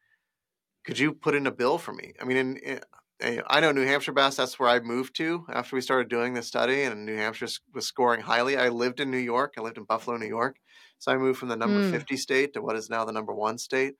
Could 0.84 0.98
you 0.98 1.12
put 1.12 1.34
in 1.34 1.46
a 1.46 1.50
bill 1.52 1.78
for 1.78 1.92
me?" 1.92 2.14
I 2.20 2.24
mean, 2.24 2.36
in, 2.36 2.56
in, 2.58 2.80
eh, 3.20 3.40
I 3.46 3.60
know 3.60 3.72
New 3.72 3.84
Hampshire 3.86 4.12
bass. 4.12 4.36
That's 4.36 4.58
where 4.58 4.68
I 4.68 4.80
moved 4.80 5.14
to 5.16 5.46
after 5.52 5.76
we 5.76 5.82
started 5.82 6.08
doing 6.08 6.34
this 6.34 6.46
study, 6.48 6.82
and 6.82 7.04
New 7.06 7.16
Hampshire 7.16 7.48
was 7.74 7.86
scoring 7.86 8.20
highly. 8.22 8.56
I 8.56 8.68
lived 8.68 9.00
in 9.00 9.10
New 9.10 9.18
York. 9.18 9.54
I 9.58 9.60
lived 9.62 9.78
in 9.78 9.84
Buffalo, 9.84 10.16
New 10.16 10.26
York. 10.28 10.56
So 10.98 11.12
I 11.12 11.16
moved 11.16 11.38
from 11.38 11.48
the 11.48 11.56
number 11.56 11.80
Mm. 11.80 11.90
50 11.90 12.16
state 12.16 12.52
to 12.54 12.62
what 12.62 12.76
is 12.76 12.90
now 12.90 13.04
the 13.04 13.12
number 13.12 13.34
one 13.34 13.58
state. 13.58 13.94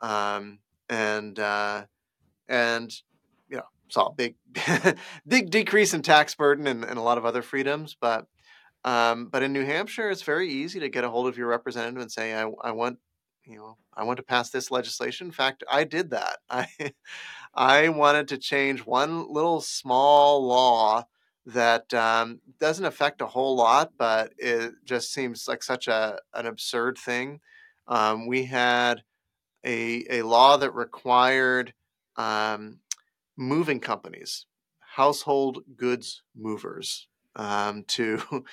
Um, 0.00 0.60
and, 0.88 1.38
uh, 1.38 1.86
and, 2.48 2.90
you 3.48 3.56
know, 3.58 3.64
saw 3.90 4.06
a 4.08 4.14
big, 4.14 4.36
big 5.26 5.50
decrease 5.50 5.94
in 5.94 6.02
tax 6.02 6.34
burden 6.34 6.66
and, 6.66 6.84
and 6.84 6.98
a 6.98 7.02
lot 7.02 7.18
of 7.18 7.24
other 7.24 7.42
freedoms. 7.42 7.96
But 8.00 8.26
Um, 8.84 9.28
but 9.28 9.42
in 9.42 9.52
New 9.52 9.64
Hampshire, 9.64 10.10
it's 10.10 10.22
very 10.22 10.48
easy 10.50 10.80
to 10.80 10.88
get 10.88 11.04
a 11.04 11.10
hold 11.10 11.28
of 11.28 11.36
your 11.38 11.48
representative 11.48 12.00
and 12.02 12.12
say, 12.12 12.34
I, 12.34 12.50
I 12.62 12.72
want, 12.72 12.98
you 13.44 13.56
know, 13.56 13.76
I 13.94 14.04
want 14.04 14.18
to 14.18 14.22
pass 14.22 14.50
this 14.50 14.70
legislation. 14.70 15.28
In 15.28 15.32
fact, 15.32 15.64
I 15.70 15.84
did 15.84 16.10
that. 16.10 16.38
I, 16.50 16.68
I 17.54 17.88
wanted 17.88 18.28
to 18.28 18.38
change 18.38 18.80
one 18.80 19.32
little 19.32 19.60
small 19.60 20.46
law 20.46 21.06
that 21.46 21.92
um, 21.94 22.40
doesn't 22.58 22.84
affect 22.84 23.22
a 23.22 23.26
whole 23.26 23.56
lot, 23.56 23.92
but 23.98 24.32
it 24.38 24.72
just 24.84 25.12
seems 25.12 25.48
like 25.48 25.62
such 25.62 25.88
a 25.88 26.18
an 26.34 26.46
absurd 26.46 26.98
thing. 26.98 27.40
Um, 27.88 28.26
we 28.26 28.44
had 28.44 29.02
a 29.64 30.04
a 30.10 30.22
law 30.22 30.56
that 30.58 30.74
required 30.74 31.74
um, 32.16 32.78
moving 33.36 33.80
companies, 33.80 34.46
household 34.80 35.62
goods 35.76 36.22
movers, 36.36 37.08
um, 37.36 37.84
to 37.88 38.22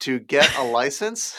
to 0.00 0.18
get 0.20 0.56
a 0.56 0.62
license, 0.62 1.36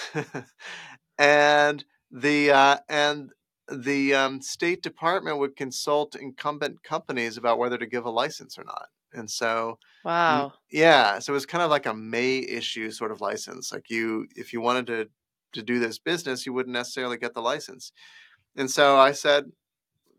and 1.18 1.86
the 2.12 2.52
uh, 2.52 2.78
and 2.90 3.32
the 3.72 4.14
um, 4.16 4.42
State 4.42 4.82
Department 4.82 5.38
would 5.40 5.56
consult 5.56 6.16
incumbent 6.16 6.84
companies 6.84 7.38
about 7.38 7.60
whether 7.60 7.78
to 7.78 7.86
give 7.86 8.06
a 8.06 8.10
license 8.10 8.58
or 8.58 8.64
not. 8.64 8.88
And 9.14 9.30
so, 9.30 9.80
wow, 10.04 10.46
yeah, 10.72 11.20
so 11.20 11.34
it 11.34 11.36
was 11.36 11.46
kind 11.46 11.64
of 11.64 11.70
like 11.70 11.86
a 11.86 11.94
may 11.94 12.40
issue 12.40 12.92
sort 12.92 13.12
of 13.12 13.22
license. 13.22 13.72
Like 13.72 13.90
you, 13.90 14.28
if 14.36 14.54
you 14.54 14.62
wanted 14.62 14.88
to 14.88 15.10
to 15.54 15.64
do 15.64 15.80
this 15.80 16.00
business, 16.00 16.46
you 16.46 16.54
wouldn't 16.54 16.74
necessarily 16.74 17.18
get 17.18 17.34
the 17.34 17.42
license. 17.42 17.92
And 18.56 18.70
so 18.72 18.98
I 18.98 19.14
said 19.14 19.52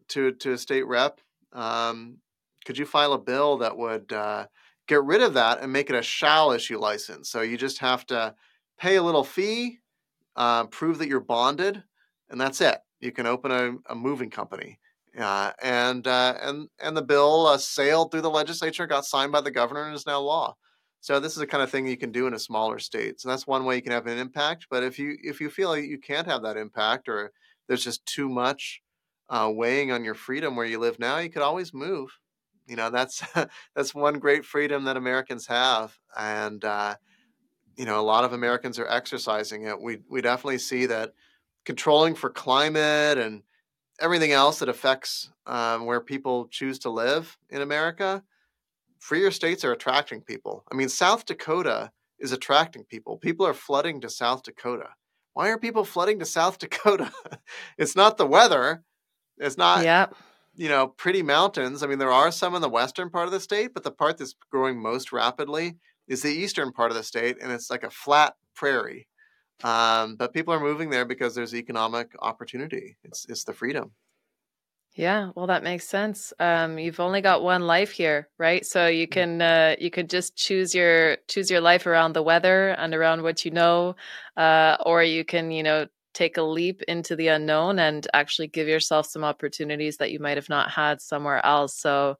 to 0.09 0.33
to 0.33 0.53
a 0.53 0.59
state 0.59 0.87
rep, 0.87 1.21
um, 1.53 2.21
could 2.65 2.79
you 2.79 2.87
file 2.87 3.13
a 3.13 3.19
bill 3.19 3.59
that 3.59 3.77
would 3.77 4.13
uh, 4.13 4.47
get 4.87 5.03
rid 5.05 5.23
of 5.23 5.35
that 5.35 5.61
and 5.61 5.73
make 5.73 5.91
it 5.91 5.97
a 5.97 6.03
shall 6.03 6.53
issue 6.53 6.79
license? 6.79 7.31
So 7.31 7.43
you 7.43 7.57
just 7.57 7.79
have 7.79 8.07
to 8.07 8.35
pay 8.79 8.97
a 8.97 9.03
little 9.03 9.25
fee, 9.25 9.79
uh, 10.41 10.65
prove 10.65 10.97
that 10.97 11.09
you're 11.09 11.21
bonded, 11.21 11.83
and 12.31 12.41
that's 12.41 12.63
it. 12.63 12.79
You 13.01 13.13
can 13.13 13.27
open 13.27 13.51
a, 13.51 13.93
a 13.93 13.95
moving 13.95 14.31
company. 14.31 14.79
Uh, 15.19 15.53
and 15.63 16.07
uh, 16.07 16.35
and 16.41 16.67
and 16.83 16.97
the 16.97 17.03
bill 17.03 17.47
uh, 17.47 17.59
sailed 17.59 18.11
through 18.11 18.23
the 18.23 18.31
legislature, 18.31 18.87
got 18.87 19.05
signed 19.05 19.33
by 19.33 19.43
the 19.43 19.51
governor, 19.51 19.85
and 19.85 19.95
is 19.95 20.07
now 20.07 20.19
law. 20.19 20.57
So 21.03 21.21
this 21.21 21.33
is 21.33 21.41
the 21.41 21.47
kind 21.47 21.63
of 21.63 21.71
thing 21.71 21.87
you 21.87 21.99
can 21.99 22.11
do 22.11 22.27
in 22.27 22.33
a 22.33 22.39
smaller 22.39 22.79
state. 22.79 23.21
So 23.21 23.29
that's 23.29 23.47
one 23.47 23.67
way 23.67 23.77
you 23.77 23.83
can 23.83 23.93
have 23.93 24.07
an 24.07 24.17
impact. 24.17 24.67
But 24.71 24.83
if 24.83 24.99
you 24.99 25.19
if 25.23 25.43
you 25.43 25.51
feel 25.51 25.69
like 25.69 25.85
you 25.85 25.99
can't 25.99 26.27
have 26.27 26.43
that 26.45 26.57
impact, 26.57 27.11
or 27.11 27.33
there's 27.69 27.85
just 27.85 28.07
too 28.07 28.31
much 28.31 28.81
uh, 29.29 29.51
weighing 29.53 29.93
on 29.93 30.05
your 30.05 30.15
freedom 30.15 30.57
where 30.57 30.65
you 30.65 30.79
live 30.79 30.99
now, 30.99 31.19
you 31.19 31.29
could 31.29 31.43
always 31.43 31.75
move. 31.75 32.09
You 32.67 32.77
know 32.77 32.89
that's 32.89 33.23
that's 33.77 33.95
one 33.95 34.19
great 34.19 34.47
freedom 34.47 34.85
that 34.85 34.97
Americans 34.97 35.47
have, 35.49 35.95
and 36.17 36.65
uh, 36.65 36.95
you 37.77 37.85
know 37.85 38.01
a 38.01 38.03
lot 38.03 38.25
of 38.25 38.33
Americans 38.33 38.79
are 38.79 38.89
exercising 38.89 39.65
it. 39.65 39.81
We 39.81 39.99
we 40.09 40.21
definitely 40.21 40.59
see 40.59 40.87
that 40.87 41.15
controlling 41.65 42.15
for 42.15 42.31
climate 42.31 43.19
and 43.19 43.43
everything 44.01 44.33
else 44.33 44.59
that 44.59 44.69
affects 44.69 45.31
um, 45.47 45.85
where 45.85 46.01
people 46.01 46.49
choose 46.49 46.79
to 46.81 46.91
live 46.91 47.37
in 47.51 47.63
America, 47.63 48.23
freer 48.99 49.31
states 49.31 49.65
are 49.65 49.73
attracting 49.73 50.23
people. 50.23 50.65
I 50.71 50.75
mean, 50.75 50.89
South 50.89 51.27
Dakota 51.27 51.91
is 52.19 52.33
attracting 52.33 52.85
people. 52.85 53.17
People 53.17 53.47
are 53.47 53.55
flooding 53.55 54.01
to 54.01 54.09
South 54.09 54.43
Dakota. 54.43 54.89
Why 55.35 55.49
are 55.49 55.59
people 55.59 55.85
flooding 55.85 56.19
to 56.19 56.27
South 56.27 56.59
Dakota? 56.61 57.13
it's 57.79 57.97
not 57.97 58.17
the 58.17 58.27
weather. 58.27 58.83
It's 59.39 59.57
not, 59.57 59.85
yep. 59.85 60.15
you 60.55 60.69
know, 60.69 60.89
pretty 60.89 61.23
mountains. 61.23 61.83
I 61.83 61.87
mean, 61.87 61.99
there 61.99 62.13
are 62.13 62.31
some 62.31 62.55
in 62.55 62.63
the 62.63 62.69
western 62.69 63.11
part 63.11 63.27
of 63.27 63.33
the 63.33 63.41
state, 63.41 63.73
but 63.75 63.85
the 63.85 63.91
part 63.91 64.19
that's 64.19 64.35
growing 64.51 64.81
most 64.81 65.13
rapidly 65.13 65.77
is 66.11 66.21
the 66.23 66.29
eastern 66.29 66.73
part 66.73 66.91
of 66.91 66.97
the 66.97 67.03
state, 67.03 67.39
and 67.41 67.51
it's 67.51 67.71
like 67.71 67.85
a 67.85 67.91
flat 67.91 68.35
prairie. 68.55 69.07
Um, 69.63 70.17
but 70.17 70.35
people 70.35 70.53
are 70.53 70.61
moving 70.61 70.91
there 70.91 71.05
because 71.05 71.35
there's 71.35 71.55
economic 71.55 72.09
opportunity. 72.21 72.97
It's 73.05 73.25
it's 73.29 73.45
the 73.45 73.55
freedom. 73.55 73.93
Yeah, 74.95 75.31
well, 75.37 75.47
that 75.47 75.63
makes 75.63 75.87
sense. 75.87 76.33
Um, 76.41 76.77
you've 76.77 76.99
only 76.99 77.21
got 77.21 77.45
one 77.45 77.63
life 77.63 77.93
here, 77.93 78.29
right? 78.39 78.67
So 78.67 78.89
you 78.89 79.07
mm. 79.07 79.11
can 79.11 79.43
uh, 79.43 79.77
you 79.79 79.91
could 79.91 80.11
just 80.11 80.37
choose 80.37 80.75
your 80.75 81.17
choose 81.29 81.51
your 81.51 81.61
life 81.61 81.87
around 81.87 82.15
the 82.15 82.23
weather 82.23 82.71
and 82.71 82.93
around 82.93 83.23
what 83.23 83.45
you 83.45 83.53
know, 83.53 83.95
uh, 84.37 84.77
or 84.85 85.03
you 85.05 85.25
can 85.25 85.53
you 85.53 85.63
know 85.63 85.87
take 86.13 86.39
a 86.39 86.43
leap 86.43 86.83
into 86.89 87.15
the 87.15 87.29
unknown 87.29 87.79
and 87.79 88.09
actually 88.13 88.49
give 88.49 88.67
yourself 88.67 89.07
some 89.07 89.23
opportunities 89.23 89.99
that 89.99 90.11
you 90.11 90.19
might 90.19 90.37
have 90.37 90.49
not 90.49 90.71
had 90.71 91.01
somewhere 91.01 91.45
else. 91.47 91.77
So 91.77 92.17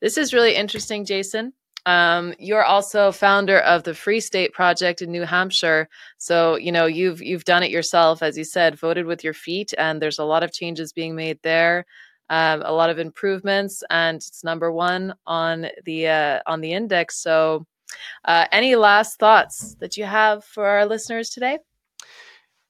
this 0.00 0.16
is 0.16 0.32
really 0.32 0.54
interesting, 0.54 1.04
Jason. 1.04 1.52
Um, 1.84 2.34
you're 2.38 2.64
also 2.64 3.10
founder 3.10 3.58
of 3.58 3.82
the 3.82 3.94
Free 3.94 4.20
State 4.20 4.52
Project 4.52 5.02
in 5.02 5.10
New 5.10 5.22
Hampshire. 5.22 5.88
So 6.18 6.56
you 6.56 6.72
know 6.72 6.86
you've 6.86 7.22
you've 7.22 7.44
done 7.44 7.62
it 7.62 7.70
yourself, 7.70 8.22
as 8.22 8.38
you 8.38 8.44
said, 8.44 8.78
voted 8.78 9.06
with 9.06 9.24
your 9.24 9.34
feet, 9.34 9.72
and 9.76 10.00
there's 10.00 10.18
a 10.18 10.24
lot 10.24 10.42
of 10.42 10.52
changes 10.52 10.92
being 10.92 11.14
made 11.14 11.38
there. 11.42 11.84
Um, 12.30 12.62
a 12.64 12.72
lot 12.72 12.88
of 12.88 12.98
improvements, 12.98 13.82
and 13.90 14.16
it's 14.16 14.44
number 14.44 14.72
one 14.72 15.14
on 15.26 15.66
the 15.84 16.08
uh, 16.08 16.40
on 16.46 16.60
the 16.60 16.72
index. 16.72 17.20
So, 17.20 17.66
uh, 18.24 18.46
any 18.52 18.76
last 18.76 19.18
thoughts 19.18 19.74
that 19.80 19.96
you 19.96 20.04
have 20.04 20.44
for 20.44 20.66
our 20.66 20.86
listeners 20.86 21.30
today? 21.30 21.58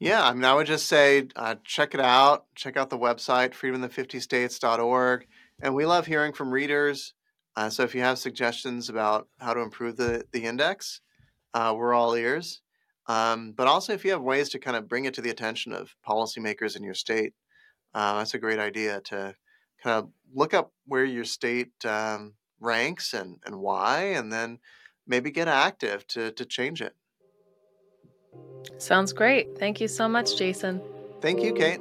Yeah, 0.03 0.27
I 0.27 0.33
mean, 0.33 0.45
I 0.45 0.53
would 0.55 0.67
just 0.67 0.87
say 0.87 1.29
uh, 1.37 1.55
check 1.63 1.95
it 1.95 2.01
out. 2.01 2.47
Check 2.57 2.77
out 2.77 2.91
the 2.91 2.99
website, 2.99 3.51
freedomin50states.org. 3.53 5.27
And 5.63 5.77
we 5.77 5.87
love 5.87 6.07
hearing 6.07 6.33
from 6.33 6.51
readers. 6.51 7.15
Uh, 7.57 7.69
so 7.69 7.83
if 7.83 7.95
you 7.95 8.01
have 8.01 8.19
suggestions 8.19 8.89
about 8.89 9.29
how 9.39 9.53
to 9.53 9.61
improve 9.61 9.97
the, 9.97 10.25
the 10.33 10.45
index, 10.45 11.01
uh, 11.55 11.75
we're 11.77 11.93
all 11.93 12.15
ears. 12.15 12.63
Um, 13.09 13.53
but 13.53 13.67
also, 13.67 13.93
if 13.93 14.05
you 14.05 14.13
have 14.13 14.23
ways 14.23 14.49
to 14.51 14.59
kind 14.59 14.77
of 14.77 14.89
bring 14.89 15.05
it 15.05 15.15
to 15.15 15.21
the 15.21 15.31
attention 15.31 15.73
of 15.73 15.95
policymakers 16.07 16.77
in 16.77 16.85
your 16.85 16.95
state, 16.95 17.35
uh, 17.95 18.19
that's 18.19 18.35
a 18.35 18.39
great 18.39 18.59
idea 18.59 19.01
to 19.07 19.35
kind 19.83 19.99
of 19.99 20.09
look 20.33 20.55
up 20.55 20.73
where 20.87 21.05
your 21.05 21.25
state 21.25 21.73
um, 21.85 22.35
ranks 22.61 23.13
and, 23.13 23.39
and 23.45 23.57
why, 23.57 24.03
and 24.03 24.33
then 24.33 24.59
maybe 25.07 25.31
get 25.31 25.49
active 25.49 26.07
to, 26.07 26.31
to 26.33 26.45
change 26.45 26.81
it. 26.81 26.95
Sounds 28.79 29.13
great. 29.13 29.59
Thank 29.59 29.81
you 29.81 29.89
so 29.89 30.09
much, 30.09 30.39
Jason. 30.39 30.81
Thank 31.21 31.43
you, 31.43 31.53
Kate. 31.53 31.81